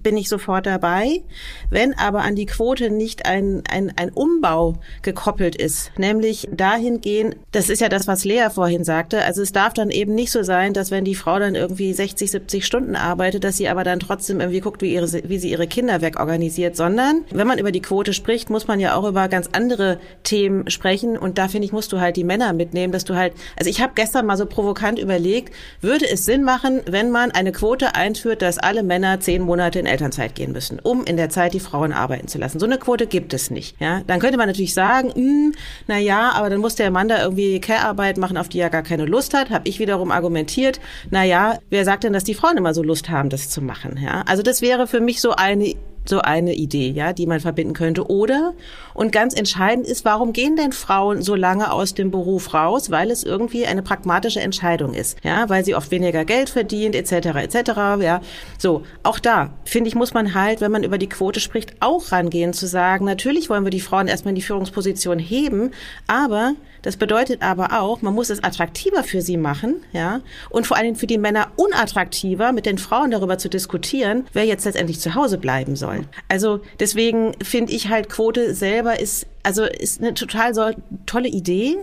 bin 0.02 0.18
ich 0.18 0.30
sofort 0.30 0.66
dabei. 0.66 1.22
Wenn 1.70 1.98
aber 1.98 2.22
an 2.22 2.36
die 2.36 2.46
Quote 2.46 2.90
nicht 2.90 3.26
ein, 3.26 3.64
ein, 3.70 3.94
ein 3.96 4.10
Umbau 4.10 4.76
gekoppelt 5.02 5.56
ist, 5.56 5.92
nämlich 5.98 6.48
dahingehend, 6.52 7.36
das 7.52 7.70
ist 7.70 7.82
ja 7.82 7.90
das, 7.90 8.08
was 8.08 8.26
Lea 8.26 8.48
vorhin 8.54 8.84
sagte, 8.84 9.24
also 9.24 9.42
es 9.42 9.52
darf 9.52 9.74
dann 9.74 9.90
eben 9.90 10.16
nicht 10.16 10.32
so 10.32 10.44
sein, 10.44 10.74
dass 10.74 10.92
wenn 10.92 11.06
die 11.06 11.16
Frau 11.16 11.40
dann 11.40 11.56
irgendwie 11.56 11.94
60, 11.94 12.32
70 12.32 12.66
Stunden 12.66 12.96
arbeitet, 12.96 13.44
dass 13.44 13.58
sie 13.58 13.68
aber 13.68 13.84
dann 13.84 14.00
trotzdem 14.00 14.40
irgendwie 14.40 14.60
guckt, 14.60 14.82
wie, 14.82 14.94
ihre, 14.94 15.08
wie 15.30 15.38
sie 15.38 15.52
ihre 15.52 15.68
Kinder 15.68 16.02
wegorganisiert, 16.02 16.76
sondern 16.76 17.24
wenn 17.32 17.48
man 17.48 17.60
über 17.60 17.72
die 17.72 17.82
Quote 17.82 18.14
spricht, 18.14 18.50
muss 18.50 18.68
man 18.68 18.80
ja 18.80 18.96
auch 18.96 19.08
über 19.08 19.28
ganz 19.28 19.50
andere 19.52 20.00
Themen 20.24 20.70
sprechen 20.70 21.18
und 21.18 21.38
da 21.38 21.48
finde 21.48 21.66
ich, 21.66 21.72
musst 21.72 21.92
du 21.92 22.00
halt 22.00 22.16
die 22.16 22.24
Männer 22.24 22.54
mitnehmen, 22.54 22.94
dass 22.94 23.06
du 23.06 23.16
halt, 23.16 23.34
also 23.58 23.70
ich 23.70 23.82
habe 23.82 23.94
gestern 23.96 24.26
mal 24.26 24.38
so 24.38 24.46
provokant 24.46 25.00
überlegt, 25.00 25.54
würde 25.82 26.10
es 26.10 26.26
Sinn 26.26 26.44
machen, 26.44 26.82
wenn 26.86 27.12
man 27.12 27.32
eine 27.32 27.52
Quote 27.52 27.96
einführt, 27.96 28.42
dass 28.42 28.58
alle 28.58 28.84
Männer 28.84 29.20
zehn 29.20 29.42
Monate 29.42 29.80
in 29.84 29.92
Elternzeit 29.92 30.36
gehen 30.36 30.52
müssen, 30.52 30.80
um 30.80 31.04
in 31.06 31.18
der 31.18 31.30
Zeit 31.30 31.54
die 31.54 31.60
Frauen 31.60 31.92
arbeiten 31.92 32.28
zu 32.28 32.38
lassen. 32.38 32.60
So 32.60 32.66
eine 32.66 32.78
Quote 32.78 33.08
gibt 33.08 33.34
es 33.34 33.52
nicht. 33.52 33.80
Ja, 33.80 34.02
dann 34.08 34.20
könnte 34.20 34.38
man 34.38 34.48
natürlich 34.48 34.74
sagen, 34.74 35.12
hm, 35.14 35.54
na 35.88 35.98
ja, 35.98 36.32
aber 36.32 36.50
dann 36.50 36.60
muss 36.60 36.76
der 36.76 36.92
Mann 36.92 37.08
da 37.08 37.22
irgendwie 37.22 37.60
Care-Arbeit 37.60 38.18
machen, 38.18 38.38
auf 38.38 38.50
die 38.50 38.60
er 38.60 38.70
gar 38.70 38.84
keine 38.84 39.06
Lust 39.06 39.34
hat. 39.34 39.50
Habe 39.50 39.68
ich 39.68 39.80
wiederum 39.80 40.12
argumentiert, 40.12 40.80
na 41.12 41.24
ja, 41.24 41.60
wer 41.70 41.86
sagt 41.86 42.04
denn, 42.04 42.14
dass 42.14 42.24
die 42.24 42.34
Frauen 42.34 42.58
immer 42.58 42.74
so 42.74 42.84
Lust 42.84 43.10
haben, 43.10 43.30
das 43.30 43.50
zu 43.50 43.62
machen? 43.62 44.00
Ja, 44.02 44.24
also 44.26 44.44
das 44.44 44.62
wäre 44.62 44.88
für 44.88 45.02
mich 45.02 45.22
so 45.22 45.32
eine 45.32 45.76
so 46.06 46.20
eine 46.20 46.54
Idee, 46.54 46.90
ja, 46.90 47.14
die 47.14 47.26
man 47.26 47.40
verbinden 47.40 47.74
könnte. 47.74 48.10
Oder, 48.10 48.54
und 48.94 49.12
ganz 49.12 49.34
entscheidend 49.34 49.88
ist, 49.88 50.06
warum 50.06 50.34
gehen 50.34 50.56
denn 50.56 50.72
Frauen 50.72 51.22
so 51.22 51.36
lange 51.36 51.72
aus 51.72 51.94
dem 51.94 52.12
Beruf 52.12 52.54
raus? 52.54 52.92
Weil 52.92 53.12
es 53.12 53.24
irgendwie 53.24 53.66
eine 53.66 53.82
pragmatische 53.82 54.42
Entscheidung 54.42 54.94
ist, 54.94 55.18
ja, 55.24 55.50
weil 55.50 55.64
sie 55.66 55.76
oft 55.76 55.92
weniger 55.92 56.26
Geld 56.26 56.50
verdient, 56.50 56.96
etc., 56.96 57.14
etc., 57.14 57.72
ja. 58.02 58.22
So, 58.58 58.84
auch 59.04 59.20
da, 59.20 59.52
finde 59.66 59.88
ich, 59.88 59.96
muss 59.96 60.14
man 60.14 60.34
halt, 60.34 60.62
wenn 60.62 60.72
man 60.72 60.84
über 60.84 60.98
die 60.98 61.10
Quote 61.10 61.40
spricht, 61.40 61.74
auch 61.80 62.12
rangehen 62.12 62.54
zu 62.54 62.68
sagen, 62.68 63.06
natürlich 63.06 63.50
wollen 63.50 63.64
wir 63.64 63.72
die 63.72 63.80
Frauen 63.80 64.08
erstmal 64.08 64.32
in 64.32 64.36
die 64.36 64.42
Führungsposition 64.42 65.20
heben, 65.20 65.72
aber 66.08 66.54
das 66.84 66.98
bedeutet 66.98 67.42
aber 67.42 67.80
auch, 67.80 68.02
man 68.02 68.14
muss 68.14 68.30
es 68.30 68.44
attraktiver 68.44 69.04
für 69.04 69.22
sie 69.22 69.38
machen, 69.38 69.84
ja, 69.94 70.20
und 70.50 70.68
vor 70.68 70.78
allem 70.78 70.96
für 70.96 71.08
die 71.08 71.18
Männer 71.18 71.48
unattraktiver, 71.56 72.52
mit 72.52 72.66
den 72.66 72.78
Frauen 72.78 73.12
darüber 73.12 73.38
zu 73.38 73.50
diskutieren, 73.50 74.26
wer 74.34 74.46
jetzt 74.46 74.66
letztendlich 74.66 75.00
zu 75.00 75.16
Hause 75.16 75.38
bleiben 75.38 75.78
soll. 75.78 75.93
Also 76.30 76.62
deswegen 76.80 77.34
finde 77.44 77.74
ich 77.74 77.90
halt 77.90 78.10
Quote 78.10 78.54
selber 78.54 79.00
ist, 79.00 79.28
also 79.44 79.64
ist 79.66 80.02
eine 80.02 80.14
total 80.14 80.54
so, 80.54 80.72
tolle 81.06 81.30
Idee. 81.30 81.78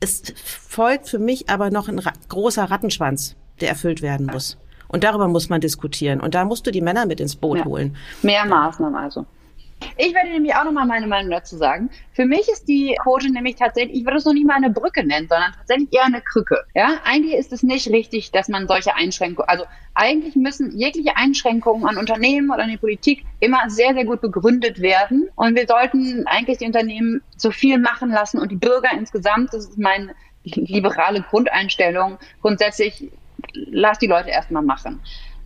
Es 0.00 0.22
folgt 0.44 1.08
für 1.08 1.18
mich 1.18 1.48
aber 1.48 1.70
noch 1.70 1.88
ein 1.88 1.98
ra 1.98 2.12
großer 2.28 2.64
Rattenschwanz, 2.64 3.36
der 3.60 3.68
erfüllt 3.68 4.02
werden 4.02 4.26
muss. 4.26 4.58
Und 4.88 5.04
darüber 5.04 5.28
muss 5.28 5.48
man 5.48 5.60
diskutieren. 5.60 6.20
Und 6.20 6.34
da 6.34 6.44
musst 6.44 6.66
du 6.66 6.70
die 6.70 6.82
Männer 6.82 7.06
mit 7.06 7.20
ins 7.20 7.36
Boot 7.36 7.58
ja. 7.58 7.64
holen. 7.64 7.96
Mehr 8.22 8.44
Maßnahmen 8.44 8.94
also. 8.94 9.26
Ich 9.96 10.14
werde 10.14 10.30
nämlich 10.30 10.54
auch 10.54 10.64
nochmal 10.64 10.86
meine 10.86 11.06
Meinung 11.06 11.30
dazu 11.30 11.56
sagen. 11.56 11.90
Für 12.12 12.24
mich 12.24 12.48
ist 12.48 12.68
die 12.68 12.96
Quote 13.02 13.30
nämlich 13.30 13.56
tatsächlich, 13.56 13.98
ich 13.98 14.04
würde 14.04 14.18
es 14.18 14.24
noch 14.24 14.32
nicht 14.32 14.46
mal 14.46 14.54
eine 14.54 14.70
Brücke 14.70 15.04
nennen, 15.04 15.28
sondern 15.28 15.52
tatsächlich 15.52 15.92
eher 15.92 16.04
eine 16.04 16.20
Krücke. 16.20 16.64
Ja, 16.74 17.00
eigentlich 17.04 17.34
ist 17.34 17.52
es 17.52 17.62
nicht 17.62 17.88
richtig, 17.88 18.30
dass 18.32 18.48
man 18.48 18.68
solche 18.68 18.94
Einschränkungen, 18.94 19.48
also 19.48 19.64
eigentlich 19.94 20.36
müssen 20.36 20.76
jegliche 20.76 21.16
Einschränkungen 21.16 21.86
an 21.86 21.98
Unternehmen 21.98 22.50
oder 22.50 22.62
an 22.62 22.70
die 22.70 22.76
Politik 22.76 23.24
immer 23.40 23.68
sehr, 23.68 23.94
sehr 23.94 24.04
gut 24.04 24.20
begründet 24.20 24.80
werden. 24.80 25.28
Und 25.34 25.54
wir 25.54 25.66
sollten 25.66 26.26
eigentlich 26.26 26.58
die 26.58 26.66
Unternehmen 26.66 27.22
so 27.36 27.50
viel 27.50 27.78
machen 27.78 28.10
lassen 28.10 28.40
und 28.40 28.50
die 28.50 28.56
Bürger 28.56 28.90
insgesamt, 28.92 29.52
das 29.52 29.68
ist 29.68 29.78
meine 29.78 30.14
liberale 30.44 31.22
Grundeinstellung, 31.22 32.18
grundsätzlich 32.40 33.10
lass 33.54 33.98
die 33.98 34.06
Leute 34.06 34.30
erstmal 34.30 34.62
machen. 34.62 35.00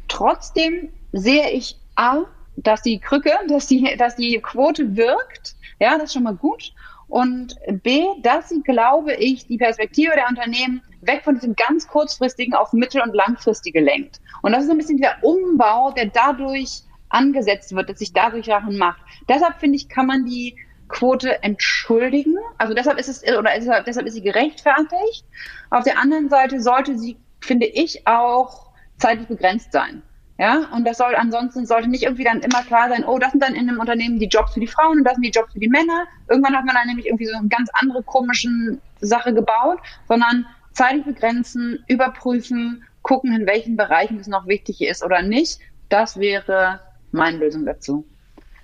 Trotzdem 0.09 0.91
sehe 1.13 1.51
ich 1.51 1.77
A, 1.97 2.25
dass 2.57 2.83
die 2.83 2.99
Krücke, 2.99 3.33
dass 3.49 3.67
die, 3.67 3.97
dass 3.97 4.17
die 4.17 4.39
Quote 4.41 4.97
wirkt. 4.97 5.57
Ja, 5.79 5.95
das 5.95 6.05
ist 6.05 6.15
schon 6.15 6.23
mal 6.23 6.35
gut. 6.35 6.73
Und 7.09 7.57
B, 7.83 8.05
dass 8.23 8.49
sie, 8.49 8.63
glaube 8.63 9.15
ich, 9.15 9.47
die 9.47 9.59
Perspektive 9.59 10.13
der 10.15 10.29
Unternehmen 10.29 10.83
weg 11.03 11.23
von 11.23 11.35
diesem 11.37 11.55
ganz 11.55 11.87
kurzfristigen 11.87 12.55
auf 12.55 12.73
mittel- 12.73 13.03
und 13.03 13.15
langfristige 13.15 13.81
lenkt. 13.81 14.21
Und 14.43 14.53
das 14.53 14.65
ist 14.65 14.71
ein 14.71 14.79
bisschen 14.79 14.99
der 14.99 15.23
Umbau, 15.23 15.93
der 15.93 16.07
dadurch 16.07 16.83
angesetzt 17.09 17.75
wird, 17.75 17.89
dass 17.89 18.01
sich 18.01 18.13
dadurch 18.13 18.47
Sachen 18.47 18.77
macht. 18.77 19.01
Deshalb 19.29 19.61
finde 19.61 19.77
ich, 19.77 19.89
kann 19.89 20.07
man 20.07 20.25
die 20.25 20.57
Quote 20.89 21.43
entschuldigen. 21.43 22.37
Also 22.59 22.75
deshalb 22.75 22.99
ist 22.99 23.09
es, 23.09 23.23
oder 23.23 23.51
deshalb 23.87 24.07
ist 24.07 24.15
sie 24.15 24.23
gerechtfertigt. 24.23 25.25
Auf 25.71 25.85
der 25.85 25.99
anderen 25.99 26.29
Seite 26.29 26.61
sollte 26.61 26.99
sie, 26.99 27.17
finde 27.41 27.67
ich, 27.67 28.07
auch 28.07 28.73
zeitlich 28.99 29.29
begrenzt 29.29 29.73
sein. 29.73 30.03
Ja, 30.39 30.69
und 30.75 30.87
das 30.87 30.99
soll 30.99 31.15
ansonsten 31.15 31.65
sollte 31.65 31.89
nicht 31.89 32.03
irgendwie 32.03 32.25
dann 32.25 32.41
immer 32.41 32.63
klar 32.63 32.91
sein, 32.91 33.05
oh, 33.05 33.19
das 33.19 33.31
sind 33.33 33.43
dann 33.43 33.55
in 33.55 33.69
einem 33.69 33.81
Unternehmen 33.81 34.19
die 34.19 34.27
Jobs 34.27 34.53
für 34.53 34.61
die 34.61 34.67
Frauen 34.67 34.99
und 34.99 35.05
das 35.05 35.15
sind 35.15 35.25
die 35.25 35.31
Jobs 35.31 35.53
für 35.53 35.59
die 35.59 35.69
Männer. 35.69 36.07
Irgendwann 36.29 36.55
hat 36.55 36.67
man 36.67 36.75
dann 36.75 36.87
nämlich 36.87 37.07
irgendwie 37.07 37.25
so 37.25 37.37
eine 37.37 37.49
ganz 37.49 37.71
andere 37.73 38.03
komischen 38.03 38.81
Sache 39.01 39.33
gebaut, 39.33 39.79
sondern 40.09 40.45
zeitlich 40.73 41.07
begrenzen, 41.07 41.83
überprüfen, 41.89 42.85
gucken, 43.01 43.35
in 43.35 43.47
welchen 43.47 43.77
Bereichen 43.77 44.19
es 44.19 44.27
noch 44.27 44.47
wichtig 44.47 44.83
ist 44.83 45.03
oder 45.03 45.23
nicht. 45.23 45.59
Das 45.89 46.19
wäre 46.19 46.81
meine 47.13 47.39
Lösung 47.39 47.65
dazu. 47.65 48.05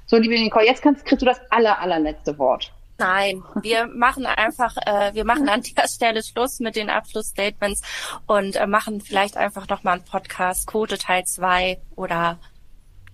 So, 0.06 0.18
liebe 0.18 0.34
Nicole, 0.34 0.66
jetzt 0.66 0.82
kannst, 0.82 1.06
kriegst 1.06 1.22
du 1.22 1.26
das 1.26 1.40
aller, 1.50 1.78
allerletzte 1.78 2.36
Wort. 2.38 2.72
Nein, 2.99 3.43
wir 3.62 3.86
machen 3.86 4.26
einfach, 4.26 4.76
äh, 4.76 5.14
wir 5.14 5.24
machen 5.24 5.49
an 5.49 5.62
der 5.62 5.88
Stelle 5.88 6.22
Schluss 6.22 6.61
mit 6.61 6.76
den 6.76 6.90
Abschlussstatements 6.90 7.82
und 8.26 8.57
äh, 8.57 8.66
machen 8.66 9.01
vielleicht 9.01 9.36
einfach 9.36 9.68
nochmal 9.68 9.95
einen 9.95 10.05
Podcast, 10.05 10.66
Quote 10.66 10.99
Teil 10.99 11.24
2 11.24 11.80
oder 11.97 12.38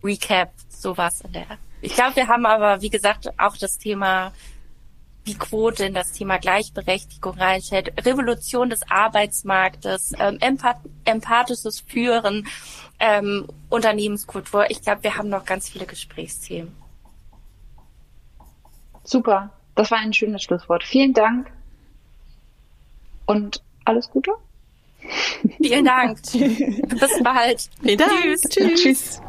Recap, 0.02 0.52
sowas 0.68 1.20
in 1.22 1.32
der. 1.32 1.46
Ich 1.80 1.94
glaube, 1.94 2.16
wir 2.16 2.28
haben 2.28 2.44
aber, 2.44 2.82
wie 2.82 2.90
gesagt, 2.90 3.28
auch 3.38 3.56
das 3.56 3.78
Thema, 3.78 4.32
wie 5.24 5.34
Quote 5.34 5.84
in 5.84 5.94
das 5.94 6.12
Thema 6.12 6.38
Gleichberechtigung 6.38 7.38
reinstellt, 7.38 7.92
Revolution 8.04 8.70
des 8.70 8.80
Arbeitsmarktes, 8.90 10.12
ähm, 10.18 10.38
empath 10.40 10.80
empathisches 11.04 11.80
Führen, 11.80 12.48
ähm, 12.98 13.46
Unternehmenskultur. 13.68 14.70
Ich 14.70 14.82
glaube, 14.82 15.04
wir 15.04 15.16
haben 15.16 15.28
noch 15.28 15.44
ganz 15.44 15.68
viele 15.68 15.86
Gesprächsthemen. 15.86 16.74
Super. 19.04 19.50
Das 19.78 19.92
war 19.92 19.98
ein 19.98 20.12
schönes 20.12 20.42
Schlusswort. 20.42 20.82
Vielen 20.82 21.14
Dank 21.14 21.52
und 23.26 23.62
alles 23.84 24.10
Gute. 24.10 24.32
Vielen 25.62 25.84
Dank. 25.84 26.20
Bis 26.32 27.22
bald. 27.22 27.70
Vielen 27.80 27.98
Dank. 27.98 28.40
Tschüss. 28.50 28.82
Tschüss. 28.82 29.22